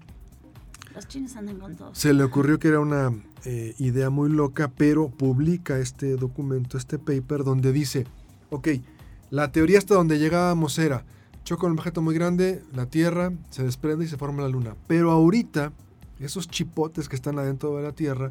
Los 0.94 1.08
chinos 1.08 1.36
andan 1.36 1.58
con 1.58 1.76
todo. 1.76 1.94
se 1.94 2.12
le 2.12 2.22
ocurrió 2.24 2.58
que 2.58 2.68
era 2.68 2.80
una 2.80 3.12
eh, 3.44 3.74
idea 3.78 4.10
muy 4.10 4.30
loca, 4.30 4.70
pero 4.76 5.08
publica 5.08 5.78
este 5.78 6.16
documento, 6.16 6.78
este 6.78 6.98
paper, 6.98 7.44
donde 7.44 7.72
dice, 7.72 8.06
ok, 8.50 8.68
la 9.30 9.50
teoría 9.50 9.78
hasta 9.78 9.94
donde 9.94 10.18
llegábamos 10.18 10.78
era, 10.78 11.04
choca 11.44 11.66
un 11.66 11.72
objeto 11.72 12.02
muy 12.02 12.14
grande, 12.14 12.62
la 12.72 12.86
Tierra 12.86 13.32
se 13.50 13.64
desprende 13.64 14.04
y 14.04 14.08
se 14.08 14.16
forma 14.16 14.42
la 14.42 14.48
Luna. 14.48 14.76
Pero 14.86 15.10
ahorita, 15.10 15.72
esos 16.20 16.48
chipotes 16.48 17.08
que 17.08 17.16
están 17.16 17.38
adentro 17.38 17.76
de 17.76 17.82
la 17.82 17.92
Tierra 17.92 18.30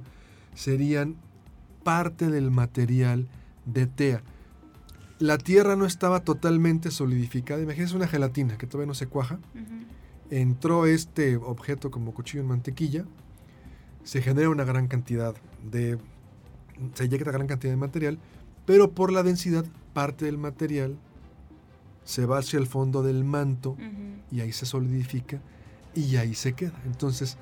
serían 0.53 1.16
parte 1.84 2.30
del 2.30 2.51
material 2.51 3.28
de 3.66 3.88
TEA. 3.88 4.22
La 5.20 5.38
Tierra 5.38 5.76
no 5.76 5.86
estaba 5.86 6.22
totalmente 6.22 6.89
solidificada. 6.89 7.62
Imagínense 7.62 7.95
una 7.95 8.07
gelatina 8.07 8.57
que 8.57 8.66
todavía 8.66 8.88
no 8.88 8.93
se 8.93 9.07
cuaja. 9.07 9.39
Entró 10.32 10.88
este 10.88 11.36
objeto 11.36 11.91
como 11.91 12.13
cuchillo 12.13 12.41
en 12.41 12.47
mantequilla. 12.47 13.05
Se 14.03 14.21
genera 14.21 14.49
una 14.49 14.63
gran 14.63 14.88
cantidad 14.88 15.36
de... 15.69 15.99
Se 16.95 17.03
eyecta 17.03 17.32
gran 17.32 17.45
cantidad 17.45 17.71
de 17.71 17.77
material. 17.77 18.17
Pero 18.65 18.91
por 18.91 19.11
la 19.11 19.21
densidad, 19.21 19.65
parte 19.93 20.25
del 20.25 20.39
material 20.39 20.97
se 22.03 22.25
va 22.25 22.39
hacia 22.39 22.57
el 22.57 22.65
fondo 22.65 23.03
del 23.03 23.23
manto 23.23 23.77
y 24.32 24.39
ahí 24.39 24.51
se 24.51 24.65
solidifica 24.65 25.39
y 25.93 26.15
ahí 26.15 26.34
se 26.34 26.53
queda. 26.53 26.82
Entonces, 26.86 27.38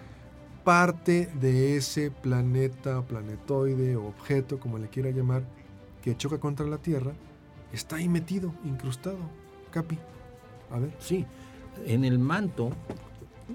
parte 0.64 1.30
de 1.40 1.78
ese 1.78 2.12
planeta, 2.12 3.02
planetoide 3.04 3.96
o 3.96 4.08
objeto, 4.08 4.60
como 4.60 4.78
le 4.78 4.90
quiera 4.90 5.12
llamar, 5.12 5.44
que 6.02 6.18
choca 6.18 6.40
contra 6.40 6.66
la 6.66 6.78
Tierra, 6.78 7.14
está 7.72 7.98
ahí 7.98 8.10
metido, 8.10 8.54
incrustado. 8.66 9.18
Capi, 9.72 9.98
a 10.72 10.80
ver. 10.80 10.96
Sí, 11.00 11.26
en 11.86 12.04
el 12.06 12.20
manto, 12.20 12.70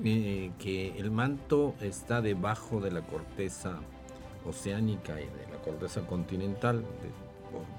eh, 0.04 0.50
que 0.58 0.96
el 0.98 1.10
manto 1.10 1.74
está 1.80 2.20
debajo 2.20 2.80
de 2.80 2.90
la 2.90 3.02
corteza 3.02 3.78
oceánica 4.46 5.20
y 5.20 5.24
de 5.24 5.46
la 5.52 5.58
corteza 5.62 6.02
continental, 6.06 6.84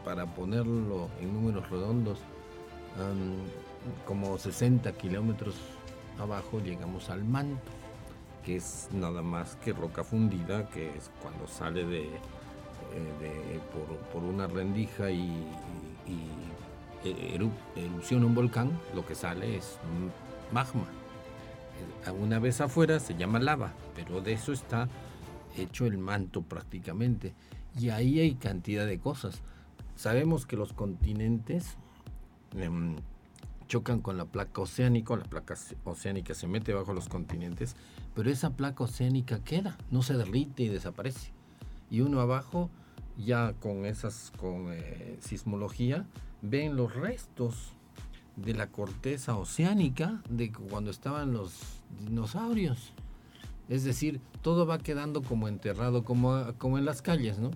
para 0.05 0.25
ponerlo 0.25 1.09
en 1.21 1.33
números 1.33 1.69
redondos, 1.69 2.19
como 4.07 4.37
60 4.37 4.91
kilómetros 4.93 5.55
abajo 6.19 6.59
llegamos 6.59 7.09
al 7.09 7.23
manto, 7.25 7.71
que 8.45 8.55
es 8.55 8.87
nada 8.93 9.21
más 9.21 9.55
que 9.57 9.73
roca 9.73 10.03
fundida, 10.03 10.69
que 10.69 10.87
es 10.89 11.11
cuando 11.21 11.47
sale 11.47 11.83
de, 11.85 12.03
eh, 12.03 13.59
por, 13.73 13.97
por 14.13 14.23
una 14.23 14.47
rendija 14.47 15.11
y, 15.11 15.25
y- 16.07 17.35
eru- 17.35 17.51
erupciona 17.75 18.25
un 18.25 18.33
volcán, 18.33 18.71
lo 18.95 19.05
que 19.05 19.13
sale 19.13 19.57
es 19.57 19.77
magma. 20.51 20.85
Una 22.19 22.39
vez 22.39 22.61
afuera 22.61 22.99
se 22.99 23.15
llama 23.15 23.39
lava, 23.39 23.73
pero 23.95 24.21
de 24.21 24.33
eso 24.33 24.53
está 24.53 24.87
hecho 25.57 25.85
el 25.85 25.97
manto 25.97 26.41
prácticamente. 26.41 27.33
Y 27.77 27.89
ahí 27.89 28.19
hay 28.19 28.35
cantidad 28.35 28.85
de 28.85 28.99
cosas. 28.99 29.41
Sabemos 29.95 30.45
que 30.45 30.55
los 30.55 30.71
continentes 30.73 31.77
em, 32.55 32.95
chocan 33.67 34.01
con 34.01 34.17
la 34.17 34.25
placa 34.25 34.61
oceánica, 34.61 35.15
la 35.15 35.23
placa 35.25 35.55
oce- 35.55 35.75
oceánica 35.83 36.33
se 36.33 36.47
mete 36.47 36.73
bajo 36.73 36.93
los 36.93 37.09
continentes, 37.09 37.75
pero 38.13 38.29
esa 38.29 38.51
placa 38.51 38.83
oceánica 38.83 39.43
queda, 39.43 39.77
no 39.91 40.01
se 40.03 40.13
derrite 40.15 40.63
y 40.63 40.69
desaparece. 40.69 41.31
Y 41.89 42.01
uno 42.01 42.19
abajo, 42.21 42.69
ya 43.17 43.53
con 43.59 43.85
esas, 43.85 44.31
con 44.37 44.67
eh, 44.71 45.17
sismología, 45.21 46.05
ven 46.41 46.75
los 46.75 46.93
restos 46.95 47.73
de 48.35 48.53
la 48.53 48.67
corteza 48.67 49.37
oceánica 49.37 50.21
de 50.29 50.51
cuando 50.51 50.91
estaban 50.91 51.33
los 51.33 51.53
dinosaurios. 51.99 52.91
Es 53.69 53.83
decir, 53.83 54.19
todo 54.41 54.65
va 54.65 54.77
quedando 54.77 55.21
como 55.21 55.47
enterrado, 55.47 56.03
como, 56.03 56.53
como 56.57 56.77
en 56.77 56.85
las 56.85 57.01
calles, 57.01 57.39
¿no? 57.39 57.51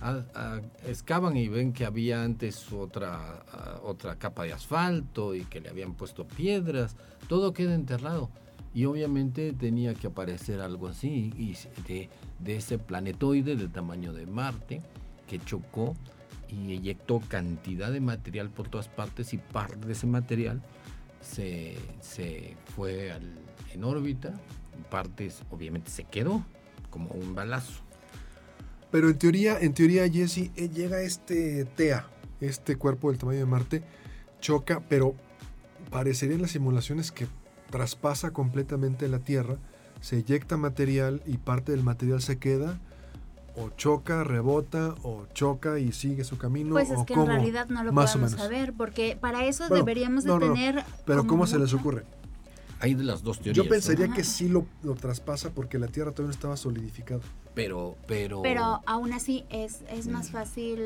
A- 0.00 0.24
a- 0.34 0.60
excavan 0.88 1.36
y 1.36 1.48
ven 1.48 1.72
que 1.72 1.84
había 1.84 2.24
antes 2.24 2.72
otra, 2.72 3.44
otra 3.84 4.16
capa 4.18 4.44
de 4.44 4.52
asfalto 4.52 5.34
y 5.34 5.44
que 5.44 5.60
le 5.60 5.68
habían 5.68 5.94
puesto 5.94 6.26
piedras, 6.26 6.96
todo 7.28 7.52
queda 7.52 7.74
enterrado. 7.74 8.30
Y 8.74 8.86
obviamente 8.86 9.52
tenía 9.52 9.92
que 9.94 10.06
aparecer 10.06 10.60
algo 10.60 10.88
así, 10.88 11.30
y 11.36 11.54
de, 11.86 12.08
de 12.40 12.56
ese 12.56 12.78
planetoide 12.78 13.54
del 13.54 13.70
tamaño 13.70 14.14
de 14.14 14.26
Marte, 14.26 14.80
que 15.28 15.38
chocó 15.38 15.94
y 16.52 16.72
eyectó 16.72 17.20
cantidad 17.28 17.90
de 17.90 18.00
material 18.00 18.50
por 18.50 18.68
todas 18.68 18.88
partes 18.88 19.32
y 19.34 19.38
parte 19.38 19.86
de 19.86 19.92
ese 19.92 20.06
material 20.06 20.62
se, 21.20 21.76
se 22.00 22.56
fue 22.76 23.10
al- 23.12 23.38
en 23.72 23.84
órbita, 23.84 24.34
partes 24.90 25.42
obviamente 25.50 25.90
se 25.90 26.04
quedó 26.04 26.44
como 26.90 27.10
un 27.10 27.34
balazo. 27.34 27.82
Pero 28.90 29.08
en 29.08 29.18
teoría, 29.18 29.58
en 29.58 29.72
teoría, 29.72 30.08
Jesse, 30.10 30.50
eh, 30.56 30.68
llega 30.68 31.00
este 31.00 31.64
TEA, 31.64 32.06
este 32.40 32.76
cuerpo 32.76 33.08
del 33.10 33.18
tamaño 33.18 33.38
de 33.38 33.46
Marte, 33.46 33.82
choca, 34.40 34.82
pero 34.88 35.14
parecería 35.90 36.34
en 36.34 36.42
las 36.42 36.50
simulaciones 36.50 37.10
que 37.12 37.26
traspasa 37.70 38.32
completamente 38.32 39.08
la 39.08 39.20
Tierra, 39.20 39.56
se 40.02 40.18
eyecta 40.18 40.56
material 40.58 41.22
y 41.26 41.38
parte 41.38 41.72
del 41.72 41.82
material 41.82 42.20
se 42.20 42.38
queda, 42.38 42.78
o 43.56 43.70
choca, 43.70 44.24
rebota, 44.24 44.94
o 45.02 45.26
choca 45.34 45.78
y 45.78 45.92
sigue 45.92 46.24
su 46.24 46.38
camino. 46.38 46.70
Pues 46.72 46.90
es 46.90 46.98
o 46.98 47.04
que 47.04 47.14
cómo, 47.14 47.26
en 47.26 47.32
realidad 47.32 47.68
no 47.68 47.84
lo 47.84 47.92
más 47.92 48.10
o 48.10 48.12
podemos 48.14 48.32
menos. 48.32 48.44
saber, 48.46 48.72
porque 48.72 49.16
para 49.20 49.44
eso 49.44 49.64
Bueno, 49.68 49.84
deberíamos 49.84 50.24
de 50.24 50.28
no, 50.30 50.38
no, 50.38 50.46
no. 50.46 50.52
tener... 50.54 50.84
Pero 51.04 51.26
¿cómo 51.26 51.46
se 51.46 51.58
les 51.58 51.72
ocurre? 51.74 52.04
Hay 52.80 52.94
de 52.94 53.04
las 53.04 53.22
dos 53.22 53.36
teorías. 53.38 53.56
Yo 53.56 53.64
¿no? 53.64 53.68
pensaría 53.70 54.08
que 54.08 54.24
sí 54.24 54.48
lo, 54.48 54.66
lo 54.82 54.94
traspasa 54.94 55.50
porque 55.50 55.78
la 55.78 55.86
Tierra 55.86 56.10
todavía 56.10 56.28
no 56.28 56.34
estaba 56.34 56.56
solidificada. 56.56 57.20
Pero, 57.54 57.96
pero, 58.08 58.42
Pero 58.42 58.80
aún 58.86 59.12
así 59.12 59.44
es, 59.50 59.80
es 59.90 60.08
más 60.08 60.30
fácil... 60.30 60.80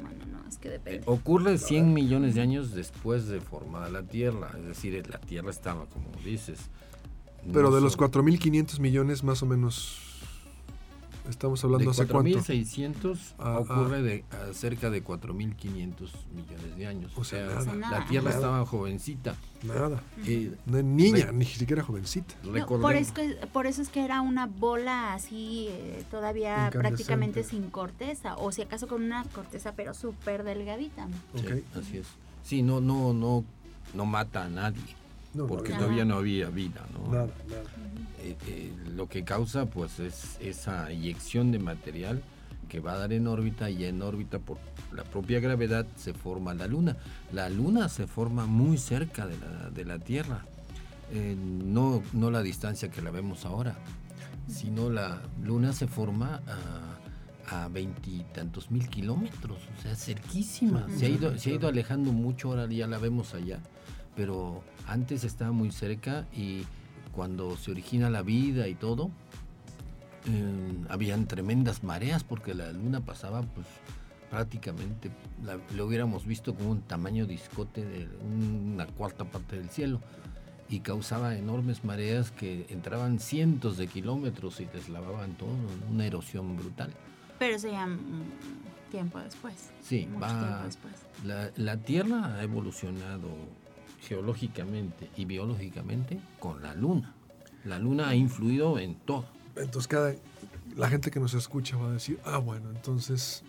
Bueno, 0.00 0.26
no, 0.30 0.46
es 0.48 0.58
que 0.58 0.68
eh, 0.68 0.72
depende. 0.72 1.02
ocurre 1.06 1.56
100 1.58 1.92
millones 1.94 2.34
de 2.34 2.42
años 2.42 2.72
después 2.74 3.26
de 3.26 3.40
formada 3.40 3.88
la 3.88 4.02
Tierra. 4.02 4.50
Es 4.58 4.66
decir, 4.66 5.02
la 5.10 5.18
Tierra 5.18 5.50
estaba, 5.50 5.86
como 5.86 6.06
dices. 6.24 6.58
Pero 7.50 7.70
no 7.70 7.74
de 7.76 7.80
los 7.80 7.94
so- 7.94 7.98
4.500 8.00 8.78
millones 8.78 9.24
más 9.24 9.42
o 9.42 9.46
menos, 9.46 10.05
estamos 11.28 11.62
hablando 11.64 11.84
de 11.84 11.90
hace 11.90 12.06
cuánto. 12.06 12.38
4.600 12.38 13.18
Ah, 13.38 13.58
ocurre 13.58 14.02
de 14.02 14.24
a 14.30 14.52
cerca 14.52 14.90
de 14.90 15.02
4.500 15.04 16.10
millones 16.34 16.76
de 16.76 16.86
años. 16.86 17.12
O 17.16 17.24
sea, 17.24 17.46
sea, 17.46 17.46
nada. 17.48 17.60
O 17.60 17.64
sea, 17.64 17.74
nada. 17.74 17.98
la 18.00 18.06
Tierra 18.06 18.24
Nada. 18.30 18.36
estaba 18.36 18.66
jovencita. 18.66 19.34
Nada. 19.62 20.02
Eh, 20.26 20.54
No, 20.66 20.82
niña, 20.82 21.32
ni 21.32 21.44
siquiera 21.44 21.82
jovencita. 21.82 22.34
No, 22.44 22.66
por, 22.66 22.94
eso, 22.94 23.14
que- 23.14 23.38
por 23.52 23.66
eso 23.66 23.82
es 23.82 23.88
que 23.88 24.04
era 24.04 24.20
una 24.20 24.46
bola 24.46 25.14
así, 25.14 25.66
eh, 25.70 26.04
todavía 26.10 26.68
prácticamente 26.72 27.42
sin 27.44 27.70
corteza, 27.70 28.36
o 28.36 28.52
si 28.52 28.62
acaso 28.62 28.86
con 28.86 29.02
una 29.02 29.24
corteza 29.24 29.72
pero 29.72 29.94
súper 29.94 30.44
delgadita. 30.44 31.08
Sí, 31.34 31.46
Ok. 31.46 31.78
así 31.78 31.98
es. 31.98 32.06
Sí, 32.42 32.62
no, 32.62 32.80
no, 32.80 33.12
no, 33.12 33.44
no 33.94 34.06
mata 34.06 34.44
a 34.44 34.48
nadie, 34.48 34.82
No, 35.36 35.46
porque 35.46 35.72
no, 35.72 35.78
todavía 35.78 36.04
no 36.04 36.16
había 36.16 36.48
vida, 36.48 36.86
¿no? 36.92 37.12
nada, 37.12 37.28
nada. 37.48 37.62
Eh, 38.22 38.36
eh, 38.48 38.72
lo 38.96 39.08
que 39.08 39.22
causa, 39.22 39.66
pues, 39.66 40.00
es 40.00 40.38
esa 40.40 40.90
eyección 40.90 41.52
de 41.52 41.58
material 41.58 42.22
que 42.68 42.80
va 42.80 42.94
a 42.94 42.98
dar 42.98 43.12
en 43.12 43.26
órbita 43.26 43.70
y 43.70 43.84
en 43.84 44.02
órbita 44.02 44.38
por 44.38 44.58
la 44.92 45.04
propia 45.04 45.38
gravedad 45.38 45.86
se 45.96 46.14
forma 46.14 46.54
la 46.54 46.66
Luna. 46.66 46.96
La 47.32 47.48
Luna 47.48 47.88
se 47.88 48.06
forma 48.06 48.46
muy 48.46 48.78
cerca 48.78 49.26
de 49.26 49.36
la, 49.38 49.70
de 49.70 49.84
la 49.84 49.98
Tierra, 49.98 50.44
Eh, 51.12 51.36
no, 51.38 52.02
no 52.12 52.32
la 52.32 52.42
distancia 52.42 52.90
que 52.90 53.00
la 53.00 53.12
vemos 53.12 53.44
ahora, 53.44 53.76
sino 54.48 54.90
la 54.90 55.20
Luna 55.40 55.72
se 55.72 55.86
forma 55.86 56.40
a, 57.48 57.64
a 57.64 57.68
veintitantos 57.68 58.72
mil 58.72 58.88
kilómetros, 58.88 59.58
o 59.78 59.82
sea, 59.82 59.94
cerquísima. 59.94 60.88
Se 60.98 61.06
ha, 61.06 61.08
ido, 61.08 61.38
se 61.38 61.50
ha 61.50 61.54
ido 61.54 61.68
alejando 61.68 62.10
mucho, 62.12 62.48
ahora 62.48 62.66
ya 62.66 62.88
la 62.88 62.98
vemos 62.98 63.34
allá, 63.34 63.60
pero 64.16 64.62
antes 64.86 65.22
estaba 65.24 65.52
muy 65.52 65.70
cerca 65.70 66.26
y 66.34 66.64
cuando 67.12 67.56
se 67.56 67.70
origina 67.70 68.10
la 68.10 68.22
vida 68.22 68.66
y 68.68 68.74
todo, 68.74 69.10
eh, 70.28 70.84
habían 70.88 71.26
tremendas 71.26 71.84
mareas 71.84 72.24
porque 72.24 72.54
la 72.54 72.72
luna 72.72 73.00
pasaba 73.00 73.42
pues 73.42 73.66
prácticamente, 74.30 75.10
la- 75.44 75.58
lo 75.76 75.86
hubiéramos 75.86 76.26
visto 76.26 76.54
como 76.54 76.70
un 76.70 76.80
tamaño 76.82 77.26
discote 77.26 77.84
de 77.84 78.08
una 78.24 78.86
cuarta 78.86 79.24
parte 79.24 79.56
del 79.56 79.70
cielo 79.70 80.00
y 80.68 80.80
causaba 80.80 81.36
enormes 81.36 81.84
mareas 81.84 82.32
que 82.32 82.66
entraban 82.70 83.20
cientos 83.20 83.76
de 83.76 83.86
kilómetros 83.86 84.60
y 84.60 84.64
deslavaban 84.64 85.34
todo, 85.34 85.50
una 85.92 86.06
erosión 86.06 86.56
brutal. 86.56 86.90
Pero 87.38 87.54
eso 87.54 87.68
ya 87.70 87.86
mm, 87.86 88.00
tiempo 88.90 89.20
después. 89.20 89.70
Sí, 89.80 90.08
va- 90.20 90.64
después. 90.64 90.94
La, 91.24 91.50
la 91.56 91.76
Tierra 91.76 92.34
ha 92.34 92.42
evolucionado 92.42 93.28
geológicamente 94.06 95.10
y 95.16 95.24
biológicamente 95.24 96.20
con 96.38 96.62
la 96.62 96.74
Luna. 96.74 97.14
La 97.64 97.78
Luna 97.78 98.08
ha 98.08 98.14
influido 98.14 98.78
en 98.78 98.94
todo. 98.94 99.26
Entonces 99.56 99.88
cada 99.88 100.14
la 100.76 100.88
gente 100.88 101.10
que 101.10 101.20
nos 101.20 101.34
escucha 101.34 101.76
va 101.76 101.88
a 101.88 101.92
decir, 101.92 102.20
ah, 102.24 102.38
bueno, 102.38 102.70
entonces 102.70 103.42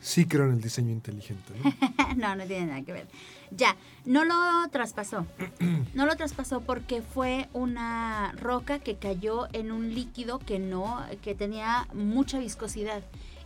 sí 0.00 0.26
creo 0.26 0.46
en 0.46 0.52
el 0.52 0.60
diseño 0.60 0.90
inteligente, 0.90 1.54
¿no? 1.62 2.16
no, 2.16 2.36
no 2.36 2.44
tiene 2.44 2.66
nada 2.66 2.82
que 2.82 2.92
ver. 2.92 3.06
Ya, 3.50 3.76
no 4.04 4.24
lo 4.24 4.34
traspasó. 4.70 5.26
No 5.94 6.06
lo 6.06 6.16
traspasó 6.16 6.62
porque 6.62 7.02
fue 7.02 7.50
una 7.52 8.32
roca 8.32 8.78
que 8.78 8.96
cayó 8.96 9.46
en 9.52 9.70
un 9.70 9.94
líquido 9.94 10.38
que 10.38 10.58
no, 10.58 11.04
que 11.20 11.34
tenía 11.34 11.86
mucha 11.92 12.38
viscosidad. 12.38 13.02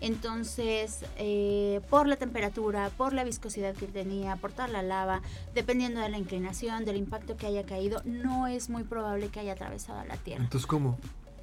Entonces, 0.07 1.05
eh, 1.17 1.81
por 1.91 2.07
la 2.07 2.15
temperatura, 2.15 2.91
por 2.97 3.13
la 3.13 3.25
viscosidad 3.25 3.75
que 3.75 3.89
tenía, 3.89 4.37
por 4.37 4.53
toda 4.53 4.69
la 4.69 4.81
lava, 4.81 5.21
dependiendo 5.53 6.01
de 6.01 6.09
la 6.09 6.17
inclinación, 6.17 6.85
del 6.85 6.97
impacto 6.97 7.37
que 7.37 7.47
haya 7.47 7.65
caído, 7.65 8.03
no 8.05 8.47
es 8.47 8.71
muy 8.71 8.85
probable 8.85 9.31
que 9.31 9.41
haya 9.41 9.55
atravesado 9.55 10.05
la 10.05 10.17
Tierra. 10.17 10.45
Entonces, 10.45 10.65
¿cómo? 10.65 10.97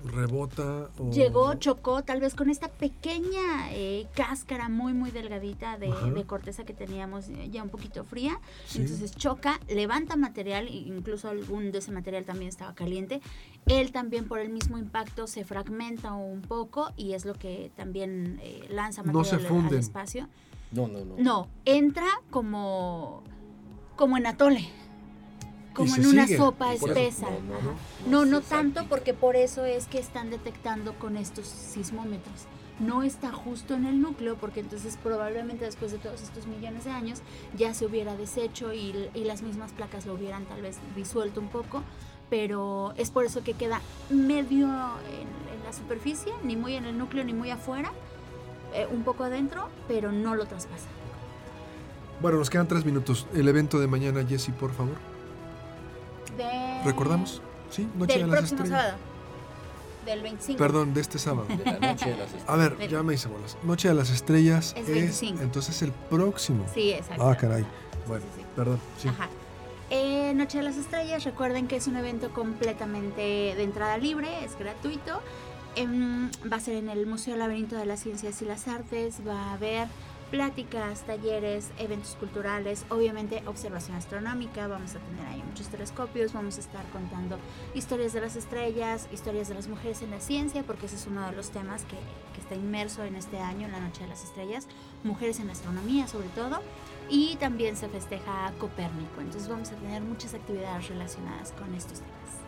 ¿Rebota 0.03 0.89
o...? 0.97 1.11
Llegó, 1.11 1.53
chocó, 1.55 2.03
tal 2.03 2.19
vez 2.19 2.35
con 2.35 2.49
esta 2.49 2.67
pequeña 2.67 3.71
eh, 3.71 4.07
cáscara 4.15 4.69
muy, 4.69 4.93
muy 4.93 5.11
delgadita 5.11 5.77
de, 5.77 5.91
corteza 6.25 6.63
que 6.63 6.73
teníamos 6.73 7.29
eh, 7.29 7.49
ya 7.51 7.63
un 7.63 7.69
poquito 7.69 8.03
fría. 8.03 8.39
Sí. 8.65 8.81
Entonces 8.81 9.15
choca, 9.15 9.59
levanta 9.67 10.15
material, 10.15 10.67
incluso 10.69 11.29
algún 11.29 11.71
de 11.71 11.79
ese 11.79 11.91
material 11.91 12.25
también 12.25 12.49
estaba 12.49 12.73
caliente. 12.73 13.21
Él 13.65 13.91
también 13.91 14.27
por 14.27 14.39
el 14.39 14.49
mismo 14.49 14.77
impacto 14.77 15.27
se 15.27 15.45
fragmenta 15.45 16.13
un 16.13 16.41
poco 16.41 16.91
y 16.97 17.13
es 17.13 17.25
lo 17.25 17.33
que 17.33 17.71
también 17.75 18.39
eh, 18.43 18.67
lanza 18.69 19.03
No 19.03 19.23
se 19.23 19.35
material 19.37 19.61
al- 19.65 19.67
al 19.67 19.79
espacio. 19.79 20.27
No, 20.71 20.87
no, 20.87 21.05
no. 21.05 21.15
No, 21.17 21.47
entra 21.65 22.07
como, 22.31 23.23
como 23.95 24.17
en 24.17 24.25
atole, 24.25 24.67
como 25.73 25.95
en 25.95 26.05
una 26.05 26.25
sigue. 26.25 26.37
sopa 26.37 26.73
espesa. 26.73 27.27
no, 27.29 27.39
no, 27.41 27.55
Ajá. 27.57 27.67
no, 28.07 28.09
No, 28.09 28.25
no 28.25 28.41
se 28.41 28.49
tanto 28.49 28.85
porque 28.87 29.13
por 29.13 29.35
eso 29.35 29.65
es 29.65 29.87
que 29.87 29.99
están 29.99 30.29
detectando 30.29 30.93
con 30.99 31.17
estos 31.17 31.45
sismómetros. 31.47 32.45
No 32.79 33.03
está 33.03 33.31
justo 33.31 33.75
en 33.75 33.85
el 33.85 34.01
núcleo 34.01 34.35
porque 34.35 34.59
entonces 34.59 34.97
probablemente 35.01 35.63
después 35.65 35.91
de 35.91 35.99
todos 35.99 36.21
estos 36.23 36.47
millones 36.47 36.85
de 36.85 36.91
años 36.91 37.21
ya 37.55 37.73
se 37.73 37.85
hubiera 37.85 38.15
deshecho 38.15 38.73
y, 38.73 39.09
y 39.13 39.23
las 39.25 39.41
mismas 39.43 39.71
placas 39.71 40.05
lo 40.05 40.15
hubieran 40.15 40.45
tal 40.45 40.61
vez 40.63 40.77
disuelto 40.95 41.39
un 41.39 41.49
poco, 41.49 41.83
pero 42.31 42.93
es 42.97 43.11
por 43.11 43.25
eso 43.25 43.43
que 43.43 43.53
queda 43.53 43.79
medio 44.09 44.65
en, 44.65 45.27
en 45.55 45.63
la 45.63 45.71
superficie, 45.71 46.33
ni 46.43 46.55
muy 46.55 46.73
en 46.75 46.85
el 46.85 46.97
núcleo 46.97 47.23
ni 47.23 47.33
muy 47.33 47.51
afuera, 47.51 47.91
eh, 48.73 48.87
un 48.91 49.03
poco 49.03 49.23
adentro, 49.23 49.69
pero 49.87 50.11
no 50.11 50.33
lo 50.35 50.45
traspasa. 50.47 50.87
Bueno, 52.21 52.39
nos 52.39 52.49
quedan 52.49 52.67
tres 52.67 52.85
minutos. 52.85 53.27
El 53.35 53.47
evento 53.47 53.79
de 53.79 53.85
mañana, 53.87 54.25
Jesse, 54.27 54.49
por 54.49 54.71
favor. 54.71 54.95
De- 56.37 56.81
¿Recordamos? 56.85 57.41
Sí, 57.69 57.87
Noche 57.97 58.13
Del 58.19 58.21
de 58.23 58.27
las 58.27 58.37
próximo 58.39 58.63
Estrellas. 58.63 58.81
sábado. 58.85 58.97
Del 60.05 60.21
25. 60.21 60.57
Perdón, 60.57 60.93
de 60.93 61.01
este 61.01 61.17
sábado. 61.19 61.45
De 61.47 61.63
la 61.63 61.79
noche 61.79 62.09
de 62.09 62.17
las 62.17 62.25
estrellas. 62.27 62.45
A 62.49 62.55
ver, 62.57 62.89
ya 62.89 63.03
me 63.03 63.13
hice 63.13 63.29
bolas. 63.29 63.57
Noche 63.63 63.87
de 63.87 63.93
las 63.93 64.09
Estrellas 64.09 64.73
Es 64.75 64.89
es, 64.89 64.93
25. 64.95 65.41
entonces 65.41 65.81
el 65.81 65.91
próximo. 65.93 66.65
Sí, 66.73 66.91
exacto. 66.91 67.29
Ah, 67.29 67.35
caray. 67.37 67.65
Bueno, 68.07 68.25
sí, 68.35 68.41
sí. 68.41 68.45
perdón. 68.55 68.79
Sí. 69.01 69.07
Ajá. 69.07 69.29
Eh, 69.89 70.33
Noche 70.35 70.57
de 70.57 70.63
las 70.65 70.75
Estrellas, 70.75 71.23
recuerden 71.23 71.67
que 71.67 71.77
es 71.77 71.87
un 71.87 71.95
evento 71.95 72.31
completamente 72.33 73.21
de 73.55 73.63
entrada 73.63 73.97
libre, 73.97 74.27
es 74.43 74.57
gratuito. 74.59 75.21
Em, 75.75 76.29
va 76.51 76.57
a 76.57 76.59
ser 76.59 76.75
en 76.75 76.89
el 76.89 77.05
Museo 77.07 77.35
Laberinto 77.37 77.75
de 77.77 77.85
las 77.85 78.01
Ciencias 78.01 78.41
y 78.41 78.45
las 78.45 78.67
Artes, 78.67 79.21
va 79.27 79.51
a 79.51 79.53
haber 79.53 79.87
pláticas, 80.33 81.05
talleres, 81.05 81.69
eventos 81.77 82.15
culturales, 82.15 82.87
obviamente 82.89 83.43
observación 83.45 83.95
astronómica, 83.95 84.67
vamos 84.67 84.95
a 84.95 84.97
tener 84.97 85.27
ahí 85.27 85.43
muchos 85.47 85.67
telescopios, 85.67 86.33
vamos 86.33 86.57
a 86.57 86.61
estar 86.61 86.83
contando 86.89 87.37
historias 87.75 88.13
de 88.13 88.21
las 88.21 88.35
estrellas, 88.35 89.07
historias 89.13 89.47
de 89.47 89.53
las 89.53 89.67
mujeres 89.67 90.01
en 90.01 90.09
la 90.09 90.19
ciencia, 90.19 90.63
porque 90.63 90.87
ese 90.87 90.95
es 90.95 91.05
uno 91.05 91.23
de 91.29 91.35
los 91.35 91.51
temas 91.51 91.83
que, 91.85 91.97
está 92.41 92.55
inmerso 92.55 93.03
en 93.03 93.15
este 93.15 93.37
año, 93.37 93.67
en 93.67 93.73
la 93.73 93.79
Noche 93.79 94.01
de 94.01 94.07
las 94.07 94.23
Estrellas, 94.23 94.67
mujeres 95.03 95.39
en 95.39 95.45
la 95.47 95.53
astronomía 95.53 96.07
sobre 96.07 96.29
todo 96.29 96.61
y 97.09 97.35
también 97.35 97.75
se 97.75 97.87
festeja 97.87 98.51
Copérnico. 98.57 99.21
Entonces 99.21 99.47
vamos 99.47 99.69
a 99.71 99.75
tener 99.75 100.01
muchas 100.01 100.33
actividades 100.33 100.89
relacionadas 100.89 101.51
con 101.51 101.75
estos 101.75 101.99
temas. 101.99 102.41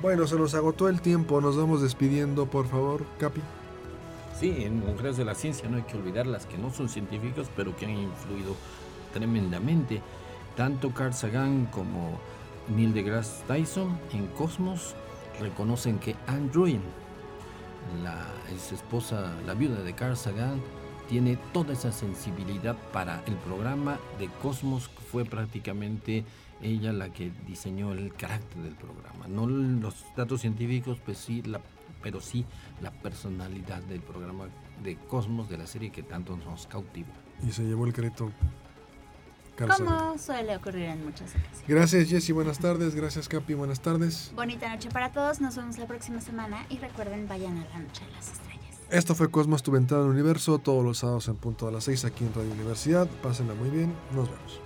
Bueno, 0.00 0.26
se 0.26 0.36
nos 0.36 0.54
agotó 0.54 0.88
el 0.88 1.02
tiempo. 1.02 1.42
Nos 1.42 1.58
vamos 1.58 1.82
despidiendo, 1.82 2.46
por 2.46 2.66
favor, 2.66 3.04
Capi. 3.18 3.42
Sí, 4.38 4.54
en 4.64 4.80
Mujeres 4.80 5.16
de 5.16 5.24
la 5.24 5.34
Ciencia 5.34 5.66
no 5.66 5.78
hay 5.78 5.84
que 5.84 5.96
olvidar 5.96 6.26
las 6.26 6.44
que 6.44 6.58
no 6.58 6.70
son 6.70 6.90
científicos, 6.90 7.48
pero 7.56 7.74
que 7.74 7.86
han 7.86 7.92
influido 7.92 8.54
tremendamente. 9.14 10.02
Tanto 10.56 10.92
Carl 10.92 11.14
Sagan 11.14 11.64
como 11.66 12.18
Neil 12.68 12.92
deGrasse 12.92 13.44
Tyson 13.46 13.98
en 14.12 14.26
Cosmos 14.28 14.94
reconocen 15.40 15.98
que 15.98 16.14
Druyan, 16.52 16.82
la 18.02 18.26
esposa, 18.52 19.32
la 19.46 19.54
viuda 19.54 19.82
de 19.82 19.94
Carl 19.94 20.18
Sagan, 20.18 20.60
tiene 21.08 21.38
toda 21.54 21.72
esa 21.72 21.90
sensibilidad 21.90 22.76
para 22.92 23.22
el 23.26 23.36
programa 23.36 23.98
de 24.18 24.28
Cosmos. 24.42 24.90
Fue 25.10 25.24
prácticamente 25.24 26.24
ella 26.60 26.92
la 26.92 27.10
que 27.10 27.32
diseñó 27.46 27.92
el 27.92 28.12
carácter 28.12 28.62
del 28.62 28.74
programa. 28.74 29.28
No 29.28 29.46
los 29.46 30.04
datos 30.14 30.42
científicos, 30.42 30.98
pues 31.04 31.16
sí, 31.16 31.42
la, 31.42 31.60
pero 32.06 32.20
sí 32.20 32.46
la 32.82 32.92
personalidad 32.92 33.82
del 33.82 34.00
programa 34.00 34.46
de 34.80 34.96
Cosmos, 34.96 35.48
de 35.48 35.58
la 35.58 35.66
serie 35.66 35.90
que 35.90 36.04
tanto 36.04 36.36
nos 36.36 36.68
cautivó. 36.68 37.10
Y 37.44 37.50
se 37.50 37.64
llevó 37.64 37.84
el 37.84 37.92
crédito. 37.92 38.30
Como 39.58 40.16
suele 40.16 40.54
ocurrir 40.54 40.84
en 40.84 41.04
muchas 41.04 41.30
ocasiones. 41.30 41.64
Gracias, 41.66 42.08
Jesse. 42.08 42.30
Buenas 42.30 42.60
tardes. 42.60 42.94
Gracias, 42.94 43.28
Capi. 43.28 43.54
Buenas 43.54 43.80
tardes. 43.80 44.30
Bonita 44.36 44.72
noche 44.72 44.88
para 44.88 45.10
todos, 45.10 45.40
nos 45.40 45.56
vemos 45.56 45.78
la 45.78 45.88
próxima 45.88 46.20
semana 46.20 46.64
y 46.68 46.78
recuerden, 46.78 47.26
vayan 47.26 47.58
a 47.58 47.64
la 47.70 47.78
Noche 47.80 48.04
de 48.04 48.12
las 48.12 48.30
Estrellas. 48.30 48.80
Esto 48.88 49.16
fue 49.16 49.28
Cosmos, 49.28 49.64
tu 49.64 49.72
ventana 49.72 50.02
al 50.02 50.10
universo, 50.10 50.60
todos 50.60 50.84
los 50.84 50.98
sábados 50.98 51.26
en 51.26 51.34
punto 51.34 51.66
a 51.66 51.72
las 51.72 51.82
6 51.82 52.04
aquí 52.04 52.24
en 52.24 52.32
Radio 52.34 52.52
Universidad. 52.52 53.08
Pásenla 53.20 53.54
muy 53.54 53.70
bien. 53.70 53.92
Nos 54.14 54.30
vemos. 54.30 54.65